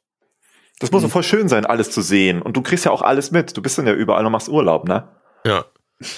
Das 0.80 0.90
Mhm. 0.90 0.96
muss 0.96 1.02
doch 1.04 1.10
voll 1.10 1.22
schön 1.22 1.48
sein, 1.48 1.66
alles 1.66 1.90
zu 1.90 2.00
sehen. 2.02 2.42
Und 2.42 2.56
du 2.56 2.62
kriegst 2.62 2.84
ja 2.84 2.90
auch 2.92 3.02
alles 3.02 3.30
mit. 3.30 3.56
Du 3.56 3.62
bist 3.62 3.76
dann 3.78 3.86
ja 3.86 3.92
überall 3.92 4.24
und 4.24 4.32
machst 4.32 4.48
Urlaub, 4.48 4.86
ne? 4.88 5.08
Ja. 5.44 5.64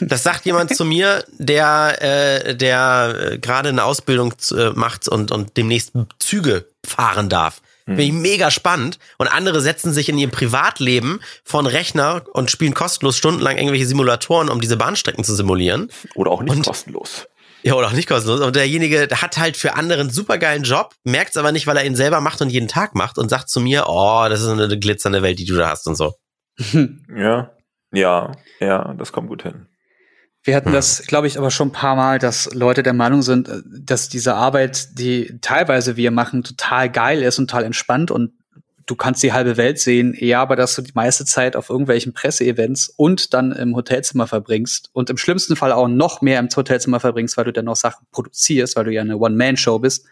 Das 0.00 0.22
sagt 0.22 0.46
jemand 0.46 0.74
zu 0.74 0.84
mir, 0.84 1.24
der, 1.38 1.98
äh, 2.00 2.56
der 2.56 3.32
äh, 3.32 3.38
gerade 3.38 3.68
eine 3.68 3.84
Ausbildung 3.84 4.34
äh, 4.56 4.70
macht 4.70 5.06
und, 5.08 5.30
und 5.32 5.56
demnächst 5.56 5.92
Züge 6.18 6.66
fahren 6.84 7.28
darf. 7.28 7.60
Finde 7.84 8.02
ich 8.02 8.12
mega 8.12 8.50
spannend. 8.50 8.98
Und 9.16 9.28
andere 9.28 9.60
setzen 9.60 9.92
sich 9.92 10.08
in 10.08 10.18
ihrem 10.18 10.32
Privatleben 10.32 11.20
von 11.44 11.66
Rechner 11.66 12.24
und 12.32 12.50
spielen 12.50 12.74
kostenlos 12.74 13.16
stundenlang 13.16 13.58
irgendwelche 13.58 13.86
Simulatoren, 13.86 14.48
um 14.48 14.60
diese 14.60 14.76
Bahnstrecken 14.76 15.22
zu 15.22 15.36
simulieren. 15.36 15.88
Oder 16.16 16.32
auch 16.32 16.42
nicht 16.42 16.50
Und- 16.56 16.66
kostenlos. 16.66 17.28
Ja, 17.62 17.74
oder 17.74 17.88
auch 17.88 17.92
nicht 17.92 18.08
kostenlos. 18.08 18.40
Und 18.40 18.54
derjenige 18.56 19.08
hat 19.12 19.38
halt 19.38 19.56
für 19.56 19.74
andere 19.74 20.00
einen 20.00 20.10
supergeilen 20.10 20.62
Job, 20.64 20.94
merkt 21.04 21.30
es 21.30 21.36
aber 21.36 21.50
nicht, 21.52 21.66
weil 21.66 21.76
er 21.76 21.84
ihn 21.84 21.96
selber 21.96 22.20
macht 22.20 22.40
und 22.40 22.50
jeden 22.50 22.68
Tag 22.68 22.94
macht 22.94 23.18
und 23.18 23.28
sagt 23.28 23.48
zu 23.50 23.60
mir, 23.60 23.84
oh, 23.88 24.26
das 24.28 24.40
ist 24.40 24.48
eine 24.48 24.78
glitzernde 24.78 25.22
Welt, 25.22 25.38
die 25.38 25.44
du 25.46 25.56
da 25.56 25.70
hast 25.70 25.86
und 25.86 25.94
so. 25.96 26.14
Ja. 27.14 27.50
Ja, 27.92 28.32
ja, 28.60 28.94
das 28.98 29.12
kommt 29.12 29.28
gut 29.28 29.42
hin. 29.44 29.65
Wir 30.46 30.54
hatten 30.54 30.68
Hm. 30.68 30.74
das, 30.74 31.02
glaube 31.08 31.26
ich, 31.26 31.38
aber 31.38 31.50
schon 31.50 31.68
ein 31.68 31.72
paar 31.72 31.96
Mal, 31.96 32.20
dass 32.20 32.48
Leute 32.54 32.84
der 32.84 32.92
Meinung 32.92 33.22
sind, 33.22 33.48
äh, 33.48 33.62
dass 33.66 34.08
diese 34.08 34.34
Arbeit, 34.34 34.98
die 34.98 35.38
teilweise 35.40 35.96
wir 35.96 36.12
machen, 36.12 36.44
total 36.44 36.88
geil 36.88 37.22
ist 37.22 37.38
und 37.40 37.50
total 37.50 37.64
entspannt 37.64 38.12
und 38.12 38.30
du 38.86 38.94
kannst 38.94 39.24
die 39.24 39.32
halbe 39.32 39.56
Welt 39.56 39.80
sehen. 39.80 40.14
Ja, 40.16 40.40
aber 40.40 40.54
dass 40.54 40.76
du 40.76 40.82
die 40.82 40.92
meiste 40.94 41.24
Zeit 41.24 41.56
auf 41.56 41.68
irgendwelchen 41.68 42.12
Presseevents 42.12 42.88
und 42.96 43.34
dann 43.34 43.50
im 43.50 43.74
Hotelzimmer 43.74 44.28
verbringst 44.28 44.90
und 44.92 45.10
im 45.10 45.16
schlimmsten 45.16 45.56
Fall 45.56 45.72
auch 45.72 45.88
noch 45.88 46.22
mehr 46.22 46.38
im 46.38 46.48
Hotelzimmer 46.54 47.00
verbringst, 47.00 47.36
weil 47.36 47.46
du 47.46 47.52
dann 47.52 47.64
noch 47.64 47.74
Sachen 47.74 48.06
produzierst, 48.12 48.76
weil 48.76 48.84
du 48.84 48.92
ja 48.92 49.00
eine 49.02 49.16
One-Man-Show 49.18 49.80
bist. 49.80 50.06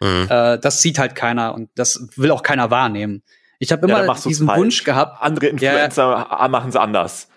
Mhm. 0.00 0.28
Äh, 0.30 0.58
das 0.60 0.80
sieht 0.82 1.00
halt 1.00 1.16
keiner 1.16 1.52
und 1.52 1.68
das 1.74 2.06
will 2.14 2.30
auch 2.30 2.44
keiner 2.44 2.70
wahrnehmen. 2.70 3.24
Ich 3.58 3.72
habe 3.72 3.88
Ja, 3.88 3.98
immer 4.04 4.14
du's 4.14 4.22
diesen. 4.22 4.46
Wunsch 4.46 4.84
gehabt, 4.84 5.20
Andere 5.20 5.48
Influencer 5.48 6.48
machen 6.48 6.70
es 6.70 6.76
anders. 6.76 7.29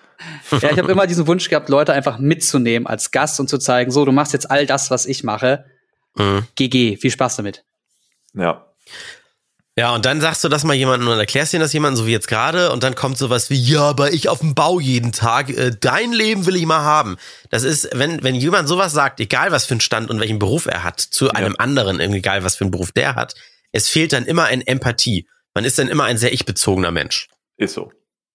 Ja, 0.52 0.72
ich 0.72 0.78
habe 0.78 0.92
immer 0.92 1.08
diesen 1.08 1.28
Wunsch 1.28 1.50
gehabt, 1.50 1.70
Leute 1.70 1.94
einfach 1.94 2.20
mitzunehmen 2.20 2.88
als 2.88 3.12
Gast 3.12 3.40
und 3.40 3.50
zu 3.50 3.58
zeigen, 3.58 3.92
so, 3.92 4.06
du 4.06 4.12
machst 4.12 4.34
jetzt 4.34 4.50
all 4.50 4.66
das, 4.66 4.92
was 4.92 5.06
ich 5.06 5.24
mache. 5.24 5.66
Mhm. 6.16 6.46
GG, 6.56 6.98
viel 6.98 7.12
Spaß 7.12 7.38
damit. 7.38 7.64
Ja. 8.34 8.66
Ja, 9.76 9.96
und 9.96 10.06
dann 10.06 10.22
sagst 10.22 10.44
du 10.44 10.50
das 10.50 10.64
mal 10.64 10.76
jemandem 10.76 11.10
und 11.10 11.18
erklärst 11.18 11.52
dir 11.52 11.60
das 11.60 11.74
jemandem, 11.74 11.98
so 11.98 12.06
wie 12.08 12.12
jetzt 12.12 12.28
gerade, 12.28 12.72
und 12.72 12.84
dann 12.84 12.94
kommt 12.94 13.18
sowas 13.18 13.50
wie, 13.50 13.60
ja, 13.60 13.82
aber 13.82 14.14
ich 14.14 14.30
auf 14.30 14.40
dem 14.40 14.54
Bau 14.54 14.80
jeden 14.80 15.12
Tag, 15.12 15.50
äh, 15.50 15.72
dein 15.80 16.14
Leben 16.14 16.46
will 16.46 16.56
ich 16.56 16.66
mal 16.68 16.84
haben. 16.84 17.18
Das 17.50 17.64
ist, 17.64 17.90
wenn, 17.94 18.22
wenn 18.22 18.36
jemand 18.36 18.68
sowas 18.68 18.94
sagt, 18.94 19.20
egal 19.20 19.52
was 19.52 19.66
für 19.66 19.74
einen 19.74 19.82
Stand 19.82 20.12
und 20.12 20.20
welchen 20.20 20.38
Beruf 20.38 20.68
er 20.68 20.84
hat, 20.84 21.00
zu 21.00 21.32
einem 21.32 21.56
anderen, 21.58 22.00
egal 22.00 22.44
was 22.44 22.56
für 22.56 22.66
einen 22.66 22.72
Beruf 22.72 22.92
der 22.92 23.16
hat, 23.16 23.34
es 23.72 23.90
fehlt 23.90 24.14
dann 24.14 24.26
immer 24.26 24.46
an 24.46 24.62
Empathie. 24.62 25.28
Man 25.56 25.66
ist 25.66 25.80
dann 25.80 25.88
immer 25.88 26.04
ein 26.04 26.20
sehr 26.20 26.34
ich-bezogener 26.34 26.92
Mensch. 26.92 27.28
Ist 27.58 27.74
so. 27.74 27.92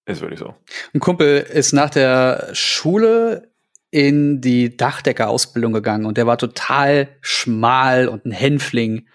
Ist 0.09 0.23
wirklich 0.23 0.40
so. 0.40 0.55
Ein 0.94 1.01
Kumpel 1.01 1.38
ist 1.38 1.73
nach 1.73 1.90
der 1.90 2.49
Schule 2.53 3.51
in 3.90 4.40
die 4.40 4.77
Dachdeckerausbildung 4.77 5.73
gegangen 5.73 6.07
und 6.07 6.16
der 6.16 6.27
war 6.27 6.38
total 6.38 7.09
schmal 7.21 8.09
und 8.09 8.25
ein 8.25 8.33
Hänfling. 8.33 9.07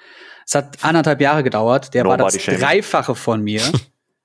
Es 0.46 0.56
hat 0.56 0.84
anderthalb 0.84 1.20
Jahre 1.20 1.44
gedauert. 1.44 1.94
Der 1.94 2.06
war 2.06 2.18
Nobody 2.18 2.38
das 2.38 2.44
shaming. 2.44 2.62
Dreifache 2.62 3.16
von 3.16 3.42
mir. 3.42 3.62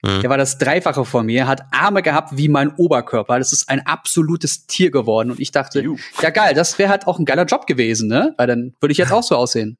Der 0.04 0.30
war 0.30 0.38
das 0.38 0.58
Dreifache 0.58 1.04
von 1.04 1.26
mir, 1.26 1.48
hat 1.48 1.62
Arme 1.72 2.02
gehabt 2.02 2.36
wie 2.36 2.48
mein 2.48 2.72
Oberkörper. 2.76 3.36
Das 3.38 3.52
ist 3.52 3.68
ein 3.68 3.84
absolutes 3.84 4.68
Tier 4.68 4.92
geworden. 4.92 5.32
Und 5.32 5.40
ich 5.40 5.50
dachte, 5.50 5.80
Juh. 5.80 5.96
ja 6.22 6.30
geil, 6.30 6.54
das 6.54 6.78
wäre 6.78 6.88
halt 6.88 7.08
auch 7.08 7.18
ein 7.18 7.24
geiler 7.24 7.46
Job 7.46 7.66
gewesen, 7.66 8.08
ne? 8.08 8.32
Weil 8.38 8.46
dann 8.46 8.76
würde 8.80 8.92
ich 8.92 8.98
jetzt 8.98 9.10
auch 9.10 9.24
so 9.24 9.34
aussehen. 9.34 9.76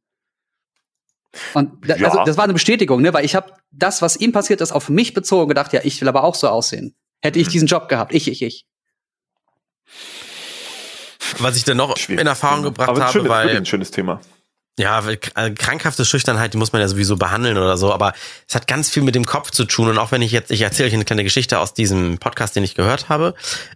Und 1.54 1.88
da, 1.88 1.96
Ja. 1.96 2.06
also 2.08 2.24
das 2.24 2.36
war 2.36 2.44
eine 2.44 2.52
Bestätigung, 2.54 3.02
ne? 3.02 3.12
Weil 3.12 3.24
ich 3.24 3.34
habe 3.34 3.52
das, 3.70 4.00
was 4.02 4.16
ihm 4.16 4.32
passiert 4.32 4.60
ist, 4.60 4.72
auf 4.72 4.88
mich 4.88 5.14
bezogen 5.14 5.48
gedacht, 5.48 5.72
ja, 5.72 5.80
ich 5.84 6.00
will 6.00 6.08
aber 6.08 6.24
auch 6.24 6.34
so 6.34 6.48
aussehen. 6.48 6.94
Hätte 7.20 7.38
ich 7.38 7.48
Mhm. 7.48 7.52
diesen 7.52 7.68
Job 7.68 7.88
gehabt, 7.88 8.14
ich, 8.14 8.28
ich, 8.28 8.42
ich. 8.42 8.66
Was 11.38 11.56
ich 11.56 11.64
dann 11.64 11.76
noch 11.76 11.96
Schwierig. 11.96 12.20
in 12.20 12.26
Erfahrung 12.26 12.62
gebracht 12.62 12.88
Aber 12.88 12.98
ein 12.98 13.02
habe, 13.04 13.12
schönes, 13.12 13.28
wirklich 13.28 13.48
weil 13.50 13.56
ein 13.56 13.66
schönes 13.66 13.90
Thema. 13.90 14.20
Ja, 14.78 15.02
äh, 15.08 15.16
krankhafte 15.50 16.04
Schüchternheit, 16.04 16.54
die 16.54 16.56
muss 16.56 16.72
man 16.72 16.80
ja 16.80 16.86
sowieso 16.86 17.16
behandeln 17.16 17.58
oder 17.58 17.76
so, 17.76 17.92
aber 17.92 18.12
es 18.48 18.54
hat 18.54 18.68
ganz 18.68 18.88
viel 18.88 19.02
mit 19.02 19.16
dem 19.16 19.26
Kopf 19.26 19.50
zu 19.50 19.64
tun. 19.64 19.88
Und 19.88 19.98
auch 19.98 20.12
wenn 20.12 20.22
ich 20.22 20.30
jetzt, 20.30 20.52
ich 20.52 20.60
erzähle 20.62 20.88
euch 20.88 20.94
eine 20.94 21.04
kleine 21.04 21.24
Geschichte 21.24 21.58
aus 21.58 21.74
diesem 21.74 22.18
Podcast, 22.18 22.54
den 22.54 22.62
ich 22.62 22.76
gehört 22.76 23.08
habe. 23.08 23.34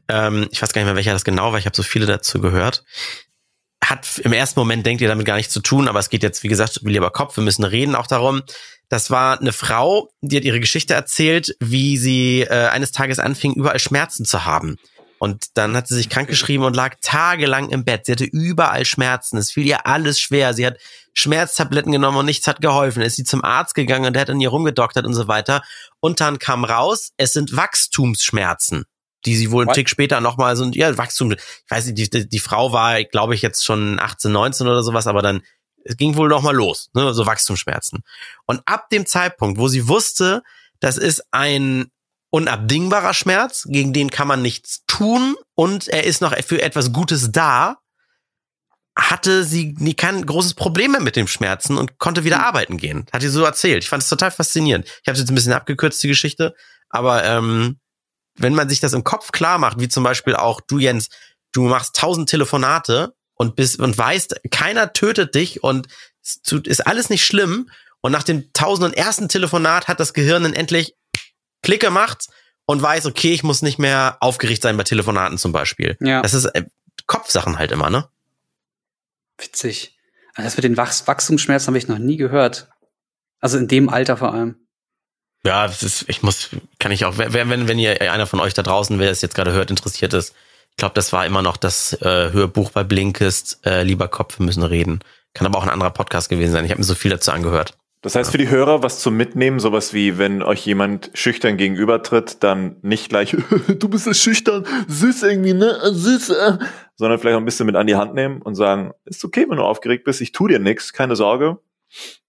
Ähm, 0.09 0.47
ich 0.53 0.62
weiß 0.62 0.73
gar 0.73 0.81
nicht 0.81 0.87
mehr, 0.87 0.95
welcher 0.95 1.12
das 1.12 1.25
genau 1.25 1.51
war, 1.53 1.59
ich 1.59 1.67
habe 1.67 1.75
so 1.77 1.83
viele 1.83 2.07
dazu 2.07 2.41
gehört. 2.41 2.85
Hat 3.83 4.21
im 4.25 4.33
ersten 4.33 4.61
Moment 4.61 4.87
denkt 4.87 5.03
ihr 5.03 5.09
damit 5.09 5.27
gar 5.27 5.37
nichts 5.37 5.53
zu 5.53 5.61
tun, 5.61 5.88
aber 5.88 5.99
es 5.99 6.09
geht 6.09 6.23
jetzt, 6.23 6.42
wie 6.45 6.49
gesagt, 6.49 6.81
lieber 6.83 7.11
Kopf, 7.11 7.37
wir 7.37 7.45
müssen 7.45 7.64
reden 7.64 7.95
auch 7.95 8.07
darum. 8.07 8.42
Das 8.88 9.11
war 9.11 9.40
eine 9.40 9.53
Frau, 9.53 10.11
die 10.21 10.37
hat 10.37 10.45
ihre 10.45 10.61
Geschichte 10.61 10.95
erzählt, 10.95 11.57
wie 11.61 11.97
sie 11.97 12.42
äh, 12.42 12.68
eines 12.68 12.92
Tages 12.92 13.18
anfing, 13.18 13.55
überall 13.55 13.79
Schmerzen 13.79 14.25
zu 14.25 14.45
haben. 14.45 14.77
Und 15.23 15.47
dann 15.55 15.77
hat 15.77 15.87
sie 15.87 15.95
sich 15.95 16.09
krankgeschrieben 16.09 16.66
und 16.66 16.75
lag 16.75 16.97
tagelang 17.01 17.71
im 17.71 17.85
Bett. 17.85 18.07
Sie 18.07 18.12
hatte 18.12 18.25
überall 18.25 18.85
Schmerzen. 18.85 19.37
Es 19.37 19.53
fiel 19.53 19.64
ihr 19.64 19.87
alles 19.87 20.18
schwer. 20.18 20.53
Sie 20.53 20.66
hat 20.66 20.79
Schmerztabletten 21.14 21.92
genommen 21.92 22.18
und 22.18 22.27
nichts 22.27 22.49
hat 22.49 22.61
geholfen. 22.61 23.03
Ist 23.03 23.14
sie 23.14 23.23
zum 23.23 23.45
Arzt 23.45 23.77
gegangen 23.77 24.07
und 24.07 24.14
der 24.14 24.23
hat 24.23 24.31
an 24.31 24.40
ihr 24.40 24.49
rumgedoktert 24.49 25.07
und 25.07 25.14
so 25.14 25.29
weiter. 25.29 25.62
Und 26.01 26.21
dann 26.21 26.40
kam 26.40 26.64
raus, 26.64 27.12
es 27.18 27.33
sind 27.33 27.57
Wachstumsschmerzen, 27.57 28.85
die 29.24 29.37
sie 29.37 29.50
wohl 29.50 29.64
einen? 29.64 29.74
Tick 29.74 29.88
später 29.88 30.20
nochmal 30.20 30.56
so, 30.56 30.64
ja, 30.72 30.96
Wachstum, 30.96 31.32
ich 31.32 31.70
weiß 31.70 31.87
nicht, 31.87 31.98
die, 31.98 32.11
die, 32.11 32.28
die 32.28 32.38
Frau 32.38 32.72
war, 32.72 33.02
glaube 33.04 33.35
ich, 33.35 33.42
jetzt 33.42 33.64
schon 33.64 33.98
18, 33.98 34.32
19 34.32 34.66
oder 34.66 34.82
sowas, 34.82 35.06
aber 35.06 35.22
dann, 35.22 35.42
es 35.85 35.96
ging 35.96 36.16
wohl 36.16 36.28
nochmal 36.28 36.54
los, 36.54 36.90
ne, 36.94 37.12
so 37.12 37.26
Wachstumsschmerzen. 37.26 38.02
Und 38.46 38.62
ab 38.66 38.88
dem 38.90 39.06
Zeitpunkt, 39.06 39.58
wo 39.58 39.68
sie 39.68 39.88
wusste, 39.88 40.42
das 40.80 40.96
ist 40.96 41.24
ein 41.30 41.90
unabdingbarer 42.30 43.14
Schmerz, 43.14 43.66
gegen 43.68 43.92
den 43.92 44.11
kann 44.11 44.26
man 44.26 44.42
nichts 44.42 44.85
tun 44.87 45.37
und 45.54 45.88
er 45.88 46.04
ist 46.04 46.22
noch 46.22 46.35
für 46.44 46.62
etwas 46.62 46.92
Gutes 46.92 47.30
da, 47.30 47.78
hatte 48.96 49.44
sie 49.44 49.74
nie 49.78 49.94
kein 49.94 50.24
großes 50.24 50.54
Problem 50.54 50.92
mehr 50.92 51.00
mit 51.00 51.16
dem 51.16 51.26
Schmerzen 51.26 51.78
und 51.78 51.98
konnte 51.98 52.24
wieder 52.24 52.44
arbeiten 52.44 52.76
gehen. 52.76 53.06
Hat 53.12 53.22
sie 53.22 53.28
so 53.28 53.42
erzählt. 53.44 53.82
Ich 53.82 53.88
fand 53.88 54.02
es 54.02 54.08
total 54.08 54.30
faszinierend. 54.30 54.87
Ich 54.87 55.08
habe 55.08 55.18
jetzt 55.18 55.30
ein 55.30 55.35
bisschen 55.35 55.52
abgekürzt, 55.52 56.02
die 56.02 56.08
Geschichte, 56.08 56.54
aber 56.90 57.24
ähm, 57.24 57.78
wenn 58.37 58.55
man 58.55 58.68
sich 58.68 58.81
das 58.81 58.92
im 58.92 59.05
Kopf 59.05 59.33
klar 59.33 59.59
macht, 59.59 59.79
wie 59.81 59.88
zum 59.88 60.05
Beispiel 60.05 60.35
auch 60.37 60.61
du, 60.61 60.79
Jens, 60.79 61.09
du 61.53 61.62
machst 61.64 61.97
tausend 61.97 62.29
Telefonate 62.29 63.14
und 63.35 63.57
bist 63.57 63.79
und 63.79 63.97
weißt, 63.97 64.40
keiner 64.51 64.92
tötet 64.92 65.35
dich 65.35 65.62
und 65.62 65.88
ist 66.64 66.87
alles 66.87 67.11
nicht 67.11 67.25
schlimm. 67.25 67.71
Und 68.01 68.12
nach 68.12 68.23
dem 68.23 68.53
tausenden 68.53 68.95
ersten 68.95 69.29
Telefonat 69.29 69.88
hat 69.88 70.01
das 70.01 70.12
Gehirn 70.12 70.42
dann 70.42 70.55
endlich 70.55 70.97
Klick 71.62 71.81
gemacht 71.81 72.29
und 72.64 72.83
weiß, 72.83 73.07
okay, 73.07 73.33
ich 73.33 73.42
muss 73.42 73.62
nicht 73.62 73.79
mehr 73.79 74.16
aufgeregt 74.21 74.62
sein 74.62 74.77
bei 74.77 74.83
Telefonaten 74.83 75.38
zum 75.38 75.53
Beispiel. 75.53 75.97
Ja. 76.01 76.23
Das 76.23 76.35
ist 76.35 76.47
äh, 76.47 76.64
Kopfsachen 77.07 77.59
halt 77.59 77.71
immer, 77.71 77.90
ne? 77.90 78.09
Witzig. 79.38 79.97
Also 80.35 80.47
das 80.47 80.57
mit 80.57 80.64
den 80.64 80.77
Wachs 80.77 81.07
Wachstumsschmerzen 81.07 81.68
habe 81.68 81.79
ich 81.79 81.88
noch 81.88 81.99
nie 81.99 82.16
gehört. 82.16 82.71
Also 83.40 83.59
in 83.59 83.68
dem 83.68 83.88
Alter 83.88 84.16
vor 84.16 84.33
allem. 84.33 84.62
Ja, 85.44 85.66
das 85.66 85.83
ist, 85.83 86.09
ich 86.09 86.22
muss, 86.22 86.50
kann 86.78 86.92
ich 86.92 87.05
auch, 87.05 87.18
wenn, 87.18 87.50
wenn, 87.50 87.68
wenn 87.68 87.78
ihr 87.78 88.00
einer 88.00 88.26
von 88.26 88.40
euch 88.40 88.55
da 88.55 88.62
draußen, 88.62 88.98
wer 88.98 89.11
es 89.11 89.22
jetzt 89.22 89.35
gerade 89.35 89.52
hört, 89.52 89.70
interessiert 89.70 90.14
ist, 90.14 90.35
ich 90.70 90.76
glaube, 90.76 90.94
das 90.94 91.12
war 91.12 91.26
immer 91.26 91.42
noch 91.42 91.57
das 91.57 91.92
äh, 92.00 92.33
Hörbuch 92.33 92.70
bei 92.70 92.85
Blinkist, 92.85 93.61
äh, 93.66 93.83
lieber 93.83 94.09
Kopf, 94.09 94.38
wir 94.38 94.46
müssen 94.46 94.62
reden. 94.62 95.00
Kann 95.35 95.46
aber 95.46 95.59
auch 95.59 95.64
ein 95.64 95.70
anderer 95.70 95.90
Podcast 95.90 96.28
gewesen 96.28 96.52
sein. 96.52 96.64
Ich 96.64 96.70
habe 96.70 96.81
mir 96.81 96.85
so 96.85 96.94
viel 96.94 97.11
dazu 97.11 97.33
angehört. 97.33 97.76
Das 98.02 98.16
heißt 98.16 98.33
für 98.33 98.38
die 98.38 98.48
Hörer, 98.48 98.83
was 98.83 98.98
zum 98.98 99.16
Mitnehmen, 99.16 99.61
sowas 99.61 99.94
wie, 99.94 100.18
wenn 100.18 100.42
euch 100.42 100.66
jemand 100.66 101.11
schüchtern 101.14 101.57
gegenübertritt, 101.57 102.42
dann 102.42 102.76
nicht 102.83 103.09
gleich, 103.09 103.37
du 103.68 103.88
bist 103.88 104.05
so 104.05 104.12
schüchtern, 104.12 104.66
süß 104.88 105.22
irgendwie, 105.22 105.55
ne, 105.55 105.78
süß, 105.85 106.31
äh, 106.31 106.59
sondern 106.96 107.20
vielleicht 107.20 107.37
auch 107.37 107.40
ein 107.40 107.44
bisschen 107.44 107.66
mit 107.66 107.76
an 107.76 107.87
die 107.87 107.94
Hand 107.94 108.14
nehmen 108.14 108.42
und 108.42 108.57
sagen, 108.57 108.92
ist 109.05 109.24
okay, 109.24 109.46
wenn 109.48 109.57
du 109.57 109.62
aufgeregt 109.62 110.05
bist, 110.05 110.20
ich 110.20 110.33
tu 110.33 110.48
dir 110.48 110.59
nix, 110.59 110.92
keine 110.92 111.14
Sorge. 111.14 111.59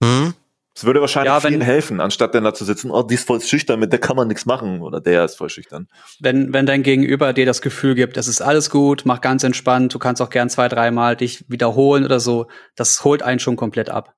Hm? 0.03 0.35
Es 0.75 0.85
würde 0.85 1.01
wahrscheinlich 1.01 1.31
Ja, 1.31 1.43
wenn- 1.43 1.49
vielen 1.51 1.61
helfen, 1.61 1.99
anstatt 2.01 2.33
dann 2.33 2.43
da 2.43 2.53
zu 2.53 2.65
sitzen, 2.65 2.89
oh, 2.89 3.03
die 3.03 3.13
ist 3.13 3.27
voll 3.27 3.39
schüchtern, 3.41 3.79
mit 3.79 3.91
der 3.91 3.99
kann 3.99 4.15
man 4.15 4.27
nichts 4.27 4.45
machen, 4.47 4.81
oder 4.81 4.99
der 4.99 5.23
ist 5.25 5.37
voll 5.37 5.49
schüchtern. 5.49 5.87
Wenn, 6.19 6.51
wenn 6.51 6.65
dein 6.65 6.81
Gegenüber 6.81 7.31
dir 7.33 7.45
das 7.45 7.61
Gefühl 7.61 7.93
gibt, 7.93 8.17
es 8.17 8.27
ist 8.27 8.41
alles 8.41 8.69
gut, 8.71 9.03
mach 9.05 9.21
ganz 9.21 9.43
entspannt, 9.43 9.93
du 9.93 9.99
kannst 9.99 10.21
auch 10.21 10.31
gern 10.31 10.49
zwei, 10.49 10.67
dreimal 10.69 11.15
dich 11.15 11.45
wiederholen 11.47 12.03
oder 12.05 12.19
so, 12.19 12.47
das 12.75 13.03
holt 13.03 13.21
einen 13.21 13.39
schon 13.39 13.55
komplett 13.55 13.89
ab. 13.89 14.13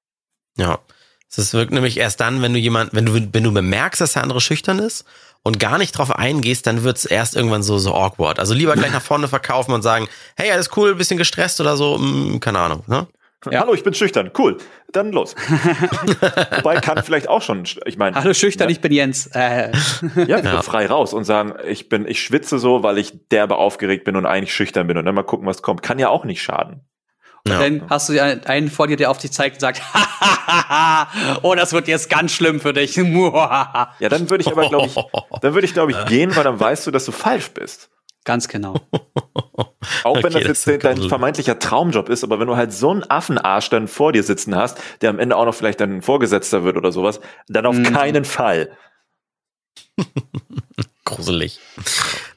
Ja. 0.58 0.80
Es 1.38 1.54
wirkt 1.54 1.74
nämlich 1.74 1.98
erst 1.98 2.22
dann, 2.22 2.41
wenn 2.41 2.54
du 2.54 2.60
jemand, 2.60 2.94
wenn 2.94 3.06
du, 3.06 3.13
wenn 3.13 3.44
du 3.44 3.52
bemerkst, 3.52 4.00
dass 4.00 4.13
der 4.13 4.24
andere 4.24 4.39
schüchtern 4.39 4.80
ist 4.80 5.04
und 5.44 5.60
gar 5.60 5.78
nicht 5.78 5.91
drauf 5.98 6.15
eingehst, 6.15 6.65
dann 6.65 6.84
wird's 6.84 7.04
erst 7.04 7.36
irgendwann 7.36 7.62
so, 7.62 7.78
so 7.78 7.94
awkward. 7.94 8.39
Also 8.39 8.54
lieber 8.54 8.76
gleich 8.76 8.91
nach 8.94 9.02
vorne 9.02 9.28
verkaufen 9.28 9.74
und 9.74 9.82
sagen, 9.82 10.08
hey, 10.38 10.52
alles 10.52 10.70
cool, 10.78 10.96
bisschen 10.96 11.18
gestresst 11.18 11.60
oder 11.60 11.76
so, 11.76 11.98
hm, 11.98 12.39
keine 12.39 12.60
Ahnung, 12.60 12.84
ne? 12.88 13.08
Ja. 13.52 13.60
Hallo, 13.60 13.74
ich 13.76 13.84
bin 13.84 13.93
schüchtern, 13.93 14.32
cool, 14.39 14.58
dann 14.91 15.12
los. 15.12 15.36
Wobei 16.58 16.78
kann 16.78 17.04
vielleicht 17.04 17.30
auch 17.30 17.43
schon, 17.43 17.63
ich 17.86 17.95
meine, 17.98 18.15
Hallo 18.15 18.34
schüchtern, 18.34 18.69
ich 18.69 18.82
bin 18.82 18.91
Jens. 18.91 19.28
Äh, 19.34 19.71
Ja, 20.26 20.39
Ja. 20.43 20.62
frei 20.63 20.88
raus 20.88 21.13
und 21.13 21.26
sagen, 21.26 21.54
ich 21.67 21.88
bin, 21.89 22.08
ich 22.08 22.21
schwitze 22.24 22.58
so, 22.58 22.82
weil 22.82 22.98
ich 22.98 23.28
derbe 23.30 23.58
aufgeregt 23.58 24.04
bin 24.04 24.15
und 24.15 24.26
eigentlich 24.26 24.54
schüchtern 24.54 24.88
bin 24.88 24.98
und 24.98 25.06
dann 25.06 25.13
mal 25.13 25.24
gucken, 25.24 25.45
was 25.45 25.62
kommt. 25.62 25.84
Kann 25.84 26.00
ja 26.00 26.10
auch 26.10 26.26
nicht 26.26 26.41
schaden. 26.41 26.82
Ja. 27.48 27.60
Dann 27.60 27.88
hast 27.88 28.10
du 28.10 28.19
einen 28.19 28.43
einen 28.45 28.71
vor 28.71 28.88
dir, 28.88 28.98
der 28.98 29.12
auf 29.12 29.19
dich 29.19 29.32
zeigt 29.32 29.58
und 29.58 29.60
sagt, 29.60 29.80
oh, 31.43 31.54
das 31.54 31.74
wird 31.74 31.88
jetzt 31.88 32.10
ganz 32.10 32.32
schlimm 32.32 32.60
für 32.60 32.74
dich. 32.74 32.95
Ja, 32.95 33.88
dann 34.10 34.28
würde 34.32 34.41
ich 34.41 34.48
aber, 34.48 34.67
glaube 34.69 34.88
ich, 34.88 34.95
dann 35.41 35.54
würde 35.54 35.65
ich, 35.67 35.74
glaube 35.74 35.91
ich, 35.91 36.06
gehen, 36.06 36.36
weil 36.36 36.43
dann 36.43 36.60
weißt 36.60 36.88
du, 36.88 36.91
dass 36.91 37.06
du 37.06 37.12
falsch 37.12 37.50
bist. 37.52 37.91
Ganz 38.25 38.47
genau. 38.49 38.75
Auch 40.03 40.15
wenn 40.17 40.25
Okay, 40.25 40.33
das 40.33 40.33
das 40.33 40.43
jetzt 40.43 40.67
ist 40.67 40.83
dein 40.83 40.93
gruselig. 40.95 41.09
vermeintlicher 41.09 41.59
Traumjob 41.59 42.09
ist, 42.09 42.23
aber 42.23 42.39
wenn 42.39 42.47
du 42.47 42.55
halt 42.57 42.73
so 42.73 42.89
einen 42.91 43.03
Affenarsch 43.09 43.69
dann 43.69 43.88
vor 43.88 44.11
dir 44.11 44.23
sitzen 44.23 44.55
hast, 44.55 44.77
der 45.01 45.11
am 45.11 45.19
Ende 45.19 45.35
auch 45.38 45.45
noch 45.45 45.55
vielleicht 45.55 45.79
dein 45.79 46.01
Vorgesetzter 46.01 46.63
wird 46.63 46.75
oder 46.75 46.91
sowas, 46.91 47.19
dann 47.47 47.65
auf 47.65 47.75
Mhm. 47.77 47.83
keinen 47.93 48.25
Fall. 48.25 48.71
Gruselig. 51.05 51.59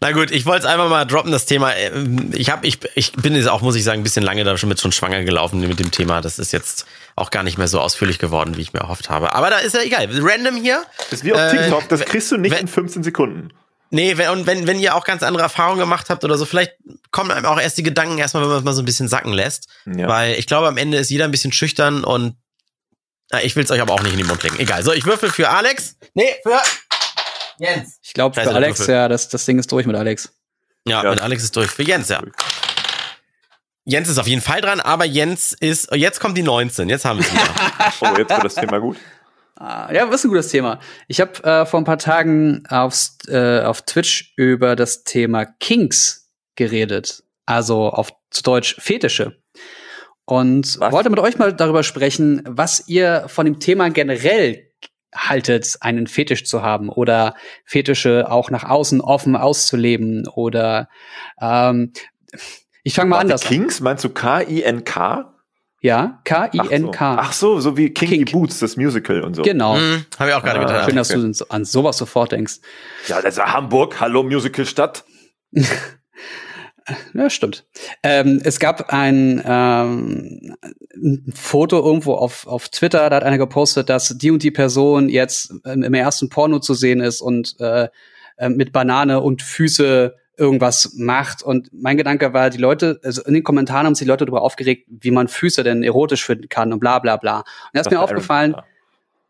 Na 0.00 0.12
gut, 0.12 0.30
ich 0.30 0.44
wollte 0.44 0.66
es 0.66 0.70
einfach 0.72 0.90
mal 0.90 1.06
droppen, 1.06 1.32
das 1.32 1.46
Thema. 1.46 1.74
Ähm, 1.74 2.30
Ich 2.34 2.50
habe, 2.50 2.66
ich, 2.66 2.78
ich 2.94 3.12
bin 3.12 3.34
jetzt 3.34 3.48
auch, 3.48 3.62
muss 3.62 3.74
ich 3.76 3.82
sagen, 3.84 4.00
ein 4.00 4.04
bisschen 4.04 4.22
lange 4.22 4.44
da 4.44 4.56
schon 4.58 4.68
mit 4.68 4.78
schon 4.78 4.92
schwanger 4.92 5.24
gelaufen 5.24 5.60
mit 5.60 5.78
dem 5.78 5.90
Thema. 5.90 6.20
Das 6.20 6.38
ist 6.38 6.52
jetzt 6.52 6.86
auch 7.16 7.30
gar 7.30 7.42
nicht 7.42 7.56
mehr 7.56 7.66
so 7.68 7.80
ausführlich 7.80 8.18
geworden, 8.18 8.56
wie 8.58 8.60
ich 8.60 8.74
mir 8.74 8.80
erhofft 8.80 9.08
habe. 9.08 9.34
Aber 9.34 9.48
da 9.48 9.56
ist 9.58 9.74
ja 9.74 9.80
egal. 9.82 10.06
Random 10.20 10.56
hier. 10.56 10.82
Das 11.10 11.20
ist 11.20 11.24
wie 11.24 11.32
auf 11.32 11.40
Äh, 11.40 11.50
TikTok, 11.56 11.88
das 11.88 12.04
kriegst 12.04 12.30
du 12.30 12.36
nicht 12.36 12.60
in 12.60 12.68
15 12.68 13.02
Sekunden. 13.02 13.52
Nee, 13.90 14.18
wenn, 14.18 14.28
und 14.30 14.46
wenn, 14.46 14.66
wenn 14.66 14.78
ihr 14.78 14.94
auch 14.94 15.04
ganz 15.04 15.22
andere 15.22 15.42
Erfahrungen 15.44 15.78
gemacht 15.78 16.10
habt 16.10 16.22
oder 16.24 16.36
so, 16.36 16.44
vielleicht 16.44 16.72
kommen 17.10 17.30
einem 17.30 17.46
auch 17.46 17.58
erst 17.60 17.78
die 17.78 17.82
Gedanken 17.82 18.18
erstmal, 18.18 18.42
wenn 18.42 18.50
man 18.50 18.58
es 18.58 18.64
mal 18.64 18.74
so 18.74 18.82
ein 18.82 18.84
bisschen 18.84 19.08
sacken 19.08 19.32
lässt. 19.32 19.68
Ja. 19.86 20.08
Weil 20.08 20.34
ich 20.34 20.46
glaube, 20.46 20.68
am 20.68 20.76
Ende 20.76 20.98
ist 20.98 21.08
jeder 21.10 21.24
ein 21.24 21.30
bisschen 21.30 21.52
schüchtern 21.52 22.04
und 22.04 22.36
na, 23.30 23.42
ich 23.42 23.56
will 23.56 23.64
es 23.64 23.70
euch 23.70 23.80
aber 23.80 23.92
auch 23.94 24.02
nicht 24.02 24.12
in 24.12 24.18
den 24.18 24.26
Mund 24.26 24.42
legen. 24.42 24.58
Egal. 24.58 24.82
So, 24.82 24.92
ich 24.92 25.04
würfel 25.06 25.30
für 25.30 25.48
Alex. 25.50 25.96
Nee, 26.14 26.34
für 26.42 26.60
Jens. 27.58 27.98
Ich 28.02 28.12
glaube, 28.14 28.40
für 28.40 28.48
Alex, 28.50 28.78
Würfel. 28.80 28.94
ja, 28.94 29.08
das, 29.08 29.28
das 29.28 29.44
Ding 29.44 29.58
ist 29.58 29.70
durch 29.72 29.86
mit 29.86 29.96
Alex. 29.96 30.30
Ja, 30.86 31.02
Ja. 31.04 31.10
mit 31.10 31.20
Alex 31.20 31.42
ist 31.44 31.56
durch. 31.56 31.70
Für 31.70 31.82
Jens, 31.82 32.08
ja. 32.08 32.22
Jens 33.84 34.08
ist 34.08 34.18
auf 34.18 34.26
jeden 34.26 34.42
Fall 34.42 34.60
dran, 34.60 34.80
aber 34.80 35.04
Jens 35.06 35.54
ist, 35.54 35.88
jetzt 35.94 36.20
kommt 36.20 36.36
die 36.36 36.42
19. 36.42 36.88
Jetzt 36.90 37.04
haben 37.06 37.18
wir 37.20 37.26
es 37.26 37.32
wieder. 37.32 37.44
Oh, 38.12 38.16
jetzt 38.18 38.30
wird 38.30 38.44
das 38.44 38.54
Thema 38.54 38.78
gut. 38.78 38.96
Ah, 39.60 39.92
Ja, 39.92 40.08
was 40.08 40.20
ist 40.20 40.24
ein 40.24 40.28
gutes 40.28 40.48
Thema. 40.48 40.78
Ich 41.08 41.20
habe 41.20 41.42
äh, 41.42 41.66
vor 41.66 41.80
ein 41.80 41.84
paar 41.84 41.98
Tagen 41.98 42.62
aufs, 42.68 43.18
äh, 43.28 43.60
auf 43.62 43.82
Twitch 43.82 44.32
über 44.36 44.76
das 44.76 45.02
Thema 45.02 45.46
Kinks 45.46 46.30
geredet. 46.54 47.24
Also 47.44 47.88
auf 47.88 48.12
zu 48.30 48.42
Deutsch 48.42 48.76
Fetische. 48.78 49.42
Und 50.24 50.78
Was? 50.78 50.92
wollte 50.92 51.10
mit 51.10 51.18
euch 51.18 51.38
mal 51.38 51.52
darüber 51.52 51.82
sprechen, 51.82 52.42
was 52.46 52.86
ihr 52.86 53.24
von 53.28 53.46
dem 53.46 53.58
Thema 53.58 53.88
generell 53.90 54.70
haltet, 55.14 55.76
einen 55.80 56.06
Fetisch 56.06 56.44
zu 56.44 56.62
haben 56.62 56.90
oder 56.90 57.34
Fetische 57.64 58.30
auch 58.30 58.50
nach 58.50 58.64
außen 58.64 59.00
offen 59.00 59.34
auszuleben 59.36 60.28
oder 60.28 60.88
ähm, 61.40 61.92
ich 62.84 62.94
fange 62.94 63.08
mal 63.08 63.16
Warte, 63.16 63.28
anders 63.28 63.42
an. 63.42 63.48
Kings, 63.48 63.80
meinst 63.80 64.04
du 64.04 64.10
K-I-N-K? 64.10 65.32
Ja, 65.80 66.20
Ach 66.24 66.30
so. 66.30 66.34
K-I-N-K. 66.34 67.16
Ach 67.20 67.32
so, 67.32 67.60
so 67.60 67.76
wie 67.76 67.90
Kinky 67.90 68.16
Kink. 68.16 68.32
Boots, 68.32 68.58
das 68.58 68.76
Musical 68.76 69.22
und 69.22 69.34
so. 69.34 69.42
Genau. 69.42 69.76
hm, 69.76 70.04
Habe 70.18 70.30
ich 70.30 70.34
auch 70.36 70.42
gerade 70.42 70.58
Ah, 70.60 70.64
gedacht. 70.64 70.84
Schön, 70.86 70.96
dass 70.96 71.10
okay. 71.10 71.20
du 71.22 71.32
so- 71.34 71.48
an 71.50 71.64
sowas 71.64 71.96
sofort 71.98 72.32
denkst. 72.32 72.54
Ja, 73.06 73.22
das 73.22 73.36
ist 73.38 73.44
Hamburg, 73.44 74.00
hallo 74.00 74.22
Musicalstadt. 74.22 75.04
Ja, 77.12 77.28
stimmt. 77.28 77.66
Ähm, 78.02 78.40
es 78.44 78.58
gab 78.58 78.94
ein, 78.94 79.42
ähm, 79.44 80.56
ein 80.96 81.32
Foto 81.34 81.84
irgendwo 81.84 82.14
auf, 82.14 82.46
auf 82.46 82.70
Twitter, 82.70 83.10
da 83.10 83.16
hat 83.16 83.24
einer 83.24 83.36
gepostet, 83.36 83.90
dass 83.90 84.16
die 84.16 84.30
und 84.30 84.42
die 84.42 84.50
Person 84.50 85.10
jetzt 85.10 85.52
ähm, 85.66 85.82
im 85.82 85.92
ersten 85.92 86.30
Porno 86.30 86.60
zu 86.60 86.72
sehen 86.72 87.00
ist 87.00 87.20
und 87.20 87.56
äh, 87.60 87.88
äh, 88.38 88.48
mit 88.48 88.72
Banane 88.72 89.20
und 89.20 89.42
Füße 89.42 90.14
irgendwas 90.38 90.94
macht. 90.96 91.42
Und 91.42 91.70
mein 91.72 91.96
Gedanke 91.96 92.32
war, 92.32 92.50
die 92.50 92.58
Leute, 92.58 93.00
also 93.02 93.22
in 93.24 93.34
den 93.34 93.42
Kommentaren 93.42 93.86
haben 93.86 93.94
sich 93.94 94.04
die 94.04 94.08
Leute 94.08 94.24
darüber 94.24 94.42
aufgeregt, 94.42 94.86
wie 94.88 95.10
man 95.10 95.28
Füße 95.28 95.62
denn 95.62 95.82
erotisch 95.82 96.24
finden 96.24 96.48
kann 96.48 96.72
und 96.72 96.80
bla 96.80 96.98
bla 96.98 97.16
bla. 97.16 97.38
Und 97.38 97.46
da 97.72 97.80
ist 97.80 97.90
mir 97.90 97.98
Aaron 97.98 98.10
aufgefallen, 98.10 98.52
Carter. 98.52 98.68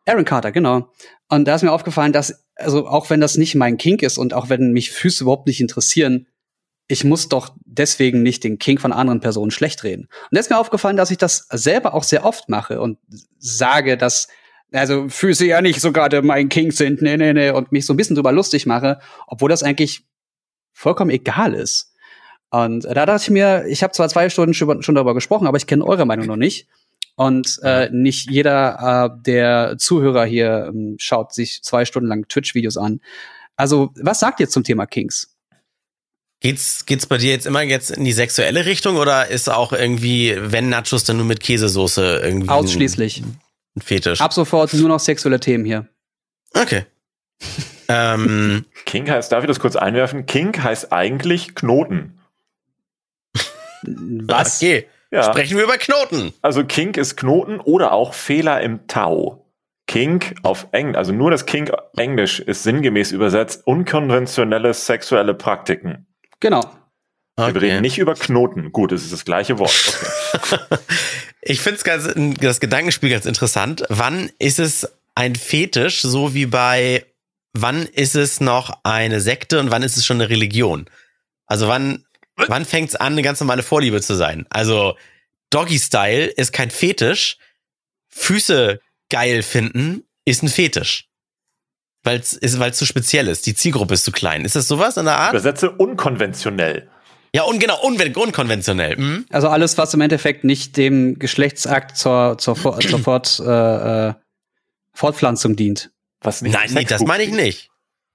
Aaron 0.06 0.24
Carter, 0.24 0.52
genau. 0.52 0.92
Und 1.28 1.46
da 1.46 1.54
ist 1.54 1.62
mir 1.62 1.72
aufgefallen, 1.72 2.12
dass, 2.12 2.44
also 2.54 2.86
auch 2.86 3.10
wenn 3.10 3.20
das 3.20 3.36
nicht 3.36 3.54
mein 3.54 3.76
Kink 3.76 4.02
ist 4.02 4.18
und 4.18 4.34
auch 4.34 4.48
wenn 4.48 4.72
mich 4.72 4.90
Füße 4.90 5.24
überhaupt 5.24 5.46
nicht 5.46 5.60
interessieren, 5.60 6.26
ich 6.88 7.04
muss 7.04 7.28
doch 7.28 7.50
deswegen 7.66 8.22
nicht 8.22 8.44
den 8.44 8.58
Kink 8.58 8.80
von 8.80 8.92
anderen 8.92 9.20
Personen 9.20 9.50
schlecht 9.50 9.84
reden. 9.84 10.04
Und 10.04 10.28
da 10.32 10.40
ist 10.40 10.48
mir 10.48 10.58
aufgefallen, 10.58 10.96
dass 10.96 11.10
ich 11.10 11.18
das 11.18 11.46
selber 11.50 11.92
auch 11.92 12.02
sehr 12.02 12.24
oft 12.24 12.48
mache 12.48 12.80
und 12.80 12.98
sage, 13.38 13.98
dass 13.98 14.28
also 14.72 15.08
Füße 15.08 15.46
ja 15.46 15.60
nicht 15.60 15.80
so 15.80 15.92
gerade 15.92 16.22
mein 16.22 16.48
Kink 16.48 16.72
sind, 16.72 17.00
nee, 17.00 17.16
nee, 17.16 17.32
nee, 17.32 17.50
und 17.50 17.72
mich 17.72 17.86
so 17.86 17.94
ein 17.94 17.96
bisschen 17.96 18.16
drüber 18.16 18.32
lustig 18.32 18.66
mache, 18.66 19.00
obwohl 19.26 19.48
das 19.48 19.62
eigentlich 19.62 20.04
vollkommen 20.78 21.10
egal 21.10 21.54
ist. 21.54 21.92
Und 22.50 22.84
da 22.84 23.04
dachte 23.04 23.24
ich 23.24 23.30
mir, 23.30 23.66
ich 23.66 23.82
habe 23.82 23.92
zwar 23.92 24.08
zwei 24.08 24.30
Stunden 24.30 24.54
schon 24.54 24.82
schon 24.82 24.94
darüber 24.94 25.14
gesprochen, 25.14 25.46
aber 25.46 25.58
ich 25.58 25.66
kenne 25.66 25.84
eure 25.84 26.06
Meinung 26.06 26.26
noch 26.26 26.36
nicht. 26.36 26.66
Und 27.16 27.58
äh, 27.64 27.90
nicht 27.90 28.30
jeder 28.30 29.10
äh, 29.12 29.22
der 29.22 29.76
Zuhörer 29.76 30.24
hier 30.24 30.66
ähm, 30.68 30.94
schaut 30.98 31.34
sich 31.34 31.62
zwei 31.62 31.84
Stunden 31.84 32.08
lang 32.08 32.28
Twitch-Videos 32.28 32.76
an. 32.76 33.00
Also, 33.56 33.90
was 34.00 34.20
sagt 34.20 34.38
ihr 34.38 34.48
zum 34.48 34.62
Thema 34.62 34.86
Kings? 34.86 35.34
Geht's, 36.40 36.86
geht's 36.86 37.06
bei 37.06 37.18
dir 37.18 37.32
jetzt 37.32 37.46
immer 37.46 37.62
jetzt 37.62 37.90
in 37.90 38.04
die 38.04 38.12
sexuelle 38.12 38.64
Richtung 38.66 38.96
oder 38.96 39.26
ist 39.26 39.50
auch 39.50 39.72
irgendwie, 39.72 40.36
wenn 40.38 40.68
Nachos, 40.68 41.02
dann 41.02 41.16
nur 41.16 41.26
mit 41.26 41.40
Käsesoße 41.40 42.20
irgendwie 42.22 42.48
Ausschließlich. 42.48 43.22
ein, 43.22 43.40
ein 43.76 43.80
Fetisch? 43.82 44.20
Ab 44.20 44.32
sofort 44.32 44.72
nur 44.74 44.88
noch 44.88 45.00
sexuelle 45.00 45.40
Themen 45.40 45.64
hier. 45.64 45.88
Okay. 46.54 46.86
Ähm, 47.88 48.64
Kink 48.85 49.11
heißt, 49.11 49.33
darf 49.33 49.42
ich 49.44 49.48
das 49.48 49.61
kurz 49.61 49.77
einwerfen? 49.77 50.27
Kink 50.27 50.62
heißt 50.62 50.92
eigentlich 50.92 51.55
Knoten. 51.55 52.20
Was? 53.83 54.62
Okay. 54.62 54.87
Ja. 55.11 55.22
Sprechen 55.22 55.57
wir 55.57 55.64
über 55.64 55.79
Knoten. 55.79 56.35
Also 56.42 56.64
Kink 56.64 56.96
ist 56.98 57.16
Knoten 57.16 57.61
oder 57.61 57.92
auch 57.92 58.12
Fehler 58.12 58.61
im 58.61 58.87
Tau. 58.88 59.46
Kink 59.87 60.35
auf 60.42 60.68
Englisch, 60.72 60.98
also 60.98 61.12
nur 61.12 61.31
das 61.31 61.46
Kink 61.46 61.72
Englisch 61.96 62.40
ist 62.40 62.62
sinngemäß 62.62 63.11
übersetzt 63.11 63.66
unkonventionelle 63.66 64.74
sexuelle 64.74 65.33
Praktiken. 65.33 66.07
Genau. 66.40 66.61
Wir 67.37 67.62
reden 67.62 67.83
nicht 67.83 67.98
über 67.98 68.14
Knoten. 68.14 68.72
Gut, 68.72 68.92
es 68.92 69.05
ist 69.05 69.12
das 69.12 69.24
gleiche 69.24 69.59
Wort. 69.59 69.99
Okay. 70.34 70.59
Ich 71.41 71.62
finde 71.62 71.80
ganz 71.82 72.12
das 72.41 72.61
Gedankenspiel 72.61 73.09
ganz 73.09 73.24
interessant. 73.24 73.84
Wann 73.89 74.30
ist 74.39 74.59
es 74.59 74.93
ein 75.14 75.34
Fetisch, 75.34 76.03
so 76.03 76.34
wie 76.34 76.45
bei 76.45 77.07
wann 77.61 77.86
ist 77.86 78.14
es 78.14 78.40
noch 78.40 78.80
eine 78.82 79.20
Sekte 79.20 79.61
und 79.61 79.70
wann 79.70 79.82
ist 79.82 79.96
es 79.96 80.06
schon 80.06 80.20
eine 80.20 80.30
Religion? 80.30 80.88
Also 81.46 81.68
wann 81.68 82.04
wann 82.46 82.64
fängt 82.64 82.90
es 82.90 82.96
an, 82.96 83.12
eine 83.12 83.22
ganz 83.22 83.40
normale 83.40 83.62
Vorliebe 83.62 84.00
zu 84.00 84.14
sein? 84.14 84.46
Also 84.50 84.96
Doggy 85.50 85.78
Style 85.78 86.26
ist 86.26 86.52
kein 86.52 86.70
Fetisch. 86.70 87.38
Füße 88.09 88.80
geil 89.11 89.42
finden 89.42 90.04
ist 90.24 90.42
ein 90.42 90.48
Fetisch. 90.48 91.09
weil 92.04 92.20
es 92.20 92.59
weil 92.59 92.74
zu 92.74 92.86
speziell 92.86 93.28
ist. 93.28 93.46
Die 93.46 93.54
Zielgruppe 93.54 93.94
ist 93.94 94.04
zu 94.04 94.12
klein. 94.12 94.44
Ist 94.44 94.56
das 94.56 94.68
sowas 94.68 94.96
in 94.96 95.04
der 95.04 95.16
Art? 95.16 95.32
Übersetze 95.32 95.70
unkonventionell. 95.70 96.88
Ja, 97.34 97.42
und 97.42 97.59
genau, 97.59 97.78
un 97.84 98.00
unkonventionell. 98.14 98.96
Mhm. 98.96 99.26
Also 99.30 99.48
alles, 99.48 99.76
was 99.76 99.92
im 99.92 100.00
Endeffekt 100.00 100.44
nicht 100.44 100.76
dem 100.76 101.18
Geschlechtsakt 101.18 101.96
zur, 101.96 102.38
zur, 102.38 102.56
zur 102.56 102.98
Fort, 103.00 103.40
äh, 103.44 104.09
äh, 104.09 104.14
Fortpflanzung 104.94 105.54
dient. 105.54 105.90
Was 106.20 106.42
nicht 106.42 106.52
Nein, 106.52 106.72
nee, 106.72 106.84
das 106.84 107.02
meine 107.02 107.22
ich 107.22 107.32
nicht. 107.32 107.70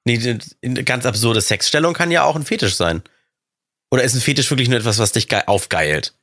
Nee, 0.06 0.40
eine 0.64 0.84
ganz 0.84 1.06
absurde 1.06 1.42
Sexstellung 1.42 1.94
kann 1.94 2.12
ja 2.12 2.24
auch 2.24 2.36
ein 2.36 2.44
Fetisch 2.44 2.76
sein. 2.76 3.04
Oder 3.92 4.04
ist 4.04 4.16
ein 4.16 4.22
Fetisch 4.22 4.50
wirklich 4.50 4.70
nur 4.70 4.80
etwas, 4.80 5.00
was 5.00 5.12
dich 5.12 5.28
aufgeilt? 5.48 6.14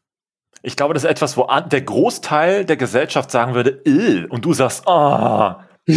Ich 0.62 0.76
glaube, 0.76 0.92
das 0.92 1.04
ist 1.04 1.10
etwas, 1.10 1.36
wo 1.36 1.46
der 1.46 1.80
Großteil 1.80 2.64
der 2.64 2.76
Gesellschaft 2.76 3.30
sagen 3.30 3.54
würde, 3.54 3.80
Ill, 3.84 4.26
und 4.26 4.44
du 4.44 4.52
sagst, 4.52 4.86
ah. 4.86 5.66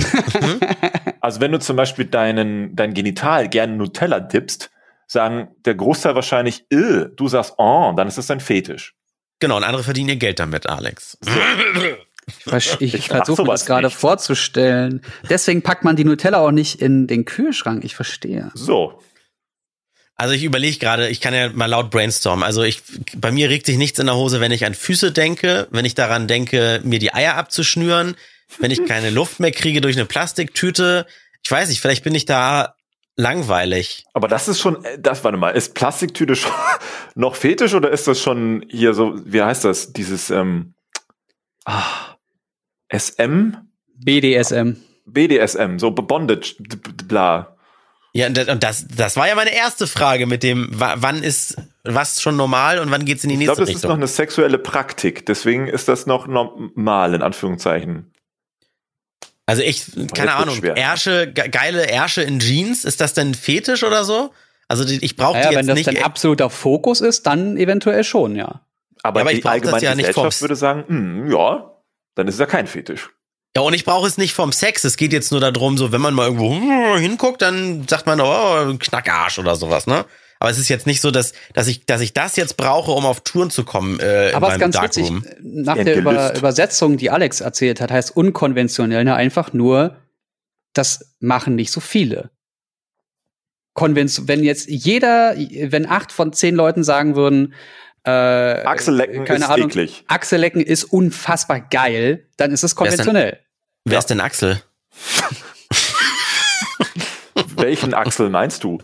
also 1.20 1.42
wenn 1.42 1.52
du 1.52 1.60
zum 1.60 1.76
Beispiel 1.76 2.06
deinen, 2.06 2.76
dein 2.76 2.94
Genital 2.94 3.50
gerne 3.50 3.76
Nutella 3.76 4.22
dippst, 4.22 4.72
sagen 5.08 5.50
der 5.66 5.76
Großteil 5.76 6.16
wahrscheinlich, 6.16 6.66
Ill, 6.70 7.12
du 7.16 7.28
sagst, 7.28 7.56
oh, 7.58 7.92
dann 7.96 8.08
ist 8.08 8.18
das 8.18 8.32
ein 8.32 8.40
Fetisch. 8.40 8.96
Genau, 9.40 9.58
und 9.58 9.64
andere 9.64 9.84
verdienen 9.84 10.10
ihr 10.10 10.16
Geld 10.16 10.40
damit, 10.40 10.68
Alex. 10.68 11.18
So. 11.20 11.32
Ich, 12.28 12.82
ich, 12.82 12.94
ich 12.94 13.08
versuche 13.08 13.44
mir 13.44 13.52
das 13.52 13.66
gerade 13.66 13.90
vorzustellen. 13.90 15.02
Deswegen 15.30 15.62
packt 15.62 15.84
man 15.84 15.96
die 15.96 16.06
Nutella 16.06 16.40
auch 16.40 16.52
nicht 16.52 16.82
in 16.82 17.08
den 17.08 17.26
Kühlschrank. 17.26 17.84
Ich 17.84 17.96
verstehe. 17.96 18.52
So. 18.54 19.00
Also 20.16 20.36
ich 20.36 20.44
überlege 20.44 20.78
gerade, 20.78 21.10
ich 21.10 21.22
kann 21.22 21.34
ja 21.34 21.50
mal 21.50 21.66
laut 21.66 21.90
brainstormen. 21.90 22.44
Also 22.44 22.62
ich, 22.64 22.84
bei 23.18 23.32
mir 23.32 23.50
regt 23.50 23.66
sich 23.66 23.78
nichts 23.78 24.00
in 24.00 24.06
der 24.06 24.16
Hose, 24.16 24.40
wenn 24.40 24.52
ich 24.52 24.66
an 24.66 24.76
Füße 24.76 25.12
denke, 25.12 25.68
wenn 25.72 25.86
ich 25.86 25.96
daran 25.96 26.28
denke, 26.28 26.82
mir 26.84 27.00
die 27.00 27.14
Eier 27.14 27.36
abzuschnüren, 27.36 28.16
wenn 28.60 28.72
ich 28.72 28.86
keine 28.86 29.10
Luft 29.12 29.40
mehr 29.40 29.52
kriege 29.52 29.82
durch 29.82 29.98
eine 29.98 30.06
Plastiktüte. 30.06 31.08
Ich 31.44 31.52
weiß 31.52 31.70
nicht, 31.70 31.82
vielleicht 31.82 32.04
bin 32.04 32.16
ich 32.16 32.26
da 32.26 32.76
langweilig. 33.16 34.06
Aber 34.14 34.28
das 34.28 34.48
ist 34.48 34.60
schon, 34.60 34.86
das, 35.00 35.24
warte 35.24 35.38
mal, 35.38 35.50
ist 35.50 35.74
Plastiktüte 35.74 36.36
schon 36.38 36.52
noch 37.16 37.36
fetisch 37.36 37.74
oder 37.74 37.90
ist 37.92 38.08
das 38.08 38.22
schon 38.22 38.66
hier 38.70 38.94
so, 38.94 39.20
wie 39.26 39.42
heißt 39.42 39.66
das, 39.66 39.94
dieses, 39.94 40.30
ähm, 40.30 40.76
ah, 41.66 42.13
SM? 42.98 43.56
BDSM. 43.96 44.78
BDSM, 45.06 45.78
so 45.80 45.92
Bondage, 45.92 46.56
bla. 47.08 47.58
Ja, 48.16 48.28
und 48.28 48.64
das, 48.64 48.86
das 48.88 49.18
war 49.18 49.28
ja 49.28 49.34
meine 49.34 49.54
erste 49.54 49.88
Frage 49.88 50.28
mit 50.28 50.44
dem, 50.44 50.70
wann 50.72 51.24
ist 51.24 51.58
was 51.84 52.22
schon 52.22 52.38
normal 52.38 52.78
und 52.78 52.92
wann 52.92 53.06
geht's 53.06 53.24
in 53.24 53.32
die 53.32 53.38
nächste 53.38 53.62
Richtung? 53.62 53.76
Ich 53.76 53.82
glaube, 53.82 54.00
das 54.02 54.12
ist 54.12 54.18
noch 54.18 54.22
eine 54.22 54.28
sexuelle 54.28 54.60
Praktik, 54.60 55.26
deswegen 55.26 55.68
ist 55.68 55.88
das 55.88 56.06
noch 56.06 56.28
normal, 56.28 57.16
in 57.16 57.24
Anführungszeichen. 57.24 58.12
Also 59.48 59.64
ich, 59.64 59.86
keine 60.14 60.36
Ahnung, 60.36 60.64
Ärsche, 60.64 61.34
geile 61.34 61.88
Ärsche 61.88 62.22
in 62.22 62.40
Jeans, 62.40 62.86
ist 62.86 63.02
das 63.02 63.14
denn 63.14 63.34
Fetisch 63.34 63.84
oder 63.84 64.06
so? 64.06 64.32
Also 64.68 64.86
ich 64.86 65.16
brauche 65.16 65.38
naja, 65.38 65.50
die 65.50 65.56
jetzt 65.56 65.66
nicht. 65.66 65.86
Wenn 65.88 65.96
das 65.96 65.96
denn 65.96 66.04
absoluter 66.04 66.50
Fokus 66.50 67.02
ist, 67.02 67.26
dann 67.28 67.58
eventuell 67.58 68.04
schon, 68.04 68.36
ja. 68.36 68.62
Aber, 69.02 69.20
ja, 69.20 69.26
aber 69.26 69.34
die 69.34 69.44
allgemeine 69.44 69.84
ja 69.84 69.94
Gesellschaft 69.96 70.42
würde 70.42 70.56
sagen, 70.56 70.86
mh, 70.88 71.32
ja, 71.34 71.73
dann 72.16 72.28
ist 72.28 72.36
es 72.36 72.40
ja 72.40 72.46
kein 72.46 72.68
Fetisch. 72.68 73.10
Ja, 73.56 73.62
und 73.62 73.74
ich 73.74 73.86
brauche 73.86 74.08
es 74.08 74.18
nicht 74.18 74.34
vom 74.34 74.52
Sex. 74.52 74.84
Es 74.84 74.98
geht 74.98 75.14
jetzt 75.14 75.32
nur 75.32 75.40
darum, 75.40 75.78
so, 75.78 75.92
wenn 75.92 76.02
man 76.02 76.14
mal 76.14 76.26
irgendwo 76.26 76.56
hm, 76.56 76.98
hinguckt, 76.98 77.42
dann 77.42 77.88
sagt 77.88 78.08
man, 78.08 78.20
oh, 78.20 78.76
Knackarsch 78.78 79.38
oder 79.38 79.56
sowas, 79.56 79.86
ne? 79.86 80.06
Aber 80.40 80.50
es 80.50 80.58
ist 80.58 80.68
jetzt 80.68 80.88
nicht 80.88 81.00
so, 81.00 81.10
dass, 81.10 81.34
dass, 81.54 81.68
ich, 81.68 81.86
dass 81.86 82.02
ich 82.02 82.12
das 82.12 82.36
jetzt 82.36 82.58
brauche, 82.58 82.92
um 82.92 83.06
auf 83.06 83.22
Touren 83.22 83.50
zu 83.50 83.64
kommen. 83.64 84.00
Äh, 84.00 84.32
Aber 84.34 84.48
es 84.48 84.54
ist 84.56 84.60
ganz 84.60 84.76
Darkroom. 84.76 85.24
witzig, 85.24 85.38
nach 85.42 85.76
der 85.76 85.96
Über 85.96 86.36
Übersetzung, 86.36 86.98
die 86.98 87.12
Alex 87.12 87.40
erzählt 87.40 87.80
hat, 87.80 87.92
heißt 87.92 88.18
unkonventionell 88.18 89.06
ne, 89.06 89.16
einfach 89.16 89.54
nur, 89.54 89.96
das 90.74 91.16
machen 91.20 91.56
nicht 91.56 91.72
so 91.72 91.80
viele. 91.80 92.32
Konvention, 93.74 94.28
wenn 94.28 94.44
jetzt 94.44 94.68
jeder, 94.68 95.36
wenn 95.38 95.86
acht 95.86 96.12
von 96.12 96.34
zehn 96.34 96.56
Leuten 96.56 96.84
sagen 96.84 97.16
würden, 97.16 97.54
äh, 98.06 98.10
Achsellecken 98.10 99.26
keine 99.26 99.46
ist 99.46 99.50
Ahnung, 99.50 99.70
eklig. 99.70 100.04
Achsellecken 100.08 100.62
ist 100.62 100.86
unfassbar 100.86 101.62
geil, 101.62 102.28
dann 102.38 102.52
ist 102.52 102.64
es 102.64 102.76
konventionell. 102.76 103.40
Wer 103.86 104.00
ist 104.00 104.10
denn 104.10 104.22
Axel? 104.22 104.62
Welchen 107.56 107.94
Axel 107.94 108.30
meinst 108.30 108.64
du? 108.64 108.80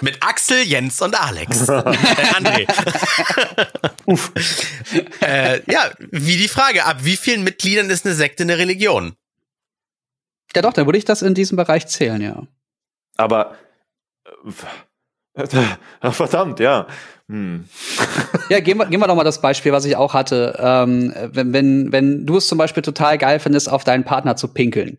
Mit 0.00 0.22
Axel, 0.22 0.62
Jens 0.62 1.00
und 1.02 1.20
Alex. 1.20 1.68
äh, 1.68 1.72
André. 1.72 2.66
Uff. 4.06 4.32
Äh, 5.20 5.60
ja, 5.70 5.90
wie 5.98 6.36
die 6.36 6.48
Frage, 6.48 6.84
ab 6.84 6.98
wie 7.00 7.16
vielen 7.16 7.44
Mitgliedern 7.44 7.90
ist 7.90 8.06
eine 8.06 8.14
Sekte 8.14 8.42
eine 8.44 8.58
Religion? 8.58 9.16
Ja 10.54 10.62
doch, 10.62 10.72
dann 10.72 10.86
würde 10.86 10.98
ich 10.98 11.04
das 11.04 11.22
in 11.22 11.34
diesem 11.34 11.56
Bereich 11.56 11.86
zählen, 11.86 12.20
ja. 12.20 12.42
Aber 13.16 13.56
äh, 15.34 16.10
verdammt, 16.10 16.60
ja. 16.60 16.86
Hm. 17.28 17.68
Ja, 18.48 18.60
gehen 18.60 18.78
wir, 18.78 18.86
gehen 18.86 19.00
wir 19.00 19.08
doch 19.08 19.16
mal 19.16 19.24
das 19.24 19.40
Beispiel, 19.40 19.72
was 19.72 19.84
ich 19.86 19.96
auch 19.96 20.14
hatte. 20.14 20.56
Ähm, 20.60 21.12
wenn, 21.32 21.52
wenn, 21.52 21.90
wenn 21.90 22.26
du 22.26 22.36
es 22.36 22.46
zum 22.46 22.58
Beispiel 22.58 22.84
total 22.84 23.18
geil 23.18 23.40
findest, 23.40 23.68
auf 23.68 23.82
deinen 23.82 24.04
Partner 24.04 24.36
zu 24.36 24.48
pinkeln. 24.48 24.98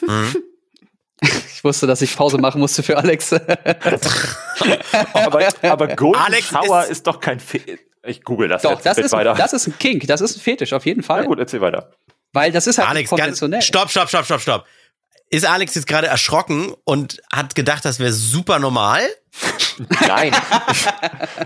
Mhm. 0.00 0.36
Ich 1.54 1.64
wusste, 1.64 1.86
dass 1.86 2.02
ich 2.02 2.14
Pause 2.14 2.36
machen 2.36 2.60
musste 2.60 2.82
für 2.82 2.98
Alex. 2.98 3.32
aber, 5.14 5.48
aber 5.62 5.88
Golden 5.96 6.20
Alex 6.20 6.48
Shower 6.48 6.82
ist, 6.82 6.90
ist, 6.90 7.06
doch 7.06 7.20
kein 7.20 7.40
Fe 7.40 7.62
Ich 8.02 8.22
google 8.22 8.48
das 8.48 8.60
doch, 8.60 8.72
jetzt. 8.72 8.84
Das 8.84 8.98
ist, 8.98 9.12
weiter. 9.12 9.32
das 9.32 9.54
ist 9.54 9.66
ein 9.68 9.78
Kink, 9.78 10.06
das 10.06 10.20
ist 10.20 10.36
ein 10.36 10.40
Fetisch, 10.40 10.74
auf 10.74 10.84
jeden 10.84 11.02
Fall. 11.02 11.22
Na 11.22 11.26
gut, 11.26 11.38
erzähl 11.38 11.62
weiter. 11.62 11.90
Weil 12.34 12.52
das 12.52 12.66
ist 12.66 12.76
halt 12.76 12.90
Alex, 12.90 13.08
konventionell. 13.08 13.60
Ganz, 13.60 13.66
stopp, 13.66 13.88
stopp, 13.90 14.08
stopp, 14.10 14.26
stopp, 14.26 14.40
stopp. 14.42 14.66
Ist 15.30 15.46
Alex 15.46 15.74
jetzt 15.74 15.86
gerade 15.86 16.06
erschrocken 16.06 16.72
und 16.84 17.20
hat 17.32 17.54
gedacht, 17.54 17.84
das 17.84 17.98
wäre 17.98 18.12
super 18.12 18.58
normal? 18.58 19.00
Nein. 20.06 20.32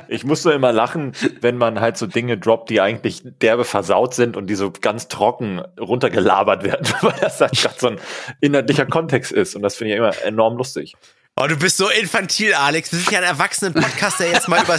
ich, 0.09 0.16
ich 0.16 0.24
muss 0.24 0.45
nur 0.45 0.53
immer 0.53 0.72
lachen, 0.72 1.12
wenn 1.41 1.57
man 1.57 1.81
halt 1.81 1.97
so 1.97 2.07
Dinge 2.07 2.37
droppt, 2.37 2.70
die 2.70 2.81
eigentlich 2.81 3.22
derbe 3.24 3.64
versaut 3.64 4.14
sind 4.14 4.37
und 4.37 4.49
die 4.49 4.57
so 4.57 4.70
ganz 4.70 5.09
trocken 5.09 5.62
runtergelabert 5.81 6.64
werden, 6.64 6.87
weil 7.01 7.18
das 7.20 7.41
halt 7.41 7.53
gerade 7.53 7.76
so 7.79 7.87
ein 7.89 8.01
inhaltlicher 8.41 8.87
Kontext 8.87 9.33
ist. 9.33 9.55
Und 9.55 9.62
das 9.62 9.76
finde 9.76 9.95
ich 9.95 9.99
immer 9.99 10.22
enorm 10.22 10.57
lustig. 10.57 10.95
Oh, 11.41 11.47
du 11.47 11.57
bist 11.57 11.76
so 11.76 11.89
infantil, 11.89 12.53
Alex. 12.53 12.91
Wir 12.91 12.99
sind 12.99 13.12
ja 13.12 13.18
ein 13.18 13.24
Erwachsenen-Podcast, 13.24 14.18
der 14.18 14.33
jetzt 14.33 14.49
mal 14.49 14.61
über 14.64 14.76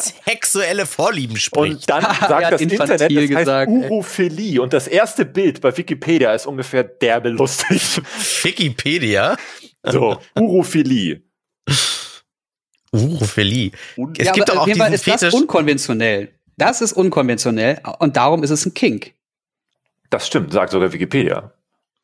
sexuelle 0.24 0.86
Vorlieben 0.86 1.36
spricht. 1.36 1.74
Und 1.74 1.90
dann 1.90 2.02
sagt 2.28 2.52
das 2.52 2.60
Internet, 2.60 3.00
das 3.00 3.02
heißt 3.02 3.28
gesagt, 3.28 3.70
Urophilie. 3.70 4.60
Und 4.62 4.72
das 4.72 4.88
erste 4.88 5.24
Bild 5.24 5.60
bei 5.60 5.76
Wikipedia 5.76 6.32
ist 6.34 6.46
ungefähr 6.46 6.84
derbe 6.84 7.30
lustig. 7.30 8.00
Wikipedia? 8.42 9.36
So, 9.82 10.18
Urophilie. 10.34 11.22
Urophilie. 12.92 13.72
Es 14.18 14.26
ja, 14.26 14.32
gibt 14.32 14.50
aber 14.50 14.62
auch 14.62 14.66
diesen 14.66 14.92
ist 14.92 15.04
Fetisch. 15.04 15.20
Das 15.20 15.34
unkonventionell. 15.34 16.30
Das 16.56 16.80
ist 16.80 16.92
unkonventionell 16.92 17.80
und 18.00 18.16
darum 18.16 18.42
ist 18.42 18.50
es 18.50 18.66
ein 18.66 18.74
Kink. 18.74 19.14
Das 20.10 20.26
stimmt, 20.26 20.52
sagt 20.52 20.72
sogar 20.72 20.92
Wikipedia. 20.92 21.52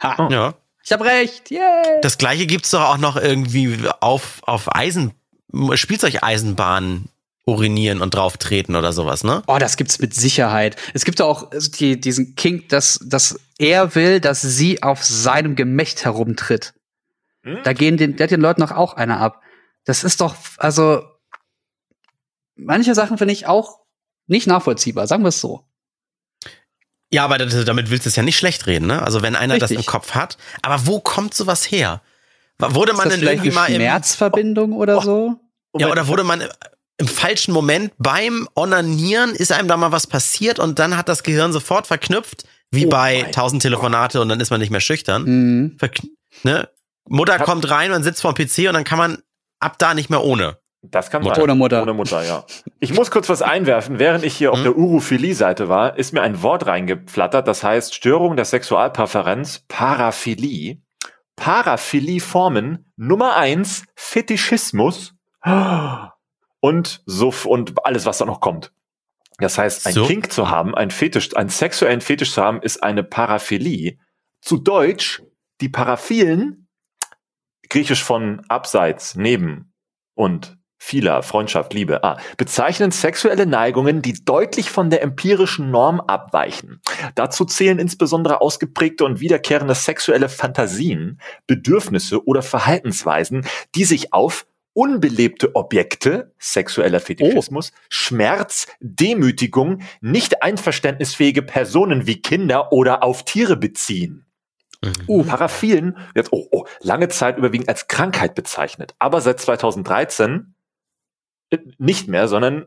Ha. 0.03 0.27
Oh. 0.27 0.33
Ja. 0.33 0.55
Ich 0.85 0.93
habe 0.93 1.05
recht. 1.05 1.51
Yay. 1.51 2.01
Das 2.01 2.17
gleiche 2.17 2.47
gibt's 2.47 2.71
doch 2.71 2.81
auch 2.81 2.99
noch 2.99 3.17
irgendwie 3.17 3.77
auf, 4.01 4.41
auf 4.43 4.75
Eisen, 4.75 5.13
Spielzeugeisenbahnen 5.75 7.09
urinieren 7.47 8.03
und 8.03 8.13
drauf 8.15 8.37
treten 8.37 8.75
oder 8.75 8.93
sowas, 8.93 9.23
ne? 9.23 9.43
Oh, 9.47 9.59
das 9.59 9.77
gibt's 9.77 10.01
mit 10.01 10.13
Sicherheit. 10.13 10.77
Es 10.95 11.05
gibt 11.05 11.23
auch 11.23 11.51
die, 11.79 11.99
diesen 11.99 12.35
Kink, 12.35 12.69
dass, 12.71 12.99
dass 13.05 13.39
er 13.59 13.95
will, 13.95 14.21
dass 14.21 14.43
sie 14.43 14.83
auf 14.83 15.05
seinem 15.05 15.55
Gemächt 15.55 16.05
herumtritt. 16.05 16.75
Hm? 17.45 17.61
Da 17.63 17.73
gehen 17.73 17.97
den, 17.97 18.17
der 18.17 18.27
den 18.27 18.41
Leuten 18.41 18.61
noch 18.61 18.73
auch 18.73 18.95
einer 18.95 19.21
ab. 19.21 19.43
Das 19.85 20.03
ist 20.03 20.21
doch, 20.21 20.35
also, 20.57 21.05
manche 22.57 22.97
Sachen 22.97 23.17
finde 23.17 23.33
ich 23.33 23.47
auch 23.47 23.79
nicht 24.27 24.49
nachvollziehbar, 24.49 25.07
sagen 25.07 25.23
wir 25.23 25.29
es 25.29 25.41
so. 25.41 25.65
Ja, 27.13 27.25
aber 27.25 27.39
damit 27.39 27.91
willst 27.91 28.07
du 28.07 28.09
es 28.09 28.17
ja 28.17 28.25
nicht 28.25 28.37
schlecht 28.37 28.67
reden, 28.67 28.89
ne? 28.89 29.01
Also 29.03 29.23
wenn 29.23 29.37
einer 29.37 29.55
Richtig. 29.55 29.77
das 29.77 29.85
im 29.85 29.87
Kopf 29.87 30.17
hat. 30.17 30.37
Aber 30.63 30.89
wo 30.89 30.99
kommt 30.99 31.35
sowas 31.35 31.71
her? 31.71 32.03
Wurde 32.59 32.95
man 32.95 33.09
denn 33.09 33.23
irgendwie 33.23 33.53
mal 33.53 33.67
im 33.67 33.77
Schmerzverbindung 33.77 34.73
oh, 34.73 34.79
oder 34.79 35.01
so? 35.01 35.37
Ja, 35.79 35.89
oder 35.89 36.09
wurde 36.09 36.25
man 36.25 36.43
im 36.99 37.09
falschen 37.09 37.53
Moment 37.53 37.93
beim 37.99 38.49
Onanieren 38.55 39.35
ist 39.35 39.53
einem 39.53 39.69
da 39.69 39.77
mal 39.77 39.93
was 39.93 40.07
passiert 40.07 40.59
und 40.59 40.79
dann 40.79 40.97
hat 40.97 41.09
das 41.09 41.23
Gehirn 41.23 41.53
sofort 41.53 41.87
verknüpft, 41.87 42.45
wie 42.71 42.87
oh 42.87 42.91
bei 42.91 43.23
tausend 43.33 43.63
Telefonate 43.63 44.21
und 44.21 44.29
dann 44.29 44.41
ist 44.41 44.51
man 44.51 44.61
nicht 44.61 44.71
mehr 44.71 44.81
schüchtern. 44.81 45.25
Mhm. 45.25 45.77
Ne? 46.43 46.69
Mutter 47.09 47.39
kommt 47.39 47.71
rein 47.71 47.93
und 47.93 48.03
sitzt 48.03 48.23
vor 48.23 48.33
dem 48.33 48.47
PC 48.47 48.69
und 48.69 48.75
dann 48.75 48.85
kann 48.85 48.99
man 48.99 49.19
ab 49.61 49.79
da 49.79 49.95
nicht 49.95 50.11
mehr 50.11 50.25
ohne. 50.25 50.59
Das 50.83 51.11
kann 51.11 51.23
Mutter. 51.23 51.43
Ohne 51.43 51.55
Mutter. 51.55 51.83
Ohne 51.83 51.95
Mutter, 51.95 52.23
ja. 52.25 52.45
Ich 52.79 52.95
muss 52.95 53.11
kurz 53.11 53.29
was 53.29 53.43
einwerfen. 53.43 53.99
Während 53.99 54.25
ich 54.25 54.37
hier 54.37 54.53
auf 54.53 54.59
hm? 54.59 54.65
der 54.65 54.77
Urophilie-Seite 54.77 55.69
war, 55.69 55.99
ist 55.99 56.13
mir 56.13 56.23
ein 56.23 56.43
Wort 56.43 56.67
reingeflattert, 56.67 57.49
das 57.49 57.63
heißt 57.63 57.95
Störung 57.95 58.37
der 58.37 58.45
Sexualpräferenz, 58.45 59.65
Paraphilie. 59.69 60.81
Paraphilie-Formen 61.35 62.93
Nummer 62.97 63.37
eins, 63.37 63.85
Fetischismus 63.95 65.15
und 66.67 67.01
so 67.07 67.33
und 67.45 67.75
alles, 67.87 68.07
was 68.07 68.19
da 68.19 68.25
noch 68.25 68.41
kommt. 68.41 68.73
Das 69.39 69.57
heißt, 69.57 69.87
ein 69.87 69.93
so. 69.93 70.05
Kink 70.05 70.33
zu 70.33 70.51
haben, 70.51 70.75
ein 70.75 70.91
Fetisch, 70.91 71.37
einen 71.37 71.49
sexuellen 71.49 72.01
Fetisch 72.01 72.33
zu 72.33 72.43
haben, 72.43 72.61
ist 72.61 72.83
eine 72.83 73.05
Paraphilie. 73.05 73.99
Zu 74.41 74.57
Deutsch, 74.57 75.23
die 75.61 75.69
Paraphilen 75.69 76.67
griechisch 77.69 78.03
von 78.03 78.43
abseits, 78.49 79.15
neben 79.15 79.73
und 80.17 80.59
vieler, 80.77 81.23
Freundschaft, 81.23 81.73
Liebe, 81.73 82.03
ah, 82.03 82.19
bezeichnen 82.37 82.91
sexuelle 82.91 83.47
Neigungen, 83.47 84.03
die 84.03 84.25
deutlich 84.25 84.69
von 84.69 84.91
der 84.91 85.03
empirischen 85.03 85.71
Norm 85.71 86.01
abweichen. 86.01 86.81
Dazu 87.15 87.45
zählen 87.45 87.79
insbesondere 87.79 88.41
ausgeprägte 88.41 89.05
und 89.05 89.21
wiederkehrende 89.21 89.75
sexuelle 89.77 90.29
Fantasien, 90.29 91.21
Bedürfnisse 91.47 92.27
oder 92.27 92.43
Verhaltensweisen, 92.43 93.47
die 93.77 93.85
sich 93.85 94.13
auf 94.13 94.47
unbelebte 94.77 95.55
Objekte, 95.55 96.35
sexueller 96.39 97.01
Fetischismus, 97.01 97.73
oh. 97.75 97.79
Schmerz, 97.89 98.67
Demütigung, 98.81 99.81
nicht 100.03 100.43
einverständnisfähige 100.43 101.43
Personen 101.43 102.07
wie 102.07 102.21
Kinder 102.21 102.73
oder 102.73 103.03
auf 103.03 103.25
Tiere 103.25 103.57
beziehen. 103.57 104.27
Mhm. 104.85 104.93
Uh, 105.09 105.25
Paraphilen 105.25 105.97
wird 106.13 106.29
oh, 106.31 106.47
oh, 106.51 106.67
lange 106.81 107.09
Zeit 107.09 107.39
überwiegend 107.39 107.71
als 107.71 107.89
Krankheit 107.89 108.35
bezeichnet, 108.35 108.95
aber 108.99 109.23
seit 109.23 109.41
2013 109.41 110.55
äh, 111.49 111.59
nicht 111.79 112.09
mehr, 112.09 112.29
sondern 112.29 112.67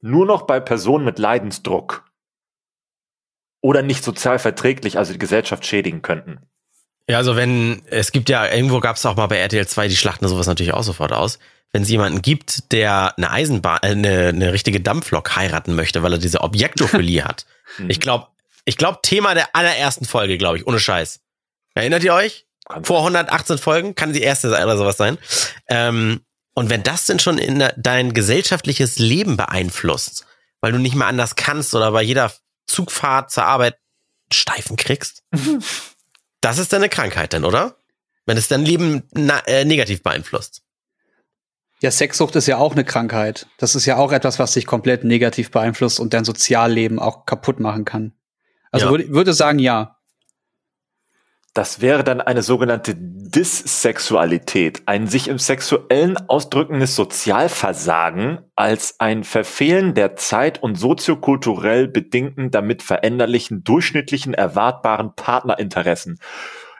nur 0.00 0.24
noch 0.24 0.42
bei 0.42 0.60
Personen 0.60 1.04
mit 1.04 1.18
Leidensdruck 1.18 2.10
oder 3.60 3.82
nicht 3.82 4.02
sozial 4.02 4.38
verträglich, 4.38 4.96
also 4.96 5.12
die 5.12 5.18
Gesellschaft 5.18 5.66
schädigen 5.66 6.00
könnten. 6.00 6.40
Ja, 7.08 7.16
also 7.16 7.36
wenn, 7.36 7.82
es 7.86 8.12
gibt 8.12 8.28
ja, 8.28 8.46
irgendwo 8.46 8.80
gab 8.80 8.96
es 8.96 9.06
auch 9.06 9.16
mal 9.16 9.26
bei 9.26 9.38
RTL 9.38 9.66
2, 9.66 9.88
die 9.88 9.96
schlachten 9.96 10.28
sowas 10.28 10.46
natürlich 10.46 10.74
auch 10.74 10.82
sofort 10.82 11.12
aus. 11.12 11.38
Wenn 11.72 11.82
es 11.82 11.88
jemanden 11.88 12.22
gibt, 12.22 12.72
der 12.72 13.16
eine 13.16 13.30
Eisenbahn, 13.30 13.80
äh, 13.82 13.86
eine, 13.88 14.28
eine 14.28 14.52
richtige 14.52 14.80
Dampflok 14.80 15.34
heiraten 15.34 15.74
möchte, 15.74 16.02
weil 16.02 16.12
er 16.12 16.18
diese 16.18 16.40
Objektophilie 16.42 17.24
hat. 17.24 17.46
Mhm. 17.76 17.90
Ich 17.90 18.00
glaube, 18.00 18.28
ich 18.64 18.78
glaube, 18.78 19.00
Thema 19.02 19.34
der 19.34 19.54
allerersten 19.54 20.06
Folge, 20.06 20.38
glaube 20.38 20.56
ich, 20.56 20.66
ohne 20.66 20.80
Scheiß. 20.80 21.20
Erinnert 21.74 22.02
ihr 22.02 22.14
euch? 22.14 22.46
Vor 22.82 23.00
118 23.00 23.58
Folgen 23.58 23.94
kann 23.94 24.14
die 24.14 24.22
erste 24.22 24.48
oder 24.48 24.78
sowas 24.78 24.96
sein. 24.96 25.18
Ähm, 25.68 26.22
und 26.54 26.70
wenn 26.70 26.82
das 26.82 27.04
denn 27.04 27.18
schon 27.18 27.36
in 27.36 27.62
dein 27.76 28.14
gesellschaftliches 28.14 28.98
Leben 28.98 29.36
beeinflusst, 29.36 30.24
weil 30.62 30.72
du 30.72 30.78
nicht 30.78 30.94
mehr 30.94 31.06
anders 31.06 31.36
kannst 31.36 31.74
oder 31.74 31.92
bei 31.92 32.02
jeder 32.02 32.32
Zugfahrt 32.66 33.30
zur 33.30 33.44
Arbeit 33.44 33.76
Steifen 34.32 34.76
kriegst, 34.76 35.22
Das 36.40 36.58
ist 36.58 36.72
deine 36.72 36.88
Krankheit 36.88 37.32
denn, 37.32 37.44
oder? 37.44 37.76
Wenn 38.26 38.36
es 38.36 38.48
dein 38.48 38.64
Leben 38.64 39.08
äh, 39.46 39.64
negativ 39.64 40.02
beeinflusst. 40.02 40.62
Ja, 41.80 41.90
Sexsucht 41.90 42.34
ist 42.36 42.48
ja 42.48 42.58
auch 42.58 42.72
eine 42.72 42.84
Krankheit. 42.84 43.46
Das 43.58 43.74
ist 43.74 43.86
ja 43.86 43.96
auch 43.96 44.12
etwas, 44.12 44.38
was 44.38 44.52
dich 44.52 44.66
komplett 44.66 45.04
negativ 45.04 45.50
beeinflusst 45.50 46.00
und 46.00 46.12
dein 46.12 46.24
Sozialleben 46.24 46.98
auch 46.98 47.24
kaputt 47.24 47.60
machen 47.60 47.84
kann. 47.84 48.12
Also 48.72 48.86
ja. 48.86 48.92
würde, 48.92 49.08
würde 49.10 49.32
sagen, 49.32 49.58
ja. 49.58 49.97
Das 51.58 51.80
wäre 51.80 52.04
dann 52.04 52.20
eine 52.20 52.42
sogenannte 52.42 52.94
Dissexualität, 52.94 54.82
ein 54.86 55.08
sich 55.08 55.26
im 55.26 55.40
Sexuellen 55.40 56.16
ausdrückendes 56.28 56.94
Sozialversagen 56.94 58.42
als 58.54 59.00
ein 59.00 59.24
Verfehlen 59.24 59.92
der 59.94 60.14
Zeit- 60.14 60.62
und 60.62 60.76
soziokulturell 60.76 61.88
bedingten, 61.88 62.52
damit 62.52 62.84
veränderlichen, 62.84 63.64
durchschnittlichen, 63.64 64.34
erwartbaren 64.34 65.16
Partnerinteressen. 65.16 66.20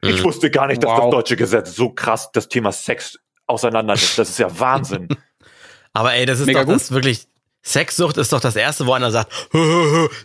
Mhm. 0.01 0.11
Ich 0.11 0.23
wusste 0.23 0.49
gar 0.49 0.69
nicht, 0.69 0.85
dass 0.85 0.93
wow. 0.93 1.01
das 1.01 1.11
deutsche 1.11 1.37
Gesetz 1.37 1.75
so 1.75 1.91
krass 1.91 2.31
das 2.31 2.47
Thema 2.47 2.71
Sex 2.71 3.19
auseinander 3.49 3.95
nimmt. 3.95 4.17
Das 4.17 4.29
ist 4.29 4.39
ja 4.39 4.61
Wahnsinn. 4.61 5.09
Aber 5.93 6.15
ey, 6.15 6.25
das 6.25 6.39
ist 6.39 6.47
Mega 6.47 6.65
doch 6.65 6.73
das 6.73 6.93
wirklich 6.93 7.27
Sexsucht 7.69 8.17
ist 8.17 8.33
doch 8.33 8.41
das 8.41 8.57
erste, 8.57 8.87
wo 8.87 8.93
einer 8.93 9.11
sagt, 9.11 9.31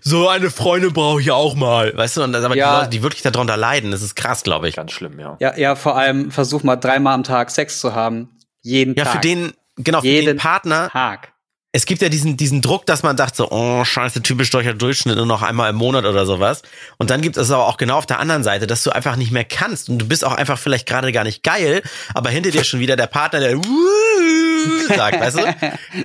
so 0.02 0.30
eine 0.30 0.50
Freundin 0.50 0.94
brauche 0.94 1.20
ich 1.20 1.32
auch 1.32 1.56
mal. 1.56 1.96
Weißt 1.96 2.18
du, 2.18 2.24
und 2.24 2.32
das 2.32 2.46
aber 2.46 2.56
ja. 2.56 2.70
die 2.70 2.78
Leute, 2.78 2.90
die 2.92 3.04
wirklich 3.04 3.22
darunter 3.22 3.58
leiden, 3.58 3.92
das 3.92 4.02
ist 4.02 4.16
krass, 4.16 4.44
glaube 4.44 4.70
ich. 4.70 4.76
Ganz 4.76 4.92
schlimm, 4.92 5.20
ja. 5.20 5.36
Ja, 5.40 5.58
ja, 5.58 5.76
vor 5.76 5.98
allem 5.98 6.32
versuch 6.32 6.64
mal 6.64 6.78
dreimal 6.78 7.14
am 7.14 7.24
Tag 7.24 7.52
Sex 7.52 7.80
zu 7.80 7.94
haben. 7.94 8.30
Jeden 8.62 8.96
ja, 8.96 9.04
Tag. 9.04 9.16
Ja, 9.16 9.20
für 9.20 9.28
den, 9.28 9.54
genau, 9.78 10.02
für 10.02 10.08
Jeden 10.08 10.28
den 10.28 10.38
Partner. 10.38 10.90
Tag. 10.90 11.33
Es 11.76 11.88
gibt 11.88 12.04
ja 12.04 12.10
diesen, 12.10 12.38
diesen 12.38 12.62
Druck, 12.62 12.86
dass 12.86 13.02
man 13.02 13.18
sagt 13.18 13.36
so, 13.36 13.50
oh, 13.50 13.84
scheiße, 13.84 14.22
typisch 14.22 14.52
deutscher 14.52 14.76
Durchschnitt 14.76 15.16
nur 15.16 15.26
noch 15.26 15.42
einmal 15.42 15.72
im 15.72 15.76
Monat 15.76 16.06
oder 16.06 16.28
sowas. 16.28 16.62
Und 17.00 17.10
dann 17.10 17.22
gibt 17.22 17.36
es 17.36 17.50
aber 17.50 17.68
auch 17.68 17.78
genau 17.78 17.98
auf 17.98 18.06
der 18.06 18.20
anderen 18.20 18.44
Seite, 18.44 18.68
dass 18.68 18.84
du 18.84 18.92
einfach 18.92 19.16
nicht 19.16 19.32
mehr 19.32 19.44
kannst 19.44 19.90
und 19.90 19.98
du 19.98 20.08
bist 20.08 20.24
auch 20.24 20.36
einfach 20.36 20.60
vielleicht 20.60 20.88
gerade 20.88 21.12
gar 21.12 21.24
nicht 21.24 21.42
geil, 21.42 21.82
aber 22.14 22.30
hinter 22.30 22.52
dir 22.52 22.64
schon 22.64 22.80
wieder 22.80 22.96
der 22.96 23.08
Partner, 23.08 23.40
der 23.40 23.58
sagt, 24.96 25.20
weißt 25.20 25.40
du? 25.40 25.56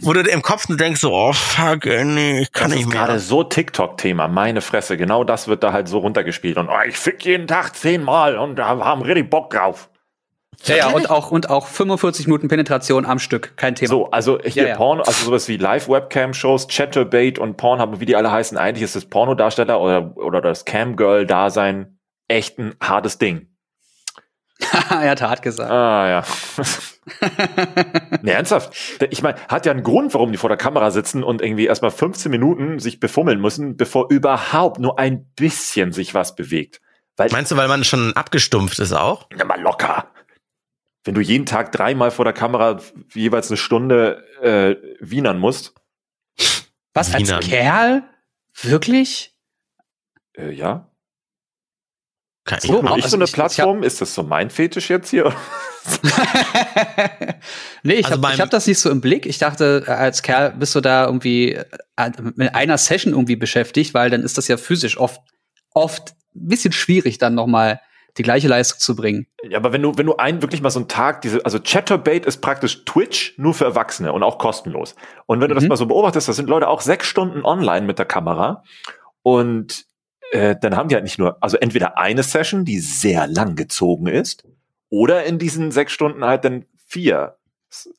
Wo 0.00 0.14
du 0.14 0.20
im 0.20 0.40
Kopf 0.40 0.70
nur 0.70 0.78
denkst 0.78 1.02
so, 1.02 1.12
oh 1.12 1.34
fuck, 1.34 1.84
nee, 1.84 2.40
ich 2.40 2.52
kann 2.52 2.70
das 2.70 2.78
nicht 2.78 2.88
mehr. 2.88 3.06
Das 3.06 3.22
ist 3.22 3.28
gerade 3.28 3.44
so 3.44 3.44
TikTok-Thema, 3.44 4.26
meine 4.26 4.62
Fresse. 4.62 4.96
Genau 4.96 5.22
das 5.22 5.48
wird 5.48 5.62
da 5.62 5.74
halt 5.74 5.86
so 5.86 5.98
runtergespielt. 5.98 6.56
Und 6.56 6.70
oh, 6.70 6.88
ich 6.88 6.96
fick 6.96 7.26
jeden 7.26 7.46
Tag 7.46 7.76
zehnmal 7.76 8.38
und 8.38 8.56
da 8.56 8.68
haben 8.68 9.02
richtig 9.02 9.28
Bock 9.28 9.50
drauf. 9.50 9.90
Ja, 10.64 10.76
ja, 10.76 10.88
und 10.88 11.08
auch, 11.08 11.30
und 11.30 11.50
auch 11.50 11.66
45 11.66 12.26
Minuten 12.26 12.48
Penetration 12.48 13.06
am 13.06 13.18
Stück, 13.18 13.56
kein 13.56 13.74
Thema. 13.74 13.88
So, 13.88 14.10
also 14.10 14.40
hier 14.40 14.64
ja, 14.64 14.68
ja. 14.70 14.76
Porno, 14.76 15.02
also 15.02 15.26
sowas 15.26 15.48
wie 15.48 15.56
Live-Webcam-Shows, 15.56 16.66
Chatterbait 16.68 17.38
und 17.38 17.56
Pornhub, 17.56 18.00
wie 18.00 18.06
die 18.06 18.16
alle 18.16 18.30
heißen, 18.30 18.58
eigentlich 18.58 18.82
ist 18.82 18.96
das 18.96 19.04
Pornodarsteller 19.04 19.80
oder, 19.80 20.16
oder 20.16 20.40
das 20.40 20.64
Camgirl-Dasein 20.64 21.98
echt 22.26 22.58
ein 22.58 22.74
hartes 22.82 23.18
Ding. 23.18 23.48
er 24.90 25.10
hat 25.10 25.22
hart 25.22 25.42
gesagt. 25.42 25.70
Ah, 25.70 26.08
ja. 26.08 26.24
nee, 28.22 28.32
ernsthaft. 28.32 28.72
Ich 29.10 29.22
meine, 29.22 29.38
hat 29.48 29.66
ja 29.66 29.72
einen 29.72 29.84
Grund, 29.84 30.12
warum 30.14 30.32
die 30.32 30.38
vor 30.38 30.48
der 30.48 30.58
Kamera 30.58 30.90
sitzen 30.90 31.22
und 31.22 31.40
irgendwie 31.40 31.66
erstmal 31.66 31.92
15 31.92 32.30
Minuten 32.30 32.80
sich 32.80 32.98
befummeln 32.98 33.40
müssen, 33.40 33.76
bevor 33.76 34.10
überhaupt 34.10 34.80
nur 34.80 34.98
ein 34.98 35.30
bisschen 35.36 35.92
sich 35.92 36.14
was 36.14 36.34
bewegt. 36.34 36.80
Weil, 37.16 37.30
Meinst 37.30 37.52
du, 37.52 37.56
weil 37.56 37.68
man 37.68 37.84
schon 37.84 38.14
abgestumpft 38.14 38.78
ist 38.80 38.92
auch? 38.92 39.28
Ja, 39.36 39.44
mal 39.44 39.60
locker. 39.60 40.08
Wenn 41.08 41.14
du 41.14 41.22
jeden 41.22 41.46
Tag 41.46 41.72
dreimal 41.72 42.10
vor 42.10 42.26
der 42.26 42.34
Kamera 42.34 42.82
jeweils 43.14 43.48
eine 43.48 43.56
Stunde 43.56 44.26
äh, 44.42 44.76
wienern 45.00 45.38
musst. 45.38 45.72
Was, 46.92 47.14
als 47.14 47.22
Wienern. 47.22 47.40
Kerl? 47.40 48.02
Wirklich? 48.60 49.34
Äh, 50.36 50.50
ja. 50.50 50.90
Kann 52.44 52.60
so, 52.60 52.84
ich 52.98 53.06
so 53.06 53.16
eine 53.16 53.24
ich, 53.24 53.32
Plattform? 53.32 53.78
Ich 53.78 53.86
ist 53.86 54.02
das 54.02 54.14
so 54.14 54.22
mein 54.22 54.50
Fetisch 54.50 54.90
jetzt 54.90 55.08
hier? 55.08 55.34
nee, 57.82 57.94
ich 57.94 58.04
also 58.04 58.22
habe 58.22 58.36
hab 58.36 58.50
das 58.50 58.66
nicht 58.66 58.78
so 58.78 58.90
im 58.90 59.00
Blick. 59.00 59.24
Ich 59.24 59.38
dachte, 59.38 59.84
als 59.86 60.22
Kerl 60.22 60.52
bist 60.58 60.74
du 60.74 60.82
da 60.82 61.06
irgendwie 61.06 61.52
äh, 61.52 62.10
mit 62.34 62.54
einer 62.54 62.76
Session 62.76 63.14
irgendwie 63.14 63.36
beschäftigt, 63.36 63.94
weil 63.94 64.10
dann 64.10 64.22
ist 64.22 64.36
das 64.36 64.46
ja 64.46 64.58
physisch 64.58 64.98
oft, 64.98 65.22
oft 65.72 66.10
ein 66.36 66.48
bisschen 66.48 66.72
schwierig, 66.72 67.16
dann 67.16 67.34
noch 67.34 67.46
mal 67.46 67.80
die 68.18 68.22
gleiche 68.22 68.48
Leistung 68.48 68.80
zu 68.80 68.96
bringen. 68.96 69.26
Ja, 69.42 69.58
aber 69.58 69.72
wenn 69.72 69.82
du, 69.82 69.96
wenn 69.96 70.06
du 70.06 70.16
einen 70.16 70.42
wirklich 70.42 70.60
mal 70.60 70.70
so 70.70 70.80
einen 70.80 70.88
Tag, 70.88 71.22
diese, 71.22 71.44
also 71.44 71.58
Chatterbait 71.60 72.26
ist 72.26 72.40
praktisch 72.40 72.84
Twitch 72.84 73.34
nur 73.38 73.54
für 73.54 73.64
Erwachsene 73.64 74.12
und 74.12 74.22
auch 74.22 74.38
kostenlos. 74.38 74.94
Und 75.26 75.40
wenn 75.40 75.48
du 75.48 75.54
mhm. 75.54 75.60
das 75.60 75.68
mal 75.68 75.76
so 75.76 75.86
beobachtest, 75.86 76.28
da 76.28 76.32
sind 76.32 76.48
Leute 76.48 76.68
auch 76.68 76.80
sechs 76.80 77.06
Stunden 77.06 77.44
online 77.44 77.86
mit 77.86 77.98
der 77.98 78.06
Kamera 78.06 78.64
und 79.22 79.86
äh, 80.32 80.56
dann 80.60 80.76
haben 80.76 80.88
die 80.88 80.94
halt 80.94 81.04
nicht 81.04 81.18
nur, 81.18 81.42
also 81.42 81.56
entweder 81.56 81.96
eine 81.96 82.22
Session, 82.22 82.64
die 82.64 82.80
sehr 82.80 83.26
lang 83.26 83.56
gezogen 83.56 84.08
ist, 84.08 84.44
oder 84.90 85.24
in 85.24 85.38
diesen 85.38 85.70
sechs 85.70 85.92
Stunden 85.92 86.24
halt 86.24 86.44
dann 86.44 86.64
vier 86.86 87.36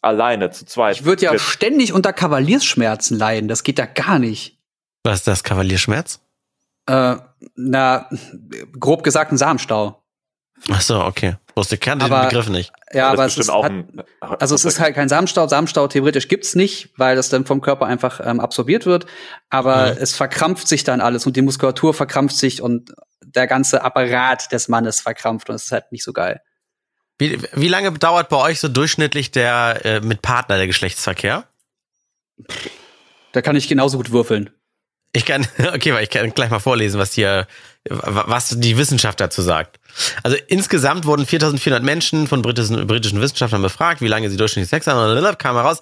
alleine 0.02 0.50
zu 0.50 0.66
zweit. 0.66 0.96
Ich 0.96 1.06
würde 1.06 1.26
ja 1.26 1.32
auch 1.32 1.40
ständig 1.40 1.94
unter 1.94 2.14
Kavaliersschmerzen 2.14 3.18
leiden. 3.18 3.48
Das 3.48 3.64
geht 3.64 3.78
ja 3.78 3.86
gar 3.86 4.18
nicht. 4.18 4.58
Was 5.04 5.20
ist 5.20 5.28
das 5.28 5.44
Kavalierschmerz? 5.44 6.20
Äh, 6.88 7.18
na, 7.56 8.10
grob 8.80 9.04
gesagt 9.04 9.32
ein 9.32 9.38
Samenstau. 9.38 10.04
Ach 10.70 10.82
so, 10.82 11.04
okay. 11.04 11.36
Wusste 11.56 11.78
kann 11.78 12.00
den 12.00 12.10
Begriff 12.10 12.50
nicht. 12.50 12.72
Ja, 12.94 13.10
aber 13.10 13.26
es 13.26 13.38
ist, 13.38 13.52
hat, 13.52 13.72
also 14.22 14.56
es 14.56 14.66
ist 14.66 14.80
halt 14.80 14.96
kein 14.96 15.10
Samenstau. 15.10 15.48
Samenstau 15.48 15.88
theoretisch 15.88 16.28
gibt's 16.28 16.56
nicht, 16.56 16.90
weil 16.98 17.16
das 17.16 17.30
dann 17.30 17.46
vom 17.46 17.62
Körper 17.62 17.86
einfach 17.86 18.22
ähm, 18.24 18.40
absorbiert 18.40 18.86
wird. 18.86 19.06
Aber 19.50 19.94
mhm. 19.94 19.98
es 20.00 20.16
verkrampft 20.16 20.68
sich 20.68 20.84
dann 20.84 21.02
alles 21.02 21.26
und 21.26 21.36
die 21.36 21.42
Muskulatur 21.42 21.94
verkrampft 21.94 22.38
sich 22.38 22.62
und 22.62 22.94
der 23.22 23.48
ganze 23.48 23.84
Apparat 23.84 24.52
des 24.52 24.68
Mannes 24.68 25.02
verkrampft 25.02 25.50
und 25.50 25.56
es 25.56 25.66
ist 25.66 25.72
halt 25.72 25.92
nicht 25.92 26.04
so 26.04 26.14
geil. 26.14 26.42
Wie, 27.18 27.38
wie 27.54 27.68
lange 27.68 27.92
dauert 27.92 28.30
bei 28.30 28.38
euch 28.38 28.60
so 28.60 28.70
durchschnittlich 28.70 29.32
der 29.32 29.82
äh, 29.84 30.00
mit 30.00 30.22
Partner 30.22 30.58
der 30.58 30.68
Geschlechtsverkehr? 30.68 31.46
Da 33.34 33.42
kann 33.42 33.56
ich 33.56 33.68
genauso 33.68 33.98
gut 33.98 34.12
würfeln. 34.12 34.50
Ich 35.12 35.26
kann, 35.26 35.46
okay, 35.74 35.94
weil 35.94 36.04
ich 36.04 36.10
kann 36.10 36.34
gleich 36.34 36.50
mal 36.50 36.60
vorlesen, 36.60 37.00
was 37.00 37.14
hier, 37.14 37.48
was 37.90 38.56
die 38.58 38.78
Wissenschaft 38.78 39.20
dazu 39.20 39.42
sagt. 39.42 39.80
Also 40.24 40.38
insgesamt 40.48 41.06
wurden 41.06 41.26
4400 41.26 41.84
Menschen 41.84 42.28
von 42.28 42.42
britischen, 42.42 42.86
britischen 42.88 43.22
Wissenschaftlern 43.22 43.62
befragt, 43.62 44.02
wie 44.02 44.08
lange 44.08 44.30
sie 44.30 44.38
durchschnittlich 44.38 44.70
Sex 44.70 44.88
haben, 44.88 45.18
und 45.18 45.40
kam 45.40 45.56
heraus, 45.56 45.82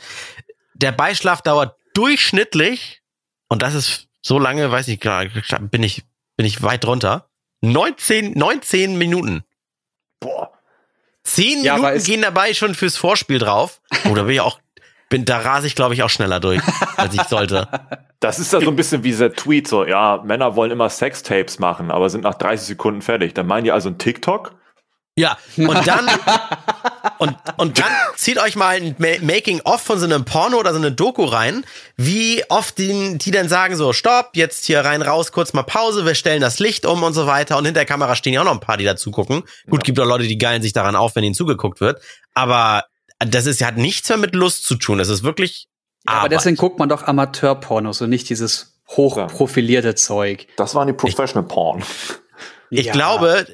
der 0.73 0.91
Beischlaf 0.91 1.41
dauert 1.41 1.75
durchschnittlich, 1.93 3.01
und 3.49 3.61
das 3.61 3.73
ist 3.73 4.07
so 4.21 4.39
lange, 4.39 4.71
weiß 4.71 4.87
ich 4.87 4.99
gerade, 4.99 5.29
bin 5.61 5.83
ich, 5.83 6.03
bin 6.35 6.45
ich 6.45 6.61
weit 6.61 6.83
drunter, 6.83 7.29
19, 7.61 8.33
19 8.37 8.97
Minuten. 8.97 9.43
Boah. 10.19 10.51
Zehn 11.23 11.63
ja, 11.63 11.77
Minuten 11.77 12.03
gehen 12.03 12.21
dabei 12.21 12.53
schon 12.53 12.73
fürs 12.73 12.95
Vorspiel 12.95 13.39
drauf. 13.39 13.81
Oh, 14.05 14.15
da 14.15 14.23
bin 14.23 14.33
ich 14.33 14.41
auch, 14.41 14.59
bin, 15.09 15.25
da 15.25 15.39
rase 15.39 15.67
ich, 15.67 15.75
glaube 15.75 15.93
ich, 15.93 16.03
auch 16.03 16.09
schneller 16.09 16.39
durch, 16.39 16.61
als 16.97 17.13
ich 17.13 17.23
sollte. 17.23 17.67
Das 18.19 18.39
ist 18.39 18.51
ja 18.51 18.59
so 18.59 18.71
ein 18.71 18.75
bisschen 18.75 19.03
wie 19.03 19.09
dieser 19.09 19.31
Tweet, 19.31 19.67
so, 19.67 19.85
ja, 19.85 20.23
Männer 20.25 20.55
wollen 20.55 20.71
immer 20.71 20.89
Sextapes 20.89 21.59
machen, 21.59 21.91
aber 21.91 22.09
sind 22.09 22.21
nach 22.23 22.33
30 22.33 22.65
Sekunden 22.65 23.03
fertig. 23.03 23.35
Dann 23.35 23.45
meinen 23.45 23.63
die 23.65 23.71
also 23.71 23.89
ein 23.89 23.99
TikTok? 23.99 24.55
Ja, 25.15 25.37
und 25.55 25.85
dann, 25.87 26.07
und 27.19 27.35
und 27.57 27.77
dann 27.77 27.91
zieht 28.15 28.39
euch 28.39 28.55
mal 28.55 28.77
ein 28.77 28.95
Ma- 28.97 29.21
Making-of 29.21 29.81
von 29.81 29.99
so 29.99 30.05
einem 30.05 30.25
Porno 30.25 30.57
oder 30.57 30.71
so 30.71 30.77
eine 30.79 30.91
Doku 30.91 31.25
rein, 31.25 31.63
wie 31.95 32.43
oft 32.49 32.79
die, 32.79 33.19
die 33.19 33.29
dann 33.29 33.47
sagen 33.49 33.75
so, 33.75 33.93
stopp, 33.93 34.31
jetzt 34.33 34.65
hier 34.65 34.83
rein, 34.83 35.03
raus, 35.03 35.31
kurz 35.31 35.53
mal 35.53 35.61
Pause, 35.61 36.03
wir 36.03 36.15
stellen 36.15 36.41
das 36.41 36.57
Licht 36.57 36.87
um 36.87 37.03
und 37.03 37.13
so 37.13 37.27
weiter. 37.27 37.55
Und 37.57 37.65
hinter 37.65 37.81
der 37.81 37.85
Kamera 37.85 38.15
stehen 38.15 38.33
ja 38.33 38.41
auch 38.41 38.45
noch 38.45 38.53
ein 38.53 38.59
paar, 38.59 38.77
die 38.77 38.85
dazu 38.85 39.11
gucken. 39.11 39.43
Gut, 39.69 39.81
Ja. 39.81 39.85
gibt 39.85 39.99
auch 39.99 40.05
Leute, 40.07 40.27
die 40.27 40.39
geilen 40.39 40.63
sich 40.63 40.73
daran 40.73 40.95
auf, 40.95 41.15
wenn 41.15 41.23
ihnen 41.23 41.35
zugeguckt 41.35 41.81
wird. 41.81 42.01
Aber 42.33 42.85
das 43.19 43.45
ist, 43.45 43.63
hat 43.63 43.77
nichts 43.77 44.07
mehr 44.09 44.17
mit 44.17 44.35
Lust 44.35 44.65
zu 44.65 44.75
tun. 44.75 44.97
Das 44.97 45.09
ist 45.09 45.23
wirklich 45.23 45.67
Aber 46.05 46.17
Arbeit. 46.17 46.31
deswegen 46.33 46.55
guckt 46.57 46.79
man 46.79 46.89
doch 46.89 47.03
Amateurpornos 47.03 48.01
und 48.01 48.09
nicht 48.09 48.29
dieses 48.29 48.79
hochprofilierte 48.89 49.95
Zeug. 49.95 50.47
Das 50.57 50.75
waren 50.75 50.87
die 50.87 50.93
Professional 50.93 51.47
Porn. 51.47 51.83
Ich 52.69 52.85
Ja. 52.87 52.93
glaube, 52.93 53.45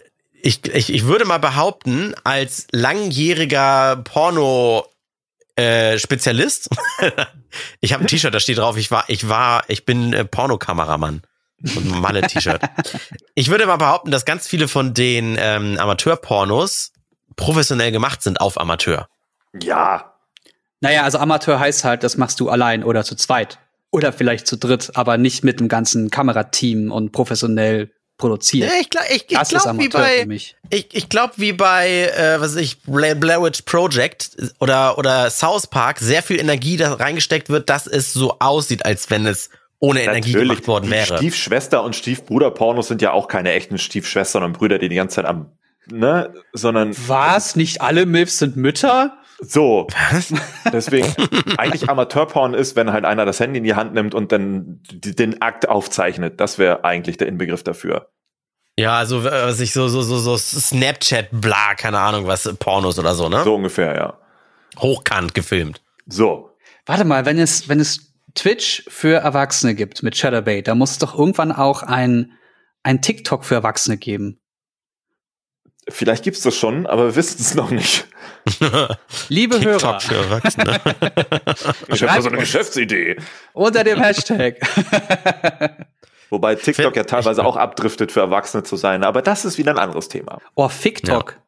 ich, 0.42 0.66
ich, 0.74 0.94
ich 0.94 1.06
würde 1.06 1.26
mal 1.26 1.38
behaupten, 1.40 2.14
als 2.24 2.68
langjähriger 2.72 3.98
Porno 4.04 4.86
äh, 5.56 5.98
Spezialist, 6.00 6.70
ich 7.80 7.94
habe 7.94 8.04
ein 8.04 8.08
T-Shirt, 8.08 8.34
da 8.34 8.40
steht 8.40 8.58
drauf, 8.58 8.76
ich 8.78 8.90
war, 8.92 9.06
ich 9.08 9.30
war, 9.30 9.64
ich 9.70 9.86
bin 9.86 10.14
äh, 10.14 10.26
Pornokameramann. 10.26 11.22
Und 11.76 11.92
ein 11.94 12.02
Malle-T-Shirt. 12.02 12.62
Ich 13.36 13.50
würde 13.50 13.66
mal 13.66 13.78
behaupten, 13.78 14.12
dass 14.12 14.26
ganz 14.26 14.48
viele 14.48 14.68
von 14.68 14.94
den 14.94 15.38
ähm, 15.40 15.78
Amateur-Pornos 15.80 16.92
professionell 17.36 17.92
gemacht 17.92 18.22
sind 18.22 18.40
auf 18.42 18.60
Amateur. 18.60 19.08
Ja, 19.62 20.14
Naja, 20.82 21.04
also 21.04 21.18
Amateur 21.18 21.60
heißt 21.60 21.84
halt, 21.84 22.04
das 22.04 22.18
machst 22.18 22.40
du 22.40 22.50
allein 22.50 22.84
oder 22.84 23.04
zu 23.04 23.16
zweit. 23.16 23.60
Oder 23.92 24.12
vielleicht 24.12 24.48
zu 24.48 24.58
dritt, 24.58 24.92
aber 24.96 25.18
nicht 25.18 25.44
mit 25.44 25.60
dem 25.60 25.68
ganzen 25.68 26.10
Kamerateam 26.10 26.92
und 26.92 27.12
professionell 27.12 27.92
produziert. 28.18 28.70
Ja, 28.72 28.76
ich 28.82 28.90
glaube, 28.90 29.08
ich, 29.10 29.26
ich 29.30 29.50
glaub, 29.50 29.78
wie 29.80 29.90
bei. 29.90 30.28
Ich, 30.72 30.88
ich 30.92 31.10
glaube, 31.10 31.34
wie 31.38 31.54
bei, 31.54 32.12
äh, 32.18 32.40
was 32.42 32.56
weiß 32.56 32.62
ich, 32.62 32.82
Bla- 32.84 33.14
Blair 33.14 33.42
Witch 33.44 33.62
Project 33.64 34.36
oder, 34.60 34.98
oder 34.98 35.30
South 35.30 35.68
Park 35.68 36.00
sehr 36.00 36.24
viel 36.24 36.40
Energie 36.40 36.76
da 36.78 36.94
reingesteckt 36.96 37.50
wird, 37.50 37.70
dass 37.70 37.86
es 37.88 38.12
so 38.14 38.38
aussieht, 38.40 38.86
als 38.86 39.10
wenn 39.12 39.26
es 39.28 39.50
ohne 39.80 40.02
Energie 40.04 40.34
gemacht 40.34 40.68
worden 40.68 40.86
die 40.86 40.92
wäre. 40.92 41.18
Stiefschwester 41.18 41.84
und 41.84 41.96
Stiefbruder-Pornos 41.96 42.88
sind 42.88 43.02
ja 43.02 43.12
auch 43.12 43.28
keine 43.28 43.52
echten 43.54 43.78
Stiefschwestern 43.78 44.44
und 44.44 44.54
Brüder, 44.54 44.80
die 44.80 44.90
die 44.90 44.96
ganze 44.96 45.16
Zeit 45.18 45.26
am, 45.26 45.52
ne, 45.92 46.34
sondern 46.54 46.96
Was? 47.08 47.56
Nicht 47.56 47.82
alle 47.82 48.06
Milfs 48.06 48.40
sind 48.40 48.56
Mütter? 48.58 49.18
So. 49.44 49.88
Deswegen, 50.72 51.14
eigentlich 51.58 51.90
Amateurporn 51.90 52.54
ist, 52.54 52.76
wenn 52.76 52.92
halt 52.92 53.06
einer 53.06 53.26
das 53.26 53.40
Handy 53.40 53.60
in 53.60 53.64
die 53.64 53.76
Hand 53.76 53.94
nimmt 53.94 54.14
und 54.14 54.32
dann 54.32 54.82
den 54.92 55.42
Akt 55.42 55.68
aufzeichnet. 55.68 56.40
Das 56.40 56.58
wäre 56.58 56.84
eigentlich 56.84 57.18
der 57.18 57.28
Inbegriff 57.28 57.64
dafür. 57.64 58.10
Ja, 58.78 58.98
also 58.98 59.20
äh, 59.20 59.46
was 59.46 59.60
ich 59.60 59.72
so, 59.72 59.88
so, 59.88 60.02
so, 60.02 60.18
so 60.18 60.38
Snapchat, 60.38 61.30
bla, 61.32 61.76
keine 61.76 62.00
Ahnung, 62.00 62.28
was, 62.28 62.52
Pornos 62.58 62.98
oder 62.98 63.14
so, 63.14 63.30
ne? 63.30 63.44
So 63.44 63.56
ungefähr, 63.56 63.96
ja. 63.96 64.18
Hochkant 64.80 65.36
gefilmt. 65.36 65.82
So. 66.08 66.50
Warte 66.86 67.06
mal, 67.06 67.26
wenn 67.26 67.38
es, 67.38 67.70
wenn 67.70 67.80
es 67.80 68.14
Twitch 68.34 68.84
für 68.88 69.18
Erwachsene 69.18 69.76
gibt 69.76 70.02
mit 70.02 70.18
Shadowbait, 70.18 70.68
da 70.68 70.74
muss 70.74 70.92
es 70.92 70.98
doch 70.98 71.18
irgendwann 71.18 71.52
auch 71.52 71.84
ein, 71.84 72.34
ein 72.82 73.02
TikTok 73.02 73.46
für 73.46 73.56
Erwachsene 73.56 73.98
geben. 73.98 74.40
Vielleicht 75.90 76.24
gibt's 76.24 76.42
das 76.42 76.56
schon, 76.56 76.86
aber 76.88 77.08
wir 77.08 77.16
wissen 77.16 77.38
es 77.42 77.56
noch 77.56 77.70
nicht. 77.70 78.08
Liebe 79.30 79.60
Hörer, 79.60 79.98
TikTok 79.98 80.02
für 80.02 80.16
Erwachsene. 80.16 80.82
Ich 81.88 82.04
habe 82.04 82.22
so 82.22 82.30
eine 82.30 82.38
Geschäftsidee. 82.38 83.18
unter 83.54 83.84
dem 83.84 84.00
Hashtag. 84.00 84.60
Wobei 86.30 86.56
TikTok 86.56 86.96
ja 86.96 87.04
teilweise 87.04 87.46
auch 87.46 87.58
abdriftet 87.58 88.12
für 88.12 88.22
Erwachsene 88.22 88.64
zu 88.64 88.76
sein, 88.76 89.04
aber 89.04 89.22
das 89.22 89.46
ist 89.46 89.58
wieder 89.58 89.72
ein 89.72 89.78
anderes 89.78 90.08
Thema. 90.08 90.40
Oh, 90.56 90.70
TikTok. 90.70 91.40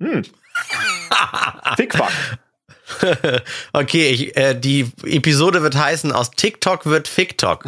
Hm. 0.00 0.22
Fickfuck. 1.76 2.10
okay, 3.72 4.08
ich, 4.10 4.36
äh, 4.36 4.54
die 4.54 4.92
Episode 5.04 5.62
wird 5.62 5.76
heißen, 5.76 6.12
aus 6.12 6.30
TikTok 6.30 6.86
wird 6.86 7.08
FickTok. 7.08 7.64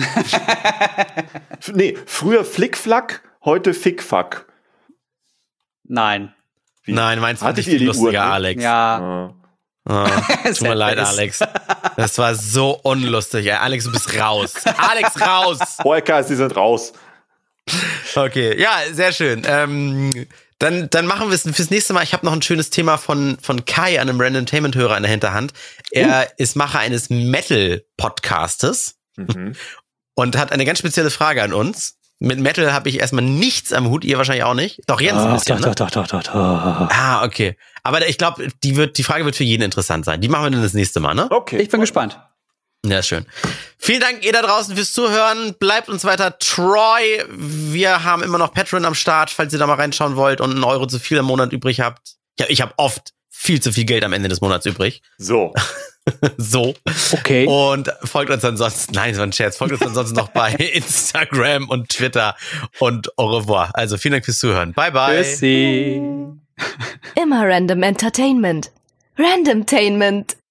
Nee, 1.73 1.97
früher 2.07 2.45
Flickflack, 2.45 3.23
heute 3.45 3.75
Fickfuck. 3.75 4.47
Nein. 5.89 6.34
Wie? 6.84 6.93
Nein, 6.93 7.18
meinst 7.20 7.43
du 7.43 7.53
nicht 7.53 7.80
lustiger, 7.80 8.07
Uhr, 8.07 8.12
ne? 8.12 8.22
Alex? 8.22 8.62
Ja. 8.62 9.26
Äh, 9.26 9.32
Ah, 9.89 10.09
tut 10.45 10.62
mir 10.62 10.74
leid. 10.74 10.99
Alex. 10.99 11.39
Das 11.97 12.18
war 12.18 12.34
so 12.34 12.72
unlustig. 12.82 13.47
Ey. 13.47 13.53
Alex, 13.53 13.84
du 13.84 13.93
bist 13.93 14.18
raus. 14.18 14.53
Alex, 14.76 15.18
raus. 15.20 15.59
Podcast, 15.78 16.28
die 16.28 16.34
sind 16.34 16.55
raus. 16.57 16.93
Okay, 18.14 18.61
ja, 18.61 18.80
sehr 18.93 19.12
schön. 19.12 19.43
Ähm, 19.47 20.26
dann, 20.59 20.91
dann 20.91 21.07
machen 21.07 21.28
wir 21.28 21.34
es 21.34 21.43
fürs 21.43 21.70
nächste 21.70 21.93
Mal. 21.95 22.03
Ich 22.03 22.12
habe 22.12 22.26
noch 22.26 22.32
ein 22.32 22.43
schönes 22.43 22.70
Thema 22.70 22.97
von, 22.99 23.39
von 23.41 23.64
Kai, 23.64 24.01
einem 24.01 24.20
Randomtainment-Hörer 24.20 24.97
in 24.97 25.05
der 25.05 25.11
Hinterhand. 25.11 25.53
Er 25.93 26.39
ist 26.39 26.57
Macher 26.57 26.80
eines 26.80 27.09
Metal-Podcastes 27.09 28.97
Mhm. 29.16 29.55
und 30.14 30.37
hat 30.37 30.53
eine 30.53 30.66
ganz 30.66 30.80
spezielle 30.80 31.11
Frage 31.11 31.43
an 31.43 31.55
uns. 31.55 31.96
Mit 32.19 32.39
Metal 32.41 32.73
habe 32.73 32.89
ich 32.89 33.01
erstmal 33.01 33.25
nichts 33.25 33.73
am 33.73 33.89
Hut, 33.91 34.05
ihr 34.05 34.17
wahrscheinlich 34.17 34.45
auch 34.45 34.55
nicht. 34.55 34.81
Doch, 34.87 35.01
Jens 35.01 35.21
ein 35.21 35.29
Ach, 35.29 35.35
bisschen, 35.35 35.61
doch, 35.61 35.69
ne? 35.69 35.75
doch, 35.75 35.91
doch, 35.91 36.07
doch, 36.07 36.23
doch, 36.23 36.33
doch. 36.33 36.91
Ah, 36.91 37.25
okay. 37.25 37.57
Aber 37.83 38.07
ich 38.09 38.17
glaube, 38.17 38.49
die, 38.64 38.77
wird, 38.77 38.97
die 38.97 39.03
Frage 39.03 39.25
wird 39.27 39.37
für 39.37 39.45
jeden 39.45 39.62
interessant 39.62 40.07
sein. 40.07 40.21
Die 40.21 40.29
machen 40.29 40.45
wir 40.45 40.51
dann 40.51 40.62
das 40.62 40.73
nächste 40.73 41.01
Mal, 41.01 41.14
ne? 41.14 41.29
Okay. 41.31 41.59
Ich 41.59 41.69
bin 41.69 41.81
gespannt. 41.81 42.19
Ja, 42.87 43.03
schön. 43.03 43.27
Vielen 43.79 44.01
Dank 44.01 44.25
ihr 44.25 44.33
da 44.33 44.43
draußen 44.43 44.75
fürs 44.75 44.93
Zuhören. 44.93 45.55
Bleibt 45.59 45.89
uns 45.89 46.05
weiter 46.05 46.39
treu. 46.39 47.01
Wir 47.29 48.05
haben 48.05 48.23
immer 48.23 48.39
noch 48.39 48.53
Patreon 48.55 48.85
am 48.85 48.95
Start, 48.95 49.31
falls 49.31 49.53
ihr 49.53 49.59
da 49.59 49.67
mal 49.67 49.75
reinschauen 49.75 50.17
wollt 50.17 50.41
und 50.41 50.53
einen 50.53 50.64
Euro 50.64 50.87
zu 50.87 50.99
viel 50.99 51.19
im 51.19 51.27
Monat 51.27 51.53
übrig 51.53 51.81
habt. 51.81 52.17
Ja, 52.39 52.47
ich 52.49 52.61
habe 52.61 52.73
oft 52.77 53.12
viel 53.29 53.61
zu 53.61 53.73
viel 53.73 53.85
Geld 53.85 54.05
am 54.05 54.12
Ende 54.12 54.29
des 54.29 54.41
Monats 54.41 54.67
übrig. 54.67 55.03
So. 55.19 55.53
so. 56.37 56.75
Okay. 57.13 57.47
Und 57.47 57.93
folgt 58.05 58.31
uns 58.31 58.45
ansonsten, 58.45 58.95
nein, 58.95 59.15
so 59.15 59.23
ein 59.23 59.33
Scherz, 59.33 59.57
folgt 59.57 59.75
uns 59.75 59.83
ansonsten 59.83 60.17
noch 60.17 60.29
bei 60.29 60.53
Instagram 60.73 61.69
und 61.69 61.89
Twitter 61.89 62.37
und 62.79 63.17
au 63.19 63.27
revoir. 63.37 63.71
Also 63.75 63.97
vielen 63.97 64.13
Dank 64.13 64.25
fürs 64.25 64.39
Zuhören. 64.39 64.73
Bye, 64.73 64.93
bye. 64.93 65.23
Tschüssi. 65.23 66.01
Immer 67.15 67.49
Random 67.49 67.83
Entertainment. 67.83 68.71
Randomtainment. 69.19 70.37